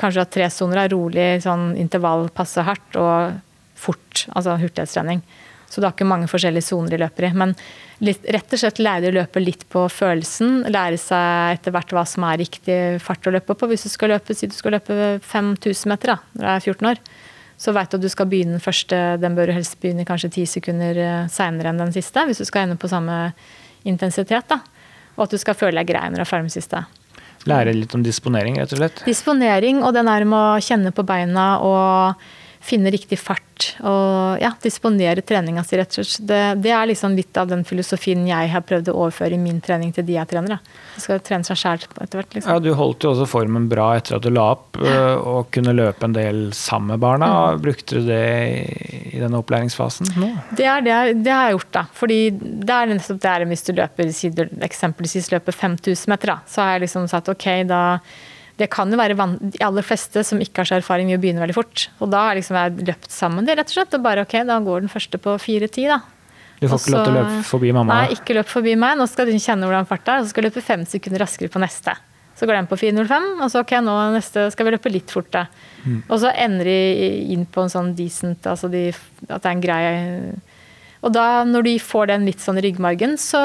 [0.00, 3.38] Kanskje at tre soner er rolig, sånn intervall passe hardt og
[3.78, 4.26] fort.
[4.34, 5.22] Altså hurtighetstrening.
[5.68, 7.32] Så du har ikke mange forskjellige soner de løper i.
[7.36, 7.54] Men
[8.04, 10.62] litt, rett og slett lære å løpe litt på følelsen.
[10.72, 13.68] Lære seg etter hvert hva som er riktig fart å løpe på.
[13.68, 16.90] Hvis du skal løpe, si du skal løpe 5000 meter da, når du er 14
[16.92, 17.02] år,
[17.58, 19.02] så vet du at du skal begynne den første.
[19.20, 22.46] Den bør du helst begynne kanskje ti sekunder eh, seinere enn den siste, hvis du
[22.48, 23.30] skal ende på samme
[23.88, 24.48] intensitet.
[24.48, 24.60] da
[25.18, 26.84] og at du skal føle deg grei når du er ferdig med siste.
[27.48, 29.04] Lære litt om disponering, rett og slett?
[29.06, 32.28] Disponering og den er med å kjenne på beina og
[32.60, 33.44] finne riktig fart.
[33.82, 36.26] Og ja, disponere treninga si, rett og slett.
[36.28, 39.60] Det, det, er liksom litt av den filosofien jeg har prøvd å overføre i min
[39.64, 40.56] trening til de jeg trener.
[40.56, 40.84] Da.
[40.94, 42.36] De skal trene seg sjæl etter hvert.
[42.36, 42.52] Liksom.
[42.52, 45.74] Ja, du holdt jo også formen bra etter at du la opp, øh, og kunne
[45.76, 47.30] løpe en del sammen med barna.
[47.56, 47.62] Mm.
[47.66, 48.22] Brukte du det
[49.12, 50.32] i denne opplæringsfasen nå?
[50.54, 51.84] Det, er det, det har jeg gjort, da.
[51.98, 54.10] Fordi det er nettopp det hvis du løper,
[54.66, 57.82] eksempelvis løper 5000 meter, da, så har jeg liksom sagt ok, da
[58.58, 61.56] det kan jo være de aller fleste som ikke har så erfaring å begynne veldig
[61.56, 61.86] fort.
[62.02, 63.94] Og da har liksom jeg løpt sammen det, rett og slett.
[63.94, 66.00] Og bare ok, da går den første på 4-10, da.
[66.58, 68.00] Du får ikke lov til å løpe forbi mamma?
[68.00, 68.98] Nei, ikke løp forbi meg.
[68.98, 71.52] Nå skal hun kjenne hvordan farta er, og så skal du løpe fem sekunder raskere
[71.54, 71.94] på neste.
[72.38, 75.44] Så går den på 4.05, og så ok, nå neste skal vi løpe litt fort,
[75.78, 76.00] Mm.
[76.10, 78.88] Og så ender de inn på en sånn decent, altså de,
[79.28, 79.84] at det er en grei
[80.98, 83.40] og da, når de får den litt sånn ryggmargen, så,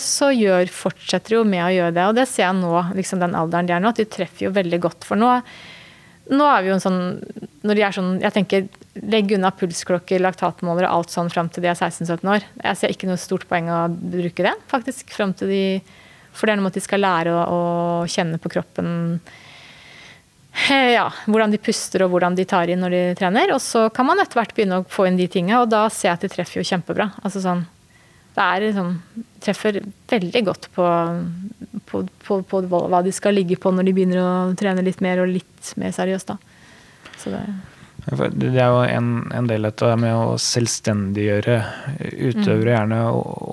[0.00, 2.06] så gjør, fortsetter de jo med å gjøre det.
[2.08, 4.54] Og det ser jeg nå, liksom den alderen de er nå, at de treffer jo
[4.56, 5.04] veldig godt.
[5.04, 5.34] For nå,
[6.32, 7.00] nå er vi jo en sånn
[7.68, 8.62] Når de er sånn Jeg tenker
[9.12, 12.46] legg unna pulsklokker, laktatmåler og alt sånn fram til de er 16-17 år.
[12.62, 15.12] Jeg ser ikke noe stort poeng å bruke det, faktisk.
[15.12, 15.64] Fram til de
[16.32, 18.94] For det er noe med at de skal lære å, å kjenne på kroppen
[20.94, 23.52] ja, hvordan de puster og hvordan de tar inn når de trener.
[23.54, 26.12] Og så kan man etter hvert begynne å få inn de tinga, og da ser
[26.12, 27.10] jeg at de treffer jo kjempebra.
[27.26, 27.66] Altså sånn,
[28.34, 28.98] det er liksom
[29.44, 29.76] Treffer
[30.08, 30.84] veldig godt på,
[31.90, 35.20] på, på, på, hva de skal ligge på når de begynner å trene litt mer
[35.20, 36.38] og litt mer seriøst, da.
[37.20, 37.42] Så det
[38.04, 41.54] det er jo en, en del av dette med å selvstendiggjøre
[42.12, 42.74] utøvere, mm.
[42.74, 42.98] gjerne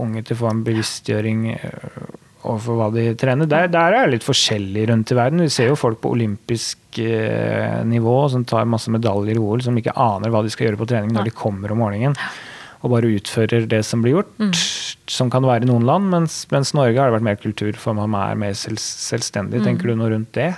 [0.03, 1.45] unge, til å få en bevisstgjøring
[2.41, 3.49] overfor hva de trener.
[3.49, 5.43] Der, der, er det litt forskjellig rundt i verden.
[5.45, 9.77] Vi ser jo folk på olympisk eh, nivå som tar masse medaljer i OL, som
[9.77, 12.17] ikke aner hva de skal gjøre på trening når de kommer om morgenen.
[12.81, 14.53] Og bare utfører det som blir gjort, mm.
[15.13, 16.09] som kan være i noen land.
[16.13, 19.61] Mens, mens, Norge har det vært mer kultur for man er mer selv, selvstendig.
[19.61, 19.67] Mm.
[19.69, 20.49] Tenker du noe rundt det?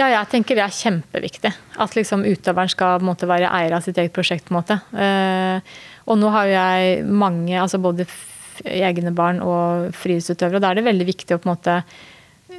[0.00, 1.52] Ja, jeg tenker det er kjempeviktig.
[1.80, 4.48] At liksom utøveren skal måte, være eier av sitt eget prosjekt.
[4.48, 4.76] på en måte.
[4.96, 8.06] Eh, og nå har jeg mange, altså både
[8.64, 10.58] egne barn og frihetsutøvere.
[10.58, 11.82] og Da er det veldig viktig å på en måte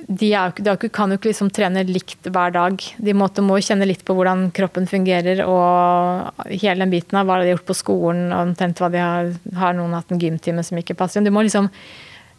[0.07, 2.83] de, er, de kan jo ikke liksom trene likt hver dag.
[2.97, 7.37] De måtte, må kjenne litt på hvordan kroppen fungerer og hele den biten av hva
[7.37, 8.31] de har gjort på skolen.
[8.33, 11.21] omtrent hva de har, har noen hatt en gymtime som ikke passer.
[11.21, 11.69] De må liksom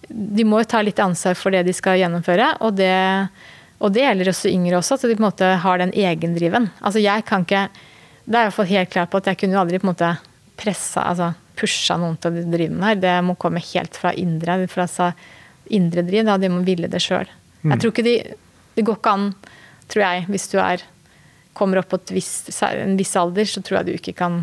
[0.08, 2.56] de må ta litt ansvar for det de skal gjennomføre.
[2.66, 2.92] Og det,
[3.78, 6.68] og det gjelder også yngre også, at de på en måte har den egendriven.
[6.82, 7.68] Altså jeg kan ikke
[8.24, 10.12] Det er iallfall helt klart på at jeg kunne jo aldri på en måte
[10.58, 13.00] pressa altså pusha noen til å drive med det her.
[13.02, 14.86] Det må komme helt fra indre, fra
[15.72, 16.24] indre driv.
[16.28, 16.38] Da.
[16.40, 17.28] De må ville det sjøl.
[17.62, 17.74] Mm.
[17.74, 18.16] Jeg tror ikke de
[18.72, 19.24] Det går ikke an,
[19.92, 20.80] tror jeg, hvis du er
[21.52, 24.38] kommer opp på viss, en viss alder, så tror jeg du ikke kan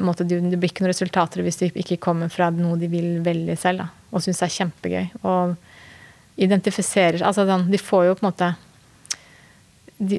[0.00, 3.56] måte, Det blir ikke noen resultater hvis du ikke kommer fra noe de vil velge
[3.60, 5.10] selv, da, og syns er kjempegøy.
[5.24, 5.54] Og
[6.40, 8.54] identifiserer altså, De får jo på en måte
[9.98, 10.18] de,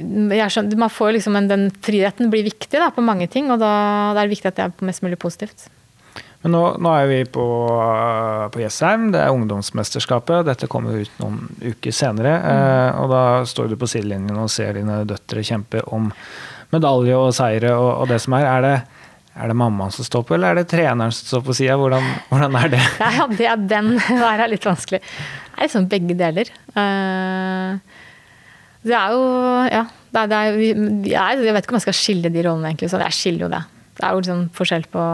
[0.50, 3.72] skjønner, man får liksom en, Den friheten blir viktig da, på mange ting, og da,
[4.16, 5.68] det er det viktig at det er mest mulig positivt.
[6.46, 7.44] Men nå, nå er vi på,
[8.54, 10.44] på Jessheim, det er ungdomsmesterskapet.
[10.46, 12.36] Dette kommer ut noen uker senere.
[12.38, 12.50] Mm.
[12.52, 16.12] Eh, og da står du på sidelinjen og ser dine døtre kjempe om
[16.76, 18.46] medalje og seire og, og det som er.
[18.46, 18.76] Er det,
[19.42, 21.80] er det mammaen som står på, eller er det treneren som står på sida?
[21.82, 22.84] Hvordan, hvordan, er det?
[23.18, 23.92] Ja, det er den.
[24.28, 25.02] der er litt vanskelig.
[25.02, 26.54] Det er liksom begge deler.
[26.78, 28.05] Uh,
[28.86, 29.24] Det er jo
[29.74, 29.86] Ja.
[30.16, 30.57] Det er, det er,
[31.12, 32.88] jeg, jeg vet ikke om jeg skal skille de rollene, egentlig.
[32.88, 33.60] Så jeg skiller jo det.
[33.98, 35.07] Det er jo liksom forskjell på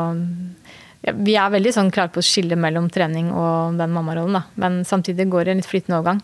[1.25, 4.43] Vi er veldig sånn klare på å skille mellom trening og den mammarollen, da.
[4.61, 6.21] Men samtidig går det en litt flytende overgang.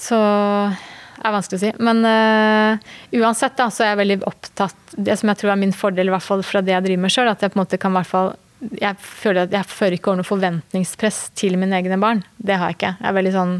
[0.00, 1.74] Så det er vanskelig å si.
[1.84, 5.76] Men uh, uansett da, så er jeg veldig opptatt Det som jeg tror er min
[5.76, 7.80] fordel, i hvert fall fra det jeg driver med sjøl, at jeg på en måte
[7.82, 8.32] kan hvert fall
[8.78, 12.20] jeg føler at jeg fører ikke over noe forventningspress til mine egne barn.
[12.38, 12.92] Det har jeg ikke.
[13.00, 13.56] Jeg er veldig sånn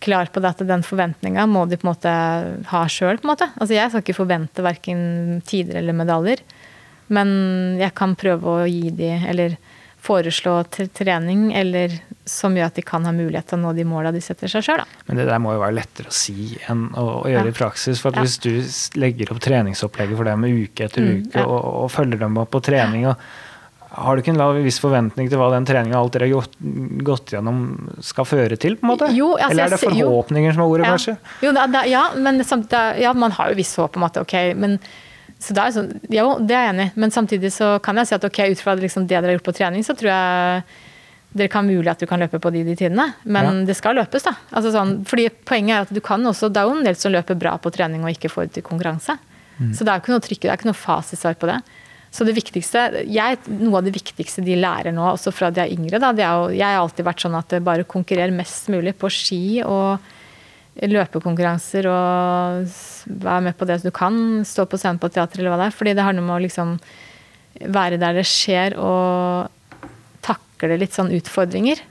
[0.00, 2.12] klar på det at den forventninga må de på en måte
[2.70, 3.18] ha sjøl.
[3.24, 6.42] Altså jeg skal ikke forvente verken tider eller medaljer.
[7.08, 9.56] Men jeg kan prøve å gi de, eller
[10.08, 10.52] foreslå
[10.94, 11.90] trening, eller
[12.28, 14.62] som gjør at de kan ha mulighet til å nå de måla de setter seg
[14.62, 14.82] sjøl.
[15.08, 17.54] Men det der må jo være lettere å si enn å, å gjøre Ja.
[17.54, 18.00] i praksis.
[18.04, 18.22] For Ja.
[18.22, 21.46] hvis du legger opp treningsopplegget for dem uke etter Mm, uke ja.
[21.46, 23.16] og, og følger dem opp på trening og
[23.90, 26.46] har du ikke en viss forventning til hva den treninga alt dere har
[27.06, 27.62] gått, gjennom
[28.04, 28.76] skal føre til?
[28.76, 29.08] på en måte?
[29.16, 30.54] Jo, altså, Eller er det forhåpninger jo.
[30.54, 30.92] som er ordet, Ja.
[30.92, 31.16] kanskje?
[31.42, 34.04] Jo, da, da, ja, men samt, det, er- ja, man har jo viss håp om
[34.04, 34.78] at ok, men
[35.40, 38.06] så da er sånn, Jo, det er jeg enig i, men samtidig så kan jeg
[38.08, 40.62] si at ok, ut fra liksom det dere har gjort på trening, så tror jeg
[41.38, 43.14] dere kan mulig at du kan løpe på de, de tidene.
[43.24, 43.64] Men Ja.
[43.66, 44.32] det skal løpes, da.
[44.52, 47.12] Altså sånn, fordi Poenget er at du kan også, det er jo en del som
[47.12, 49.18] løper bra på trening og ikke får ut i konkurranse.
[49.74, 51.62] Så det er jo ikke noe trykk, det er ikke noe fasitsvar på det.
[52.18, 55.70] Så det viktigste, jeg, Noe av det viktigste de lærer nå, også fra de er
[55.70, 58.96] yngre, da, er jo, jeg har alltid vært sånn at det bare konkurrerer mest mulig
[58.98, 60.02] på ski og
[60.78, 62.66] løpekonkurranser og
[63.22, 64.18] være med på det du kan.
[64.46, 65.76] Stå på scenen på teater eller hva det er.
[65.78, 66.74] Fordi det handler om å liksom
[67.78, 69.86] være der det skjer og
[70.26, 71.82] takle litt sånn utfordringer.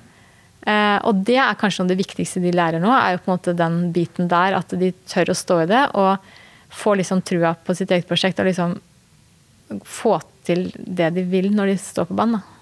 [0.68, 3.32] Eh, og det er kanskje noe av det viktigste de lærer nå, er jo på
[3.32, 4.60] en måte den biten der.
[4.60, 6.30] At de tør å stå i det og
[6.76, 8.40] får liksom trua på sitt eget prosjekt.
[8.44, 8.76] Og liksom
[9.86, 10.18] få
[10.48, 12.40] til det de vil når de står på banen.
[12.40, 12.54] da.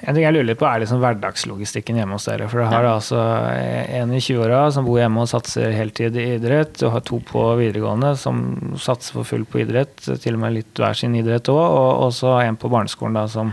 [0.00, 2.46] En ting jeg lurer litt på er liksom hverdagslogistikken hjemme hos dere.
[2.48, 6.78] For du har altså en i 20-åra som bor hjemme og satser heltid i idrett.
[6.80, 8.40] Du har to på videregående som
[8.80, 11.60] satser for fullt på idrett, til og med litt hver sin idrett òg.
[12.06, 13.52] Og så en på barneskolen da som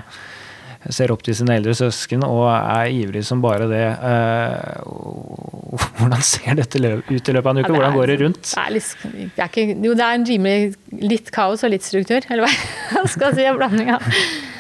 [0.94, 3.84] ser opp til sine eldre søsken og er ivrig som bare det.
[4.08, 4.82] Eh,
[5.98, 7.68] Hvordan ser dette ut i løpet av en uke?
[7.68, 8.44] Ja, er- Hvordan går det rundt?
[8.48, 8.92] Det er, litt,
[9.36, 12.22] det er ikke, jo, det er en rimelig litt kaos og litt struktur.
[12.30, 12.52] Eller hva
[13.02, 13.48] jeg skal si?
[13.58, 14.06] Blanding av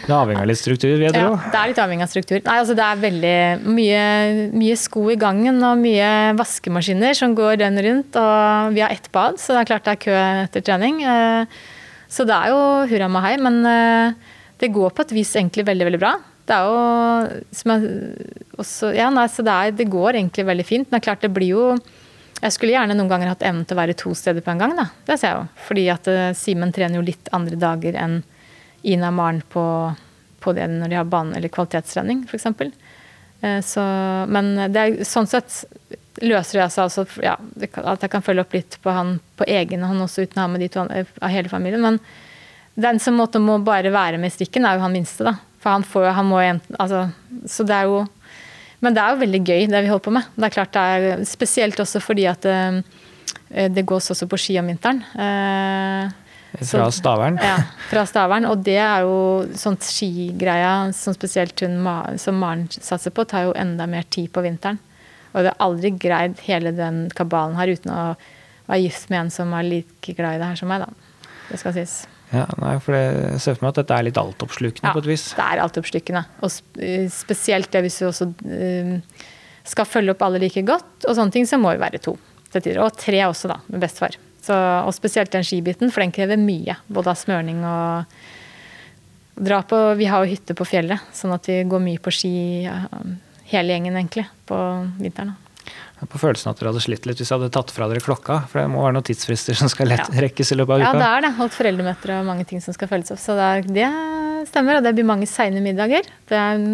[0.07, 1.39] Det avhengig av litt struktur, vil jeg ja, tro.
[1.51, 2.39] Det er litt avhengig av struktur.
[2.45, 3.37] Nei, altså Det er veldig
[3.77, 4.03] mye,
[4.55, 8.19] mye sko i gangen og mye vaskemaskiner som går døgnet rundt.
[8.21, 10.17] Og vi har ett bad, så det er klart det er kø
[10.47, 11.01] etter trening.
[11.03, 11.59] Eh,
[12.07, 13.33] Så det er jo hurra meg hei.
[13.43, 14.13] Men eh,
[14.61, 16.15] det går på et vis egentlig veldig, veldig bra.
[16.47, 16.77] Det er jo
[17.67, 17.89] jeg
[18.57, 20.87] også, ja, nei, så det, er, det går egentlig veldig fint.
[20.87, 21.65] Men det er klart det blir jo
[22.37, 24.75] Jeg skulle gjerne noen ganger hatt evnen til å være to steder på en gang.
[24.77, 25.61] da, Det ser jeg jo.
[25.67, 28.19] Fordi at eh, Simen trener jo litt andre dager enn
[28.85, 29.63] Ina og Maren på,
[30.45, 32.45] på det når de har bane- eller kvalitetstrening, f.eks.
[33.65, 33.81] Så,
[34.33, 35.65] men det er, sånn sett
[36.23, 39.83] løser jeg seg altså ja, at jeg kan følge opp litt på han på egen
[39.85, 41.83] hånd også, uten å ha med de to av hele familien.
[41.83, 41.99] Men
[42.77, 45.33] den som måtte, må bare være med i strikken, er jo han minste, da.
[45.63, 47.07] For han får han må enten altså,
[47.49, 48.03] Så det er jo
[48.85, 50.27] Men det er jo veldig gøy, det vi holder på med.
[50.37, 52.83] Det er klart det er Spesielt også fordi at det,
[53.73, 54.99] det gås også på ski om vinteren.
[55.17, 56.11] Eh,
[56.61, 57.39] Fra så- Stavern.
[57.41, 57.55] ja,
[57.89, 58.45] fra Stavern.
[58.51, 61.79] Og det er jo sånt skigreia som spesielt hun
[62.17, 64.77] som Maren satser på, tar jo enda mer tid på vinteren.
[65.33, 68.15] Og det har aldri greid hele den kabalen her uten å
[68.67, 70.87] være gift med en som er like glad i det her som meg, da.
[71.49, 72.05] Det skal sies.
[72.33, 74.99] Ja, nei, for det jeg ser for meg at dette er litt altoppslukende Ja, på
[74.99, 75.29] et vis.
[75.37, 76.23] det er altoppslukende.
[76.43, 78.97] Og eh, spesielt det hvis du også eh,
[79.67, 82.17] skal følge opp alle like godt, og sånne ting, så må vi være to
[82.51, 82.81] til tider.
[82.83, 84.17] Og tre også, da, med bestefar.
[84.43, 86.77] Så, og spesielt den skibiten, for den krever mye.
[86.91, 88.19] Både av smørning og
[89.37, 92.31] dra på Vi har jo hytte på fjellet, sånn at vi går mye på ski,
[93.51, 94.55] hele gjengen egentlig, på
[94.99, 95.35] vinteren.
[95.35, 95.46] da.
[95.97, 98.43] Jeg på følelsen at dere hadde slitt litt hvis jeg hadde tatt fra dere klokka.
[98.51, 100.91] For det må være noen tidsfrister som skal lett rekkes i løpet av uka.
[100.91, 101.31] Ja, det er det.
[101.39, 103.21] Holdt foreldremøter og mange ting som skal følges opp.
[103.23, 106.05] Så det, er, det stemmer, og det blir mange seine middager.
[106.29, 106.67] Det er,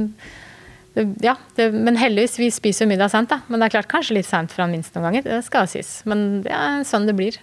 [0.98, 3.40] det, ja, det, men heldigvis, vi spiser jo middag sent, da.
[3.48, 5.30] Men det er klart kanskje litt seint for han minste noen ganger.
[5.30, 5.96] Det skal sies.
[6.10, 7.40] Men det er sånn det blir.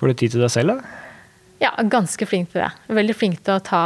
[0.00, 0.96] Får du tid til deg selv, da?
[1.60, 2.70] Ja, ganske flink til det.
[2.88, 3.82] Veldig flink til å ta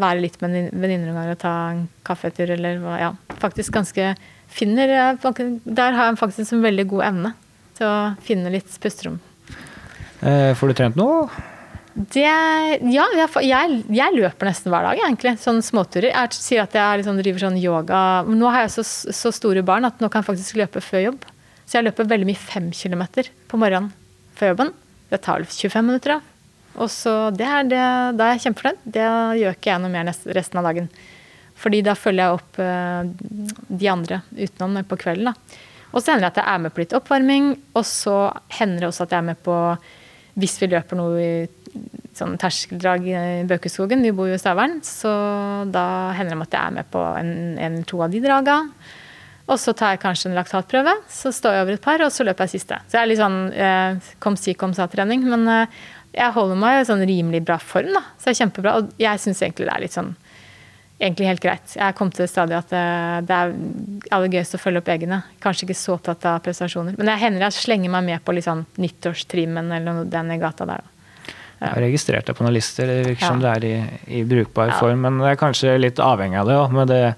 [0.00, 2.96] Være litt med venninner noen ganger og ta en kaffetur eller hva.
[2.96, 3.10] Ja,
[3.42, 4.14] faktisk ganske
[4.48, 7.34] Finner Der har jeg faktisk en veldig god evne
[7.78, 9.20] til å finne litt pusterom.
[10.20, 11.28] Eh, får du trent noe?
[11.98, 13.04] Det, ja,
[13.42, 15.34] jeg, jeg, løper nesten hver dag, egentlig.
[15.42, 16.12] Sånn småturer.
[16.12, 18.84] Jeg sier at jeg liksom driver sånn yoga Nå har jeg så,
[19.14, 21.26] så store barn at nå kan jeg faktisk løpe før jobb.
[21.66, 23.90] Så jeg løper veldig mye fem kilometer på morgenen
[24.38, 24.70] før jobben.
[25.10, 26.22] Det tar 25 minutter.
[26.78, 27.84] Og så det er det,
[28.18, 28.82] Da er jeg kjempefornøyd.
[28.94, 29.06] Det
[29.42, 30.90] gjør ikke jeg noe mer resten av dagen.
[31.58, 33.02] Fordi da følger jeg opp uh,
[33.68, 35.32] de andre utenom på kvelden.
[35.32, 35.64] da.
[35.92, 38.18] Og så hender det at jeg er med på litt oppvarming, og så
[38.58, 39.56] hender det også at jeg er med på
[40.38, 41.78] hvis vi løper noe i
[42.14, 43.18] sånn terskeldrag i
[43.48, 45.10] Bøkeskogen, vi bor jo i Stavern, så
[45.70, 48.58] da hender det at jeg er med på en eller to av de draga.
[49.48, 52.26] Og så tar jeg kanskje en laktatprøve, så står jeg over et par, og så
[52.26, 52.78] løper jeg siste.
[52.84, 55.24] Så jeg er litt sånn eh, kom si, kom sa-trening.
[55.24, 55.78] Men eh,
[56.12, 58.02] jeg holder meg i sånn rimelig bra form, da.
[58.18, 58.74] Så det er kjempebra.
[58.76, 60.12] Og jeg syns egentlig det er litt sånn
[61.00, 61.74] egentlig helt greit.
[61.78, 64.88] Jeg kom til det stadiet at det, eh, det er aller gøyest å følge opp
[64.88, 65.22] egne.
[65.40, 66.96] Kanskje ikke så opptatt av prestasjoner.
[66.98, 70.38] Men det hender jeg slenger meg med på litt sånn nyttårstrimmen eller noe den i
[70.38, 70.94] gata der, da.
[71.58, 73.28] Jeg har registrert deg på noen lister, det virker Ja.
[73.32, 74.78] som det er i, i brukbar Ja.
[74.78, 75.00] form.
[75.00, 77.14] Men det er kanskje litt avhengig av det òg.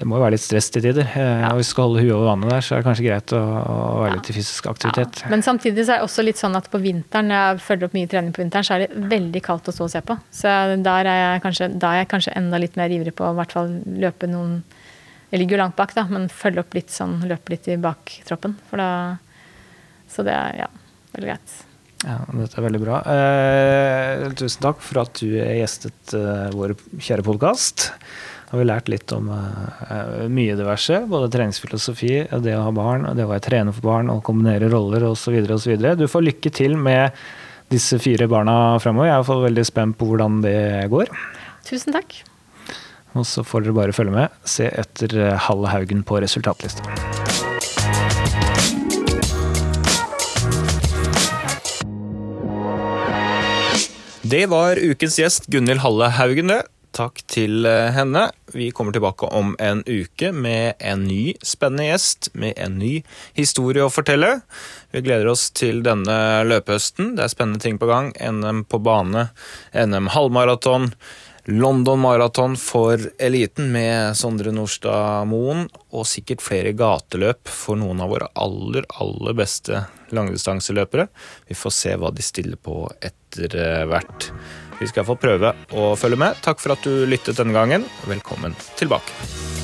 [0.00, 1.04] Det, må jo være litt stress til tider.
[1.12, 1.50] Ja.
[1.50, 3.40] Og hvis du skal holde huet over vannet der, så er det kanskje greit å,
[3.40, 5.22] å være litt i fysisk aktivitet.
[5.32, 7.96] Men samtidig så er det også litt sånn at på vinteren, når jeg følger opp
[7.98, 10.16] mye trening på vinteren, så er det veldig kaldt å stå og se på.
[10.32, 10.54] Så
[10.88, 13.56] der er jeg kanskje, er jeg kanskje enda litt mer ivrig på å i hvert
[13.58, 14.62] fall løpe noen
[15.30, 18.56] Jeg ligger jo langt bak, da, men følge opp litt sånn, løpe litt i baktroppen.
[18.70, 18.88] For da
[20.10, 20.70] Så det er ja,
[21.12, 21.60] veldig greit.
[22.00, 22.98] Ja, dette er veldig bra.
[23.12, 27.90] Eh, tusen takk for at du gjestet eh, vår kjære podkast.
[28.50, 30.96] Har vi lært litt om uh, mye diverse.
[31.06, 35.06] Både treningsfilosofi, det å ha barn, det å være trener for barn og kombinere roller
[35.06, 35.36] osv.
[35.46, 37.14] Du får lykke til med
[37.70, 39.06] disse fire barna framover.
[39.06, 40.58] Jeg er i hvert fall veldig spent på hvordan det
[40.90, 41.14] går.
[41.68, 42.16] Tusen takk.
[43.14, 44.34] Og så får dere bare følge med.
[44.46, 46.82] Se etter eh, Halle Haugen på resultatlista.
[54.30, 56.62] Det var ukens gjest Gunhild Halle Haugen, det.
[56.96, 58.26] Takk til eh, henne.
[58.50, 62.92] Vi kommer tilbake om en uke med en ny spennende gjest, med en ny
[63.38, 64.40] historie å fortelle.
[64.90, 66.18] Vi gleder oss til denne
[66.50, 67.14] løpehøsten.
[67.14, 68.10] Det er spennende ting på gang.
[68.18, 69.28] NM på bane,
[69.70, 70.90] NM halvmaraton.
[71.50, 78.12] London maraton for eliten med Sondre Nordstad Moen, og sikkert flere gateløp for noen av
[78.12, 81.08] våre aller, aller beste langdistanseløpere.
[81.48, 84.30] Vi får se hva de stiller på etter eh, hvert.
[84.80, 86.40] Vi skal iallfall prøve å følge med.
[86.44, 87.84] Takk for at du lyttet denne gangen.
[88.08, 89.59] Velkommen tilbake.